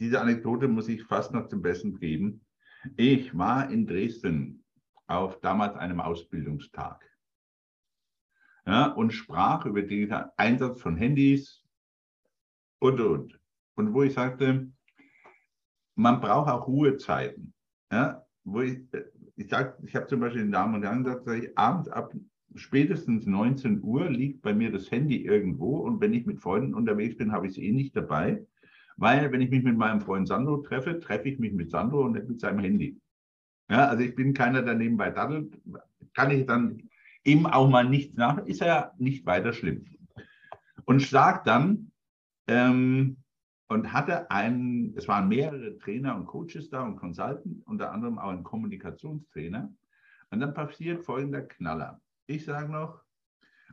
diese 0.00 0.20
Anekdote 0.20 0.66
muss 0.66 0.88
ich 0.88 1.04
fast 1.04 1.32
noch 1.32 1.46
zum 1.48 1.62
Besten 1.62 1.98
geben. 2.00 2.40
Ich 2.96 3.36
war 3.36 3.70
in 3.70 3.86
Dresden 3.86 4.64
auf 5.06 5.38
damals 5.40 5.76
einem 5.76 6.00
Ausbildungstag 6.00 7.04
ja, 8.66 8.86
und 8.86 9.12
sprach 9.12 9.66
über 9.66 9.82
den 9.82 10.12
Einsatz 10.36 10.80
von 10.80 10.96
Handys 10.96 11.62
und, 12.78 13.00
und. 13.00 13.38
Und 13.74 13.92
wo 13.92 14.02
ich 14.02 14.14
sagte, 14.14 14.70
man 15.94 16.20
braucht 16.20 16.50
auch 16.50 16.66
Ruhezeiten. 16.66 17.52
Ja, 17.92 18.24
wo 18.44 18.62
ich, 18.62 18.78
ich 19.36 19.46
ich 19.46 19.96
habe 19.96 20.06
zum 20.06 20.20
Beispiel 20.20 20.42
den 20.42 20.52
Damen 20.52 20.74
und 20.74 20.82
Herren 20.82 21.04
gesagt, 21.04 21.28
ich, 21.28 21.56
abends 21.58 21.88
ab 21.88 22.14
spätestens 22.54 23.26
19 23.26 23.82
Uhr 23.82 24.08
liegt 24.10 24.42
bei 24.42 24.54
mir 24.54 24.72
das 24.72 24.90
Handy 24.90 25.24
irgendwo 25.24 25.78
und 25.78 26.00
wenn 26.00 26.14
ich 26.14 26.26
mit 26.26 26.40
Freunden 26.40 26.74
unterwegs 26.74 27.16
bin, 27.16 27.32
habe 27.32 27.46
ich 27.46 27.52
es 27.52 27.58
eh 27.58 27.72
nicht 27.72 27.94
dabei, 27.94 28.44
weil 29.00 29.32
wenn 29.32 29.40
ich 29.40 29.48
mich 29.50 29.64
mit 29.64 29.78
meinem 29.78 30.02
Freund 30.02 30.28
Sandro 30.28 30.58
treffe, 30.58 31.00
treffe 31.00 31.30
ich 31.30 31.38
mich 31.38 31.54
mit 31.54 31.70
Sandro 31.70 32.04
und 32.04 32.12
nicht 32.12 32.28
mit 32.28 32.38
seinem 32.38 32.58
Handy. 32.58 33.00
Ja, 33.70 33.88
also 33.88 34.02
ich 34.02 34.14
bin 34.14 34.34
keiner, 34.34 34.60
der 34.60 34.74
nebenbei 34.74 35.10
daddelt, 35.10 35.58
kann 36.12 36.30
ich 36.30 36.44
dann 36.44 36.90
eben 37.24 37.46
auch 37.46 37.70
mal 37.70 37.88
nichts 37.88 38.14
nach, 38.16 38.44
ist 38.44 38.60
ja 38.60 38.92
nicht 38.98 39.24
weiter 39.24 39.54
schlimm. 39.54 39.86
Und 40.84 41.00
sagt 41.00 41.46
dann, 41.46 41.92
ähm, 42.46 43.16
und 43.68 43.90
hatte 43.90 44.30
einen, 44.30 44.94
es 44.96 45.08
waren 45.08 45.28
mehrere 45.28 45.78
Trainer 45.78 46.14
und 46.14 46.26
Coaches 46.26 46.68
da 46.68 46.82
und 46.82 46.96
Consultants, 46.96 47.62
unter 47.64 47.92
anderem 47.92 48.18
auch 48.18 48.30
ein 48.30 48.44
Kommunikationstrainer. 48.44 49.72
Und 50.30 50.40
dann 50.40 50.52
passiert 50.52 51.04
folgender 51.04 51.42
Knaller. 51.42 52.02
Ich 52.26 52.44
sage 52.44 52.70
noch, 52.70 53.02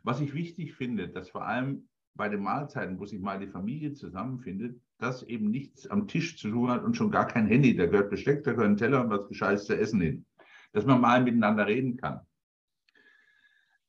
was 0.04 0.22
ich 0.22 0.34
wichtig 0.34 0.76
finde, 0.76 1.10
dass 1.10 1.32
vor 1.32 1.46
allem 1.46 1.90
bei 2.14 2.30
den 2.30 2.44
Mahlzeiten, 2.44 2.98
wo 2.98 3.06
sich 3.06 3.20
mal 3.20 3.40
die 3.40 3.48
Familie 3.48 3.92
zusammenfindet, 3.92 4.80
dass 5.00 5.24
eben 5.24 5.52
nichts 5.52 5.88
am 5.88 6.08
Tisch 6.08 6.38
zu 6.38 6.50
tun 6.50 6.70
hat 6.70 6.84
und 6.84 6.98
schon 6.98 7.12
gar 7.12 7.28
kein 7.28 7.48
Handy. 7.48 7.76
Da 7.76 7.86
gehört 7.86 8.10
Besteck, 8.10 8.44
da 8.44 8.52
gehört 8.52 8.70
ein 8.70 8.78
Teller 8.78 9.04
und 9.04 9.10
was 9.10 9.28
Gescheites 9.28 9.66
zu 9.66 9.78
essen 9.78 10.02
hin. 10.02 10.26
Dass 10.74 10.86
man 10.86 11.02
mal 11.02 11.24
miteinander 11.24 11.68
reden 11.68 11.98
kann. 11.98 12.22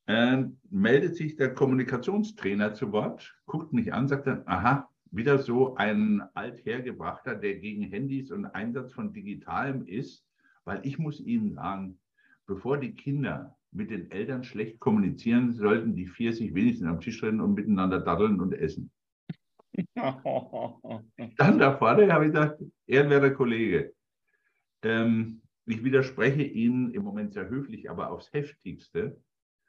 Äh, 0.06 0.44
meldet 0.70 1.16
sich 1.16 1.36
der 1.36 1.52
Kommunikationstrainer 1.54 2.74
zu 2.74 2.92
Wort, 2.92 3.36
guckt 3.46 3.72
mich 3.72 3.92
an, 3.92 4.08
sagt 4.08 4.26
dann, 4.26 4.42
aha, 4.46 4.88
wieder 5.10 5.38
so 5.38 5.76
ein 5.76 6.22
althergebrachter, 6.34 7.34
der 7.34 7.56
gegen 7.56 7.82
Handys 7.82 8.30
und 8.30 8.46
Einsatz 8.46 8.92
von 8.92 9.12
Digitalem 9.12 9.86
ist, 9.86 10.24
weil 10.64 10.80
ich 10.84 10.98
muss 10.98 11.20
Ihnen 11.20 11.54
sagen, 11.54 11.98
bevor 12.46 12.78
die 12.78 12.94
Kinder 12.94 13.56
mit 13.70 13.90
den 13.90 14.10
Eltern 14.10 14.44
schlecht 14.44 14.80
kommunizieren, 14.80 15.52
sollten 15.52 15.94
die 15.94 16.06
vier 16.06 16.32
sich 16.32 16.54
wenigstens 16.54 16.88
am 16.88 17.00
Tisch 17.00 17.22
rennen 17.22 17.40
und 17.40 17.54
miteinander 17.54 18.00
daddeln 18.00 18.40
und 18.40 18.52
essen. 18.52 18.90
Dann 21.36 21.58
da 21.58 21.76
vorne 21.76 22.12
habe 22.12 22.26
ich 22.26 22.32
gesagt, 22.32 22.62
ehrenwerter 22.86 23.30
Kollege, 23.30 23.94
ähm, 24.82 25.42
ich 25.66 25.84
widerspreche 25.84 26.42
Ihnen 26.42 26.92
im 26.92 27.02
Moment 27.02 27.34
sehr 27.34 27.48
höflich, 27.48 27.90
aber 27.90 28.10
aufs 28.10 28.32
heftigste, 28.32 29.20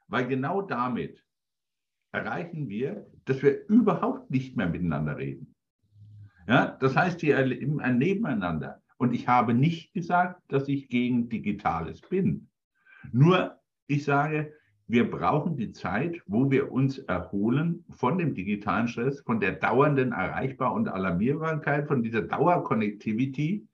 weil 0.08 0.26
genau 0.26 0.62
damit 0.62 1.24
erreichen 2.12 2.68
wir, 2.68 3.06
dass 3.24 3.42
wir 3.42 3.66
überhaupt 3.68 4.30
nicht 4.30 4.56
mehr 4.56 4.68
miteinander 4.68 5.16
reden. 5.16 5.54
Ja, 6.48 6.76
das 6.80 6.96
heißt, 6.96 7.22
wir 7.22 7.36
erleben 7.36 7.80
ein 7.80 7.98
Nebeneinander. 7.98 8.82
Und 8.96 9.14
ich 9.14 9.28
habe 9.28 9.54
nicht 9.54 9.92
gesagt, 9.94 10.42
dass 10.48 10.68
ich 10.68 10.88
gegen 10.88 11.28
Digitales 11.28 12.00
bin. 12.00 12.48
Nur, 13.12 13.58
ich 13.86 14.04
sage, 14.04 14.52
wir 14.90 15.08
brauchen 15.08 15.56
die 15.56 15.72
Zeit, 15.72 16.20
wo 16.26 16.50
wir 16.50 16.72
uns 16.72 16.98
erholen 16.98 17.84
von 17.90 18.18
dem 18.18 18.34
digitalen 18.34 18.88
Stress, 18.88 19.20
von 19.20 19.38
der 19.38 19.52
dauernden 19.52 20.10
Erreichbar- 20.12 20.72
und 20.72 20.88
Alarmierbarkeit, 20.88 21.86
von 21.86 22.02
dieser 22.02 22.22
Dauerkonnektivität. 22.22 23.66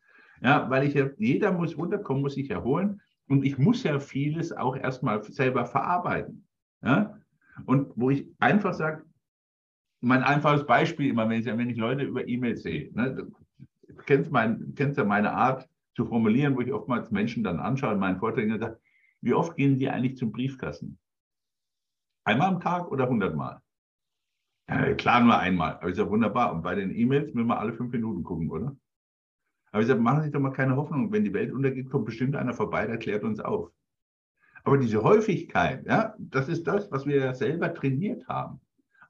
Ja, 0.43 0.69
weil 0.69 0.87
ich 0.87 0.93
ja, 0.95 1.09
jeder 1.17 1.53
muss 1.53 1.79
runterkommen, 1.79 2.23
muss 2.23 2.35
sich 2.35 2.51
erholen. 2.51 3.01
Und 3.29 3.45
ich 3.47 3.57
muss 3.57 3.83
ja 3.83 3.99
vieles 3.99 4.53
auch 4.53 4.77
erstmal 4.77 5.23
selber 5.23 5.65
verarbeiten. 5.65 6.45
Ja? 6.83 7.19
Und 7.65 7.93
wo 7.97 8.11
ich 8.11 8.29
einfach 8.39 8.75
sage, 8.75 9.03
mein 10.03 10.23
einfaches 10.23 10.67
Beispiel 10.67 11.09
immer, 11.09 11.29
wenn 11.29 11.41
ich, 11.41 11.47
wenn 11.47 11.71
ich 11.71 11.79
Leute 11.79 12.05
über 12.05 12.29
E-Mails 12.29 12.63
sehe, 12.63 12.91
ne, 12.93 13.15
du 13.15 13.95
kennst, 14.05 14.31
mein, 14.31 14.75
kennst 14.77 14.99
ja 14.99 15.05
meine 15.05 15.33
Art 15.33 15.67
zu 15.95 16.05
formulieren, 16.05 16.55
wo 16.55 16.61
ich 16.61 16.73
oftmals 16.73 17.11
Menschen 17.11 17.43
dann 17.43 17.59
anschaue 17.59 17.95
in 17.95 17.99
meinen 17.99 18.19
Vorträgen 18.19 18.53
und 18.53 18.61
sage, 18.61 18.79
wie 19.23 19.33
oft 19.33 19.57
gehen 19.57 19.79
die 19.79 19.89
eigentlich 19.89 20.19
zum 20.19 20.31
Briefkasten? 20.31 20.99
Einmal 22.27 22.49
am 22.49 22.61
Tag 22.61 22.91
oder 22.91 23.09
hundertmal? 23.09 23.61
Ja, 24.69 24.95
klar, 24.95 25.21
nur 25.21 25.39
einmal. 25.39 25.75
Aber 25.75 25.89
ist 25.89 25.99
ja 25.99 26.11
wunderbar. 26.11 26.53
Und 26.53 26.63
bei 26.63 26.75
den 26.75 26.93
E-Mails 26.93 27.33
müssen 27.33 27.47
wir 27.47 27.61
alle 27.61 27.73
fünf 27.73 27.93
Minuten 27.93 28.25
gucken, 28.25 28.51
oder? 28.51 28.77
Aber 29.71 29.81
ich 29.81 29.87
sage, 29.87 30.01
machen 30.01 30.19
Sie 30.19 30.25
sich 30.25 30.33
doch 30.33 30.41
mal 30.41 30.51
keine 30.51 30.75
Hoffnung. 30.75 31.13
Wenn 31.13 31.23
die 31.23 31.33
Welt 31.33 31.53
untergeht, 31.53 31.89
kommt 31.89 32.05
bestimmt 32.05 32.35
einer 32.35 32.53
vorbei, 32.53 32.85
der 32.87 32.99
klärt 32.99 33.23
uns 33.23 33.39
auf. 33.39 33.71
Aber 34.65 34.77
diese 34.77 35.05
Häufigkeit, 35.05 35.87
ja, 35.87 36.17
das 36.19 36.49
ist 36.49 36.67
das, 36.67 36.91
was 36.91 37.07
wir 37.07 37.17
ja 37.17 37.33
selber 37.33 37.73
trainiert 37.73 38.27
haben. 38.27 38.61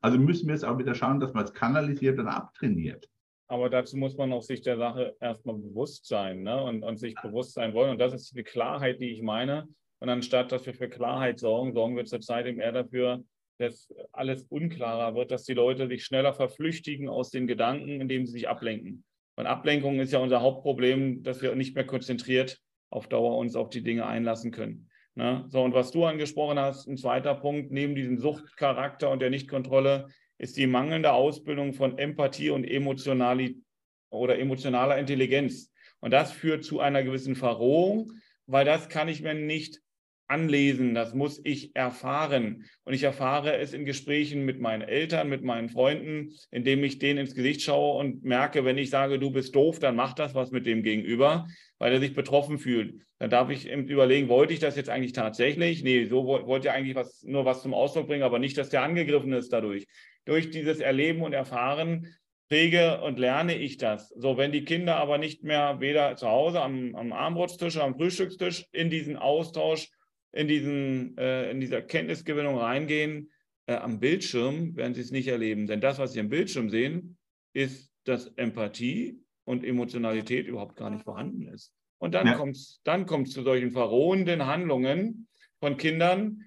Also 0.02 0.18
müssen 0.18 0.48
wir 0.48 0.54
es 0.54 0.64
auch 0.64 0.76
wieder 0.76 0.94
schauen, 0.94 1.18
dass 1.18 1.32
man 1.32 1.46
es 1.46 1.54
kanalisiert 1.54 2.18
und 2.18 2.28
abtrainiert. 2.28 3.08
Aber 3.48 3.70
dazu 3.70 3.96
muss 3.96 4.14
man 4.18 4.30
auch 4.34 4.42
sich 4.42 4.60
der 4.60 4.76
Sache 4.76 5.16
erstmal 5.20 5.56
bewusst 5.56 6.06
sein 6.06 6.42
ne? 6.42 6.62
und, 6.62 6.82
und 6.82 6.98
sich 6.98 7.14
bewusst 7.14 7.54
sein 7.54 7.72
wollen. 7.72 7.92
Und 7.92 7.98
das 7.98 8.12
ist 8.12 8.36
die 8.36 8.42
Klarheit, 8.42 9.00
die 9.00 9.10
ich 9.10 9.22
meine. 9.22 9.66
Und 9.98 10.08
anstatt, 10.08 10.52
dass 10.52 10.66
wir 10.66 10.74
für 10.74 10.88
Klarheit 10.88 11.38
sorgen, 11.38 11.72
sorgen 11.72 11.96
wir 11.96 12.04
zurzeit 12.04 12.46
eben 12.46 12.60
eher 12.60 12.72
dafür, 12.72 13.24
dass 13.58 13.92
alles 14.12 14.44
unklarer 14.44 15.14
wird, 15.14 15.30
dass 15.30 15.44
die 15.44 15.54
Leute 15.54 15.88
sich 15.88 16.04
schneller 16.04 16.34
verflüchtigen 16.34 17.08
aus 17.08 17.30
den 17.30 17.46
Gedanken, 17.46 18.00
indem 18.00 18.26
sie 18.26 18.32
sich 18.32 18.48
ablenken. 18.48 19.04
Und 19.36 19.46
Ablenkung 19.46 20.00
ist 20.00 20.12
ja 20.12 20.18
unser 20.18 20.42
Hauptproblem, 20.42 21.22
dass 21.22 21.42
wir 21.42 21.54
nicht 21.54 21.74
mehr 21.74 21.86
konzentriert 21.86 22.58
auf 22.90 23.08
Dauer 23.08 23.36
uns 23.36 23.56
auf 23.56 23.70
die 23.70 23.82
Dinge 23.82 24.06
einlassen 24.06 24.50
können. 24.50 24.88
Ne? 25.14 25.44
So, 25.48 25.62
und 25.62 25.74
was 25.74 25.90
du 25.90 26.04
angesprochen 26.04 26.58
hast, 26.58 26.86
ein 26.86 26.96
zweiter 26.96 27.34
Punkt, 27.34 27.70
neben 27.72 27.94
diesem 27.94 28.18
Suchtcharakter 28.18 29.10
und 29.10 29.20
der 29.20 29.30
Nichtkontrolle, 29.30 30.08
ist 30.38 30.56
die 30.56 30.66
mangelnde 30.66 31.12
Ausbildung 31.12 31.72
von 31.72 31.98
Empathie 31.98 32.50
und 32.50 32.64
emotionali 32.64 33.62
oder 34.10 34.38
emotionaler 34.38 34.98
Intelligenz. 34.98 35.72
Und 36.00 36.12
das 36.12 36.32
führt 36.32 36.64
zu 36.64 36.80
einer 36.80 37.02
gewissen 37.02 37.34
Verrohung, 37.34 38.12
weil 38.46 38.64
das 38.64 38.88
kann 38.88 39.08
ich 39.08 39.22
mir 39.22 39.34
nicht 39.34 39.80
anlesen, 40.28 40.94
das 40.94 41.14
muss 41.14 41.40
ich 41.44 41.74
erfahren. 41.74 42.64
Und 42.84 42.94
ich 42.94 43.02
erfahre 43.02 43.56
es 43.56 43.72
in 43.72 43.84
Gesprächen 43.84 44.44
mit 44.44 44.60
meinen 44.60 44.82
Eltern, 44.82 45.28
mit 45.28 45.42
meinen 45.42 45.68
Freunden, 45.68 46.32
indem 46.50 46.82
ich 46.84 46.98
denen 46.98 47.20
ins 47.20 47.34
Gesicht 47.34 47.62
schaue 47.62 47.98
und 47.98 48.24
merke, 48.24 48.64
wenn 48.64 48.78
ich 48.78 48.90
sage, 48.90 49.18
du 49.18 49.30
bist 49.30 49.54
doof, 49.54 49.78
dann 49.78 49.96
macht 49.96 50.18
das 50.18 50.34
was 50.34 50.50
mit 50.50 50.66
dem 50.66 50.82
Gegenüber, 50.82 51.46
weil 51.78 51.92
er 51.92 52.00
sich 52.00 52.14
betroffen 52.14 52.58
fühlt. 52.58 53.00
Dann 53.18 53.30
darf 53.30 53.50
ich 53.50 53.70
überlegen, 53.70 54.28
wollte 54.28 54.52
ich 54.52 54.60
das 54.60 54.76
jetzt 54.76 54.90
eigentlich 54.90 55.12
tatsächlich? 55.12 55.82
Nee, 55.82 56.04
so 56.04 56.26
wollte 56.26 56.68
ich 56.68 56.72
eigentlich 56.72 56.96
was, 56.96 57.22
nur 57.22 57.44
was 57.44 57.62
zum 57.62 57.72
Ausdruck 57.72 58.08
bringen, 58.08 58.24
aber 58.24 58.38
nicht, 58.38 58.58
dass 58.58 58.68
der 58.68 58.82
angegriffen 58.82 59.32
ist 59.32 59.52
dadurch. 59.52 59.86
Durch 60.26 60.50
dieses 60.50 60.80
Erleben 60.80 61.22
und 61.22 61.32
Erfahren 61.32 62.14
präge 62.48 63.00
und 63.00 63.18
lerne 63.18 63.56
ich 63.56 63.76
das. 63.76 64.08
So, 64.10 64.36
wenn 64.36 64.52
die 64.52 64.64
Kinder 64.64 64.96
aber 64.96 65.18
nicht 65.18 65.42
mehr 65.42 65.80
weder 65.80 66.16
zu 66.16 66.28
Hause 66.28 66.60
am, 66.60 66.94
am 66.94 67.12
Armbrotstisch 67.12 67.76
oder 67.76 67.86
am 67.86 67.94
Frühstückstisch 67.94 68.66
in 68.72 68.90
diesen 68.90 69.16
Austausch 69.16 69.88
in, 70.36 70.48
diesen, 70.48 71.16
äh, 71.18 71.50
in 71.50 71.60
dieser 71.60 71.82
Kenntnisgewinnung 71.82 72.58
reingehen, 72.58 73.30
äh, 73.66 73.74
am 73.74 73.98
Bildschirm 73.98 74.76
werden 74.76 74.94
sie 74.94 75.00
es 75.00 75.10
nicht 75.10 75.28
erleben. 75.28 75.66
Denn 75.66 75.80
das, 75.80 75.98
was 75.98 76.12
sie 76.12 76.20
am 76.20 76.28
Bildschirm 76.28 76.68
sehen, 76.70 77.16
ist, 77.52 77.90
dass 78.04 78.26
Empathie 78.36 79.18
und 79.44 79.64
Emotionalität 79.64 80.46
überhaupt 80.46 80.76
gar 80.76 80.90
nicht 80.90 81.04
vorhanden 81.04 81.48
ist. 81.48 81.72
Und 81.98 82.14
dann 82.14 82.26
ja. 82.26 82.34
kommt 82.34 82.56
es 82.56 82.80
dann 82.84 83.06
kommt's 83.06 83.32
zu 83.32 83.42
solchen 83.42 83.70
verrohenden 83.70 84.46
Handlungen 84.46 85.28
von 85.60 85.78
Kindern, 85.78 86.42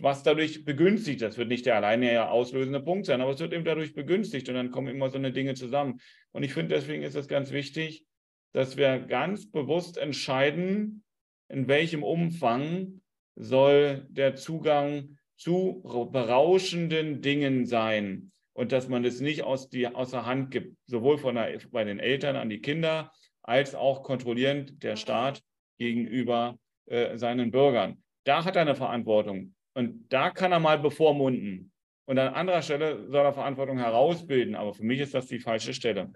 was 0.00 0.24
dadurch 0.24 0.64
begünstigt. 0.64 1.22
Das 1.22 1.38
wird 1.38 1.48
nicht 1.48 1.66
der 1.66 1.76
alleine 1.76 2.30
auslösende 2.30 2.80
Punkt 2.80 3.06
sein, 3.06 3.20
aber 3.20 3.30
es 3.30 3.38
wird 3.38 3.52
eben 3.52 3.64
dadurch 3.64 3.94
begünstigt 3.94 4.48
und 4.48 4.56
dann 4.56 4.72
kommen 4.72 4.88
immer 4.88 5.10
so 5.10 5.18
eine 5.18 5.32
Dinge 5.32 5.54
zusammen. 5.54 6.00
Und 6.32 6.42
ich 6.42 6.52
finde, 6.52 6.74
deswegen 6.74 7.04
ist 7.04 7.14
es 7.14 7.28
ganz 7.28 7.52
wichtig, 7.52 8.04
dass 8.52 8.76
wir 8.76 8.98
ganz 8.98 9.48
bewusst 9.48 9.96
entscheiden, 9.96 11.04
in 11.48 11.68
welchem 11.68 12.02
Umfang 12.02 13.00
soll 13.38 14.06
der 14.10 14.34
Zugang 14.34 15.16
zu 15.36 15.82
berauschenden 16.12 17.22
Dingen 17.22 17.66
sein 17.66 18.32
und 18.52 18.72
dass 18.72 18.88
man 18.88 19.04
es 19.04 19.20
nicht 19.20 19.44
aus, 19.44 19.68
die, 19.68 19.86
aus 19.86 20.10
der 20.10 20.26
Hand 20.26 20.50
gibt, 20.50 20.76
sowohl 20.86 21.16
von 21.16 21.36
der, 21.36 21.58
bei 21.70 21.84
den 21.84 22.00
Eltern 22.00 22.36
an 22.36 22.50
die 22.50 22.60
Kinder 22.60 23.12
als 23.42 23.74
auch 23.74 24.02
kontrollierend 24.02 24.82
der 24.82 24.96
Staat 24.96 25.40
gegenüber 25.78 26.58
äh, 26.86 27.16
seinen 27.16 27.52
Bürgern. 27.52 28.02
Da 28.24 28.44
hat 28.44 28.56
er 28.56 28.62
eine 28.62 28.74
Verantwortung 28.74 29.54
und 29.74 30.12
da 30.12 30.30
kann 30.30 30.52
er 30.52 30.58
mal 30.58 30.78
bevormunden. 30.78 31.72
Und 32.06 32.18
an 32.18 32.34
anderer 32.34 32.62
Stelle 32.62 33.08
soll 33.08 33.24
er 33.24 33.32
Verantwortung 33.32 33.78
herausbilden, 33.78 34.56
aber 34.56 34.74
für 34.74 34.84
mich 34.84 34.98
ist 34.98 35.14
das 35.14 35.26
die 35.26 35.38
falsche 35.38 35.72
Stelle. 35.72 36.12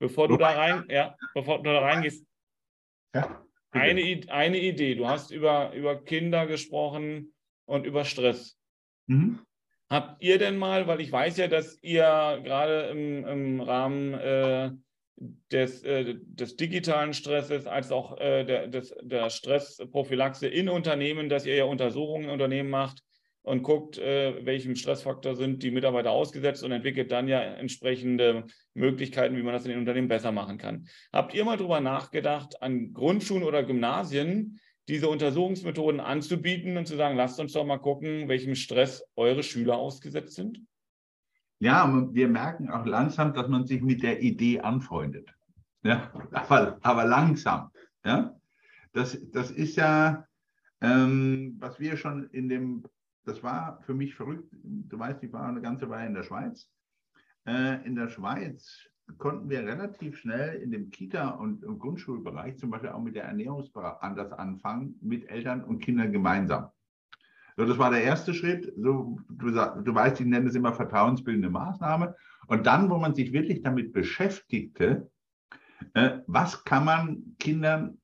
Bevor 0.00 0.26
du 0.26 0.36
da 0.36 0.50
rein, 0.50 0.84
ja, 0.88 1.14
bevor 1.34 1.58
du 1.58 1.70
da 1.70 1.78
reingehst, 1.80 2.26
ja. 3.14 3.47
Eine, 3.70 4.20
eine 4.28 4.58
Idee. 4.58 4.94
Du 4.94 5.08
hast 5.08 5.30
über, 5.30 5.72
über 5.74 6.02
Kinder 6.02 6.46
gesprochen 6.46 7.32
und 7.66 7.84
über 7.84 8.04
Stress. 8.04 8.58
Mhm. 9.06 9.40
Habt 9.90 10.22
ihr 10.22 10.38
denn 10.38 10.58
mal, 10.58 10.86
weil 10.86 11.00
ich 11.00 11.10
weiß 11.10 11.38
ja, 11.38 11.48
dass 11.48 11.78
ihr 11.82 12.40
gerade 12.44 12.88
im, 12.90 13.26
im 13.26 13.60
Rahmen 13.60 14.14
äh, 14.14 14.70
des, 15.50 15.82
äh, 15.82 16.16
des 16.20 16.56
digitalen 16.56 17.14
Stresses 17.14 17.66
als 17.66 17.90
auch 17.90 18.18
äh, 18.18 18.44
der, 18.44 18.68
des, 18.68 18.94
der 19.02 19.30
Stressprophylaxe 19.30 20.46
in 20.46 20.68
Unternehmen, 20.68 21.28
dass 21.28 21.46
ihr 21.46 21.56
ja 21.56 21.64
Untersuchungen 21.64 22.24
in 22.24 22.30
Unternehmen 22.30 22.70
macht, 22.70 23.02
und 23.48 23.62
guckt, 23.62 23.98
äh, 23.98 24.44
welchem 24.44 24.76
Stressfaktor 24.76 25.34
sind 25.34 25.62
die 25.62 25.70
Mitarbeiter 25.70 26.10
ausgesetzt 26.10 26.62
und 26.62 26.72
entwickelt 26.72 27.10
dann 27.10 27.28
ja 27.28 27.40
entsprechende 27.40 28.44
Möglichkeiten, 28.74 29.36
wie 29.36 29.42
man 29.42 29.54
das 29.54 29.64
in 29.64 29.70
den 29.70 29.80
Unternehmen 29.80 30.08
besser 30.08 30.32
machen 30.32 30.58
kann. 30.58 30.86
Habt 31.12 31.34
ihr 31.34 31.44
mal 31.44 31.56
darüber 31.56 31.80
nachgedacht, 31.80 32.62
an 32.62 32.92
Grundschulen 32.92 33.42
oder 33.42 33.62
Gymnasien 33.64 34.60
diese 34.88 35.08
Untersuchungsmethoden 35.08 36.00
anzubieten 36.00 36.76
und 36.76 36.86
zu 36.86 36.96
sagen, 36.96 37.16
lasst 37.16 37.40
uns 37.40 37.52
doch 37.52 37.64
mal 37.64 37.78
gucken, 37.78 38.28
welchem 38.28 38.54
Stress 38.54 39.04
eure 39.16 39.42
Schüler 39.42 39.76
ausgesetzt 39.76 40.34
sind? 40.34 40.62
Ja, 41.60 42.08
wir 42.12 42.28
merken 42.28 42.70
auch 42.70 42.86
langsam, 42.86 43.34
dass 43.34 43.48
man 43.48 43.66
sich 43.66 43.82
mit 43.82 44.02
der 44.02 44.22
Idee 44.22 44.60
anfreundet. 44.60 45.34
Ja, 45.82 46.12
aber, 46.32 46.78
aber 46.82 47.04
langsam. 47.04 47.70
Ja, 48.04 48.34
das, 48.92 49.18
das 49.32 49.50
ist 49.50 49.76
ja, 49.76 50.26
ähm, 50.80 51.56
was 51.58 51.80
wir 51.80 51.96
schon 51.96 52.30
in 52.30 52.48
dem 52.48 52.84
das 53.28 53.42
war 53.42 53.80
für 53.82 53.94
mich 53.94 54.14
verrückt. 54.14 54.48
Du 54.52 54.98
weißt, 54.98 55.22
ich 55.22 55.32
war 55.32 55.48
eine 55.48 55.60
ganze 55.60 55.88
Weile 55.88 56.08
in 56.08 56.14
der 56.14 56.22
Schweiz. 56.22 56.70
Äh, 57.46 57.86
in 57.86 57.94
der 57.94 58.08
Schweiz 58.08 58.88
konnten 59.18 59.48
wir 59.48 59.60
relativ 59.60 60.18
schnell 60.18 60.60
in 60.60 60.70
dem 60.70 60.90
Kita- 60.90 61.30
und 61.30 61.62
Grundschulbereich 61.78 62.58
zum 62.58 62.70
Beispiel 62.70 62.90
auch 62.90 63.02
mit 63.02 63.14
der 63.14 63.24
Ernährungsberatung 63.24 64.02
anders 64.02 64.32
anfangen, 64.32 64.96
mit 65.00 65.28
Eltern 65.28 65.64
und 65.64 65.80
Kindern 65.80 66.12
gemeinsam. 66.12 66.70
So, 67.56 67.64
das 67.64 67.78
war 67.78 67.90
der 67.90 68.02
erste 68.02 68.34
Schritt. 68.34 68.72
So, 68.76 69.18
du, 69.28 69.50
du 69.50 69.94
weißt, 69.94 70.20
ich 70.20 70.26
nenne 70.26 70.48
es 70.48 70.54
immer 70.54 70.72
vertrauensbildende 70.72 71.50
Maßnahme. 71.50 72.14
Und 72.46 72.66
dann, 72.66 72.88
wo 72.90 72.98
man 72.98 73.14
sich 73.14 73.32
wirklich 73.32 73.62
damit 73.62 73.92
beschäftigte, 73.92 75.10
äh, 75.94 76.20
was 76.26 76.64
kann 76.64 76.84
man 76.84 77.36
Kindern 77.38 77.97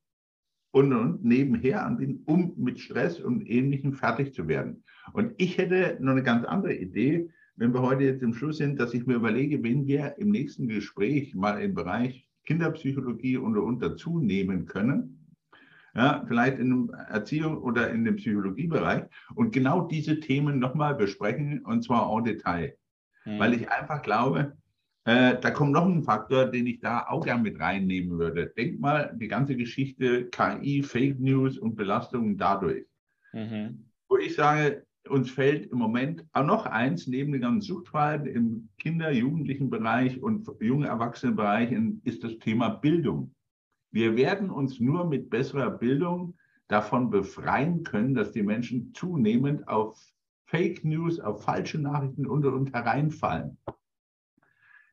und, 0.75 0.93
und 0.93 1.25
nebenher 1.25 1.87
anbieten, 1.87 2.23
um 2.27 2.53
mit 2.57 2.81
Stress 2.81 3.21
und 3.21 3.49
Ähnlichem 3.49 3.93
fertig 3.93 4.35
zu 4.35 4.49
werden. 4.49 4.83
Und 5.13 5.33
ich 5.37 5.57
hätte 5.57 5.97
noch 6.01 6.13
eine 6.13 6.25
ganz 6.25 6.45
andere 6.45 6.75
Idee, 6.75 7.31
wenn 7.55 7.73
wir 7.73 7.81
heute 7.81 8.03
jetzt 8.03 8.25
im 8.25 8.35
Schluss 8.35 8.59
sind, 8.59 8.81
dass 8.81 8.93
ich 8.93 9.07
mir 9.07 9.15
überlege, 9.15 9.63
wenn 9.63 9.87
wir 9.87 10.19
im 10.19 10.31
nächsten 10.31 10.67
Gespräch 10.67 11.33
mal 11.37 11.63
im 11.63 11.75
Bereich 11.75 12.29
Kinderpsychologie 12.45 13.37
und, 13.37 13.57
und 13.57 13.81
dazu 13.83 14.19
nehmen 14.19 14.67
können, 14.67 15.29
ja, 15.95 16.25
vielleicht 16.27 16.59
in 16.59 16.73
einem 16.73 16.91
Erziehung 17.09 17.59
oder 17.59 17.91
in 17.91 18.05
dem 18.05 18.17
Psychologiebereich 18.17 19.05
und 19.37 19.53
genau 19.53 19.87
diese 19.87 20.19
Themen 20.19 20.59
nochmal 20.59 20.97
besprechen 20.97 21.61
und 21.65 21.85
zwar 21.85 22.13
en 22.13 22.25
Detail. 22.25 22.77
Mhm. 23.25 23.39
Weil 23.39 23.55
ich 23.55 23.71
einfach 23.71 24.03
glaube, 24.03 24.57
äh, 25.05 25.39
da 25.39 25.51
kommt 25.51 25.73
noch 25.73 25.87
ein 25.87 26.03
Faktor, 26.03 26.47
den 26.47 26.67
ich 26.67 26.81
da 26.81 27.07
auch 27.09 27.25
gern 27.25 27.43
mit 27.43 27.61
reinnehmen 27.61 28.19
würde. 28.19 28.53
Denk 28.57 28.81
mal, 28.81 29.15
die 29.21 29.29
ganze 29.29 29.55
Geschichte 29.55 30.27
KI, 30.31 30.83
Fake 30.83 31.21
News 31.21 31.59
und 31.59 31.77
Belastungen 31.77 32.39
dadurch. 32.39 32.87
Mhm. 33.33 33.85
Wo 34.09 34.17
ich 34.17 34.35
sage, 34.35 34.87
uns 35.09 35.31
fällt 35.31 35.71
im 35.71 35.79
Moment 35.79 36.25
auch 36.33 36.45
noch 36.45 36.65
eins 36.65 37.07
neben 37.07 37.33
den 37.33 37.43
ganzen 37.43 37.61
Suchtverhalten 37.61 38.27
im 38.29 38.69
Kinder-, 38.79 39.13
Jugendlichen 39.13 39.69
Bereich 39.69 40.23
und 40.23 40.49
junge 40.61 40.87
Erwachsenenbereich 40.87 41.73
ist 42.05 42.25
das 42.25 42.39
Thema 42.39 42.71
Bildung. 42.71 43.35
Wir 43.91 44.17
werden 44.17 44.51
uns 44.51 44.81
nur 44.81 45.07
mit 45.07 45.29
besserer 45.29 45.71
Bildung 45.71 46.35
davon 46.69 47.11
befreien 47.11 47.83
können, 47.83 48.15
dass 48.15 48.33
die 48.33 48.43
Menschen 48.43 48.95
zunehmend 48.95 49.69
auf 49.69 50.01
Fake 50.47 50.85
News, 50.85 51.21
auf 51.21 51.45
falsche 51.45 51.79
Nachrichten 51.79 52.27
und, 52.27 52.47
und 52.47 52.73
hereinfallen. 52.73 53.59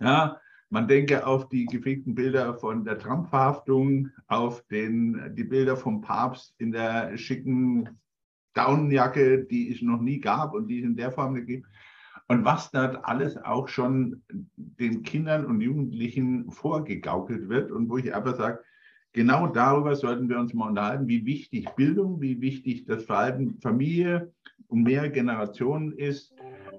Ja, 0.02 0.42
man 0.72 0.88
denke 0.88 1.28
auf 1.28 1.48
die 1.50 1.66
gefegten 1.66 2.16
Bilder 2.16 2.56
von 2.56 2.84
der 2.84 2.98
Trump-Verhaftung, 2.98 4.10
auf 4.28 4.64
den, 4.68 5.36
die 5.36 5.44
Bilder 5.44 5.78
vom 5.78 6.02
Papst 6.02 6.56
in 6.58 6.72
der 6.72 7.16
schicken 7.18 8.00
Daunenjacke, 8.56 9.44
die 9.44 9.72
es 9.72 9.84
noch 9.84 10.02
nie 10.02 10.20
gab 10.20 10.54
und 10.54 10.68
die 10.68 10.80
es 10.80 10.86
in 10.86 10.96
der 10.96 11.12
Form 11.12 11.36
gegeben. 11.36 11.66
Und 12.28 12.46
was 12.46 12.72
dort 12.72 13.06
alles 13.06 13.38
auch 13.38 13.68
schon 13.68 14.24
den 14.56 15.04
Kindern 15.04 15.46
und 15.46 15.62
Jugendlichen 15.62 16.50
vorgegaukelt 16.50 17.48
wird 17.48 17.72
und 17.72 17.88
wo 17.88 17.98
ich 17.98 18.16
aber 18.16 18.34
sage, 18.34 18.60
genau 19.14 19.48
darüber 19.48 19.96
sollten 19.96 20.30
wir 20.30 20.40
uns 20.40 20.54
mal 20.56 20.70
unterhalten, 20.70 21.08
wie 21.08 21.26
wichtig 21.26 21.70
Bildung, 21.76 22.22
wie 22.22 22.42
wichtig 22.42 22.86
das 22.86 23.04
Verhalten 23.04 23.60
Familie 23.62 24.34
und 24.68 24.82
mehr 24.82 25.10
Generationen 25.10 25.92
ist. 25.92 26.34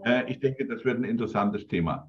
Äh, 0.05 0.29
ich 0.29 0.41
denke, 0.41 0.67
das 0.67 0.85
wird 0.85 0.99
ein 0.99 1.05
interessantes 1.05 1.69
Thema. 1.69 2.09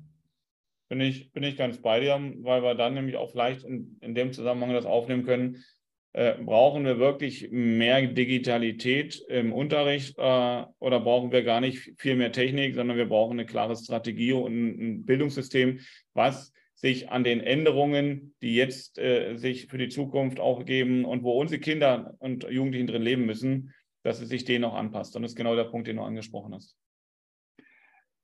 Bin 0.93 1.01
ich, 1.01 1.31
bin 1.31 1.41
ich 1.41 1.57
ganz 1.57 1.81
bei 1.81 1.99
dir, 2.01 2.21
weil 2.41 2.61
wir 2.61 2.75
dann 2.75 2.93
nämlich 2.93 3.15
auch 3.15 3.31
vielleicht 3.31 3.63
in, 3.63 3.97
in 4.01 4.13
dem 4.13 4.31
Zusammenhang 4.31 4.73
das 4.73 4.85
aufnehmen 4.85 5.25
können. 5.25 5.63
Äh, 6.11 6.35
brauchen 6.35 6.85
wir 6.85 6.99
wirklich 6.99 7.49
mehr 7.49 8.05
Digitalität 8.05 9.19
im 9.27 9.53
Unterricht 9.53 10.15
äh, 10.19 10.63
oder 10.77 10.99
brauchen 10.99 11.31
wir 11.31 11.41
gar 11.41 11.61
nicht 11.61 11.93
viel 11.97 12.15
mehr 12.15 12.31
Technik, 12.31 12.75
sondern 12.75 12.95
wir 12.95 13.07
brauchen 13.07 13.39
eine 13.39 13.47
klare 13.47 13.75
Strategie 13.75 14.33
und 14.33 14.53
ein 14.53 15.03
Bildungssystem, 15.03 15.79
was 16.13 16.53
sich 16.75 17.09
an 17.09 17.23
den 17.23 17.41
Änderungen, 17.41 18.35
die 18.43 18.53
jetzt 18.53 18.99
äh, 18.99 19.35
sich 19.37 19.65
für 19.65 19.79
die 19.79 19.89
Zukunft 19.89 20.39
auch 20.39 20.63
geben 20.63 21.05
und 21.05 21.23
wo 21.23 21.41
unsere 21.41 21.59
Kinder 21.59 22.13
und 22.19 22.43
Jugendlichen 22.43 22.85
drin 22.85 23.01
leben 23.01 23.25
müssen, 23.25 23.73
dass 24.03 24.21
es 24.21 24.29
sich 24.29 24.45
denen 24.45 24.65
auch 24.65 24.75
anpasst. 24.75 25.15
Und 25.15 25.23
das 25.23 25.31
ist 25.31 25.37
genau 25.37 25.55
der 25.55 25.63
Punkt, 25.63 25.87
den 25.87 25.95
du 25.95 26.03
angesprochen 26.03 26.53
hast. 26.53 26.77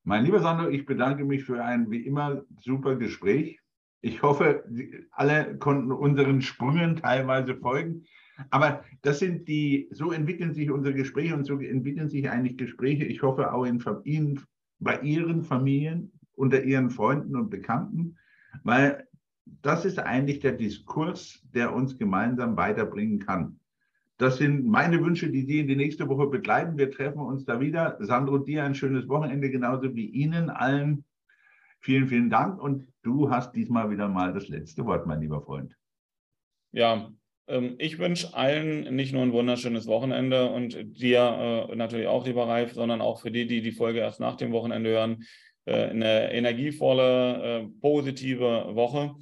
Mein 0.04 0.24
lieber 0.24 0.40
Sandro, 0.40 0.68
ich 0.68 0.86
bedanke 0.86 1.24
mich 1.24 1.44
für 1.44 1.62
ein 1.62 1.90
wie 1.90 2.06
immer 2.06 2.42
super 2.60 2.96
Gespräch. 2.96 3.60
Ich 4.00 4.22
hoffe, 4.22 4.64
alle 5.10 5.58
konnten 5.58 5.92
unseren 5.92 6.40
Sprüngen 6.40 6.96
teilweise 6.96 7.54
folgen. 7.54 8.04
Aber 8.48 8.82
das 9.02 9.18
sind 9.18 9.46
die, 9.48 9.88
so 9.92 10.12
entwickeln 10.12 10.54
sich 10.54 10.70
unsere 10.70 10.94
Gespräche 10.94 11.34
und 11.34 11.44
so 11.44 11.58
entwickeln 11.60 12.08
sich 12.08 12.30
eigentlich 12.30 12.56
Gespräche. 12.56 13.04
Ich 13.04 13.22
hoffe 13.22 13.52
auch 13.52 13.64
in 13.64 13.82
Ihnen, 14.04 14.40
bei 14.78 14.98
Ihren 15.00 15.42
Familien, 15.42 16.10
unter 16.32 16.62
Ihren 16.62 16.88
Freunden 16.88 17.36
und 17.36 17.50
Bekannten 17.50 18.16
weil 18.62 19.06
das 19.62 19.84
ist 19.84 19.98
eigentlich 19.98 20.40
der 20.40 20.52
Diskurs, 20.52 21.42
der 21.54 21.74
uns 21.74 21.98
gemeinsam 21.98 22.56
weiterbringen 22.56 23.18
kann. 23.18 23.59
Das 24.20 24.36
sind 24.36 24.66
meine 24.66 25.02
Wünsche, 25.02 25.30
die 25.30 25.46
Sie 25.46 25.60
in 25.60 25.66
die 25.66 25.76
nächste 25.76 26.06
Woche 26.06 26.26
begleiten. 26.26 26.76
Wir 26.76 26.90
treffen 26.90 27.20
uns 27.20 27.46
da 27.46 27.58
wieder. 27.58 27.96
Sandro, 28.00 28.36
dir 28.36 28.64
ein 28.64 28.74
schönes 28.74 29.08
Wochenende, 29.08 29.48
genauso 29.48 29.94
wie 29.96 30.04
Ihnen 30.04 30.50
allen. 30.50 31.06
Vielen, 31.80 32.06
vielen 32.06 32.28
Dank. 32.28 32.62
Und 32.62 32.86
du 33.02 33.30
hast 33.30 33.54
diesmal 33.54 33.90
wieder 33.90 34.08
mal 34.08 34.34
das 34.34 34.48
letzte 34.48 34.84
Wort, 34.84 35.06
mein 35.06 35.22
lieber 35.22 35.40
Freund. 35.40 35.74
Ja, 36.72 37.10
ähm, 37.48 37.76
ich 37.78 37.98
wünsche 37.98 38.34
allen 38.34 38.94
nicht 38.94 39.14
nur 39.14 39.22
ein 39.22 39.32
wunderschönes 39.32 39.86
Wochenende 39.86 40.50
und 40.50 41.00
dir 41.00 41.68
äh, 41.70 41.74
natürlich 41.74 42.06
auch, 42.06 42.26
lieber 42.26 42.46
Ralf, 42.46 42.74
sondern 42.74 43.00
auch 43.00 43.22
für 43.22 43.30
die, 43.30 43.46
die 43.46 43.62
die 43.62 43.72
Folge 43.72 44.00
erst 44.00 44.20
nach 44.20 44.36
dem 44.36 44.52
Wochenende 44.52 44.90
hören, 44.90 45.24
äh, 45.64 45.84
eine 45.84 46.30
energievolle, 46.30 47.62
äh, 47.62 47.68
positive 47.80 48.74
Woche. 48.74 49.14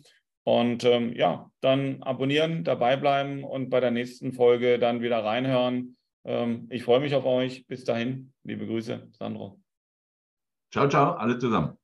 Und 0.49 0.83
ähm, 0.85 1.13
ja, 1.15 1.51
dann 1.61 2.03
abonnieren, 2.03 2.65
dabei 2.65 2.97
bleiben 2.97 3.45
und 3.45 3.69
bei 3.69 3.81
der 3.81 3.91
nächsten 3.91 4.33
Folge 4.33 4.79
dann 4.79 5.03
wieder 5.03 5.23
reinhören. 5.23 5.99
Ähm, 6.25 6.69
ich 6.71 6.85
freue 6.85 7.01
mich 7.01 7.15
auf 7.15 7.27
euch. 7.27 7.67
Bis 7.67 7.85
dahin, 7.85 8.33
liebe 8.45 8.67
Grüße, 8.67 9.09
Sandro. 9.13 9.61
Ciao, 10.73 10.89
ciao, 10.89 11.13
alle 11.17 11.39
zusammen. 11.39 11.77